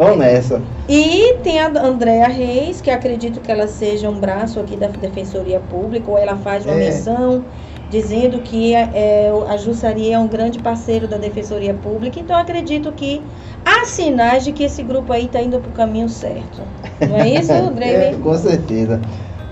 Vamos 0.00 0.16
nessa. 0.16 0.62
E 0.88 1.34
tem 1.42 1.60
a 1.60 1.68
Andréa 1.68 2.26
Reis, 2.26 2.80
que 2.80 2.90
acredito 2.90 3.38
que 3.42 3.52
ela 3.52 3.68
seja 3.68 4.08
um 4.08 4.18
braço 4.18 4.58
aqui 4.58 4.74
da 4.74 4.86
Defensoria 4.86 5.60
Pública, 5.60 6.10
ou 6.10 6.16
ela 6.16 6.36
faz 6.36 6.64
uma 6.64 6.72
É. 6.72 6.78
menção 6.78 7.44
dizendo 7.90 8.40
que 8.40 8.74
é, 8.74 9.30
a 9.46 9.58
Jussari 9.58 10.10
é 10.10 10.18
um 10.18 10.26
grande 10.26 10.58
parceiro 10.58 11.06
da 11.06 11.18
Defensoria 11.18 11.74
Pública. 11.74 12.18
Então 12.18 12.34
acredito 12.34 12.90
que 12.92 13.20
há 13.62 13.84
sinais 13.84 14.42
de 14.44 14.52
que 14.52 14.62
esse 14.64 14.82
grupo 14.82 15.12
aí 15.12 15.26
está 15.26 15.42
indo 15.42 15.60
para 15.60 15.68
o 15.68 15.74
caminho 15.74 16.08
certo. 16.08 16.62
Não 17.06 17.16
é 17.16 17.28
isso, 17.28 17.52
André? 17.52 18.12
É, 18.12 18.14
com 18.14 18.34
certeza. 18.38 18.98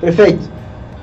Prefeito, 0.01 0.49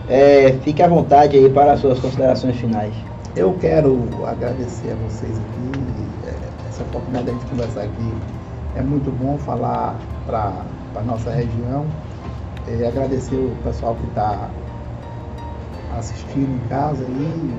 É, 0.09 0.53
fique 0.63 0.81
à 0.81 0.87
vontade 0.87 1.37
aí 1.37 1.49
para 1.51 1.73
as 1.73 1.81
suas 1.81 1.99
considerações 1.99 2.55
finais. 2.55 2.93
Eu 3.35 3.53
quero 3.59 4.07
agradecer 4.25 4.91
a 4.91 4.95
vocês 5.07 5.31
aqui, 5.37 5.71
é, 6.27 6.33
essa 6.69 6.81
oportunidade 6.83 7.37
de 7.37 7.45
conversar 7.45 7.81
aqui. 7.81 8.13
É 8.75 8.81
muito 8.81 9.09
bom 9.09 9.37
falar 9.37 9.95
para 10.25 10.51
a 10.95 11.01
nossa 11.01 11.31
região. 11.31 11.85
É, 12.67 12.87
agradecer 12.87 13.35
o 13.35 13.55
pessoal 13.63 13.95
que 13.95 14.07
está 14.07 14.49
assistindo 15.97 16.53
em 16.53 16.67
casa 16.67 17.03
aí. 17.03 17.53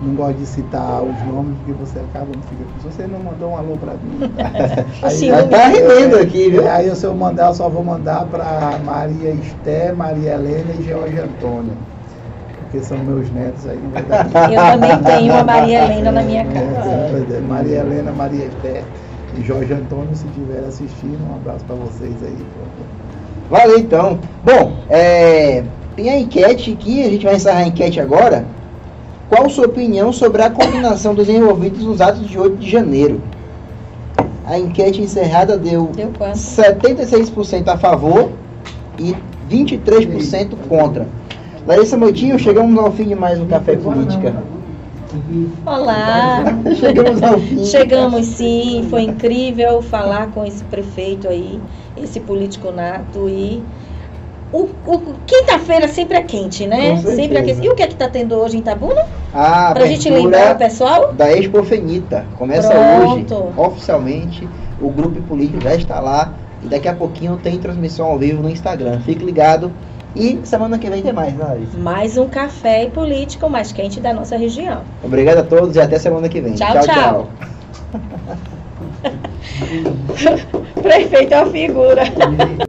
Não 0.00 0.14
gosto 0.14 0.38
de 0.38 0.46
citar 0.46 1.02
os 1.02 1.22
nomes 1.26 1.56
porque 1.58 1.72
você 1.72 1.98
acaba 1.98 2.26
não 2.26 2.42
fica. 2.42 2.64
Se 2.80 2.86
você 2.86 3.06
não 3.06 3.18
mandou 3.18 3.50
um 3.50 3.56
alô 3.56 3.76
para 3.76 3.92
mim. 3.94 4.30
Tá? 5.00 5.10
Sim, 5.10 5.28
Já 5.28 5.46
tá 5.46 5.66
remendo 5.66 6.16
aqui, 6.16 6.50
viu? 6.50 6.68
Aí 6.70 6.94
se 6.94 7.04
eu 7.04 7.14
mandar, 7.14 7.48
eu 7.48 7.54
só 7.54 7.68
vou 7.68 7.84
mandar 7.84 8.24
para 8.26 8.78
Maria 8.84 9.30
Esté, 9.30 9.92
Maria 9.92 10.34
Helena 10.34 10.72
e 10.78 10.82
George 10.84 11.18
Antônio. 11.18 11.76
Porque 12.62 12.80
são 12.80 12.98
meus 12.98 13.30
netos 13.30 13.66
aí, 13.66 13.78
não 13.82 13.90
vai 13.90 14.02
dar. 14.02 14.26
Eu 14.52 14.72
também 14.72 15.02
tenho 15.02 15.34
a 15.34 15.44
Maria 15.44 15.84
Helena 15.84 16.12
na 16.12 16.22
minha 16.22 16.44
casa. 16.44 17.08
Pois 17.10 17.34
é, 17.34 17.40
Maria 17.40 17.78
Helena, 17.78 18.12
Maria 18.12 18.44
Esté 18.44 18.82
Jorge 19.42 19.72
Antônio, 19.72 20.14
se 20.14 20.26
estiver 20.26 20.64
assistindo, 20.66 21.18
um 21.30 21.36
abraço 21.36 21.64
para 21.64 21.76
vocês 21.76 22.14
aí. 22.22 22.36
Valeu 23.50 23.78
então. 23.78 24.18
Bom, 24.44 24.76
é, 24.88 25.64
tem 25.96 26.10
a 26.10 26.18
enquete 26.18 26.72
aqui, 26.72 27.02
a 27.02 27.10
gente 27.10 27.24
vai 27.24 27.36
encerrar 27.36 27.58
a 27.58 27.66
enquete 27.66 28.00
agora. 28.00 28.44
Qual 29.28 29.48
sua 29.50 29.66
opinião 29.66 30.12
sobre 30.12 30.42
a 30.42 30.50
combinação 30.50 31.14
dos 31.14 31.28
envolvidos 31.28 31.84
nos 31.84 32.00
atos 32.00 32.26
de 32.26 32.38
8 32.38 32.56
de 32.56 32.70
janeiro? 32.70 33.20
A 34.46 34.58
enquete 34.58 35.02
encerrada 35.02 35.58
deu 35.58 35.90
Deu 35.94 36.10
quanto? 36.16 36.36
76% 36.36 37.68
a 37.68 37.76
favor 37.76 38.30
e 38.98 39.14
23% 39.50 40.54
contra. 40.68 41.06
Larissa 41.66 41.98
Moitinho, 41.98 42.38
chegamos 42.38 42.78
ao 42.78 42.90
fim 42.92 43.08
de 43.08 43.14
mais 43.14 43.38
um 43.38 43.46
Café 43.46 43.76
Política. 43.76 44.34
Olá! 45.64 46.44
Chegamos 46.78 47.22
ao 47.22 47.38
fim. 47.38 47.64
Chegamos 47.64 48.26
sim, 48.26 48.86
foi 48.90 49.02
incrível 49.02 49.80
falar 49.80 50.30
com 50.32 50.44
esse 50.44 50.62
prefeito 50.64 51.26
aí, 51.28 51.58
esse 51.96 52.20
político 52.20 52.70
nato 52.70 53.28
e 53.28 53.62
o, 54.52 54.68
o- 54.86 55.14
quinta-feira 55.26 55.88
sempre 55.88 56.18
é 56.18 56.22
quente, 56.22 56.66
né? 56.66 56.96
Sempre 56.98 57.38
é 57.38 57.42
quente. 57.42 57.64
E 57.66 57.68
o 57.70 57.74
que 57.74 57.82
é 57.82 57.86
que 57.86 57.94
tá 57.96 58.08
tendo 58.08 58.34
hoje 58.34 58.58
em 58.58 58.62
Tabuna? 58.62 59.02
A 59.32 59.72
Pra 59.72 59.86
gente 59.86 60.08
abertura 60.08 60.14
lembrar 60.38 60.54
o 60.54 60.58
pessoal? 60.58 61.12
da 61.14 61.32
Expo 61.32 61.62
Fenita. 61.62 62.26
Começa 62.36 62.68
Pronto. 62.70 63.34
hoje, 63.34 63.52
oficialmente. 63.56 64.48
O 64.80 64.90
grupo 64.90 65.22
político 65.22 65.60
já 65.62 65.74
está 65.74 66.00
lá. 66.00 66.34
E 66.62 66.66
daqui 66.68 66.88
a 66.88 66.94
pouquinho 66.94 67.36
tem 67.36 67.58
transmissão 67.58 68.06
ao 68.06 68.18
vivo 68.18 68.42
no 68.42 68.50
Instagram. 68.50 69.00
Fique 69.00 69.24
ligado. 69.24 69.70
E 70.18 70.40
semana 70.44 70.78
que 70.78 70.90
vem 70.90 71.00
tem 71.00 71.12
mais, 71.12 71.32
né, 71.32 71.44
Larissa? 71.44 71.78
Mais 71.78 72.18
um 72.18 72.28
café 72.28 72.84
e 72.84 72.90
político 72.90 73.48
mais 73.48 73.70
quente 73.70 74.00
da 74.00 74.12
nossa 74.12 74.36
região. 74.36 74.82
Obrigado 75.02 75.38
a 75.38 75.42
todos 75.44 75.76
e 75.76 75.80
até 75.80 75.96
semana 75.96 76.28
que 76.28 76.40
vem. 76.40 76.54
Tchau, 76.54 76.80
tchau. 76.80 77.30
Prefeito 80.82 81.34
é 81.34 81.42
uma 81.42 81.52
figura. 81.52 82.02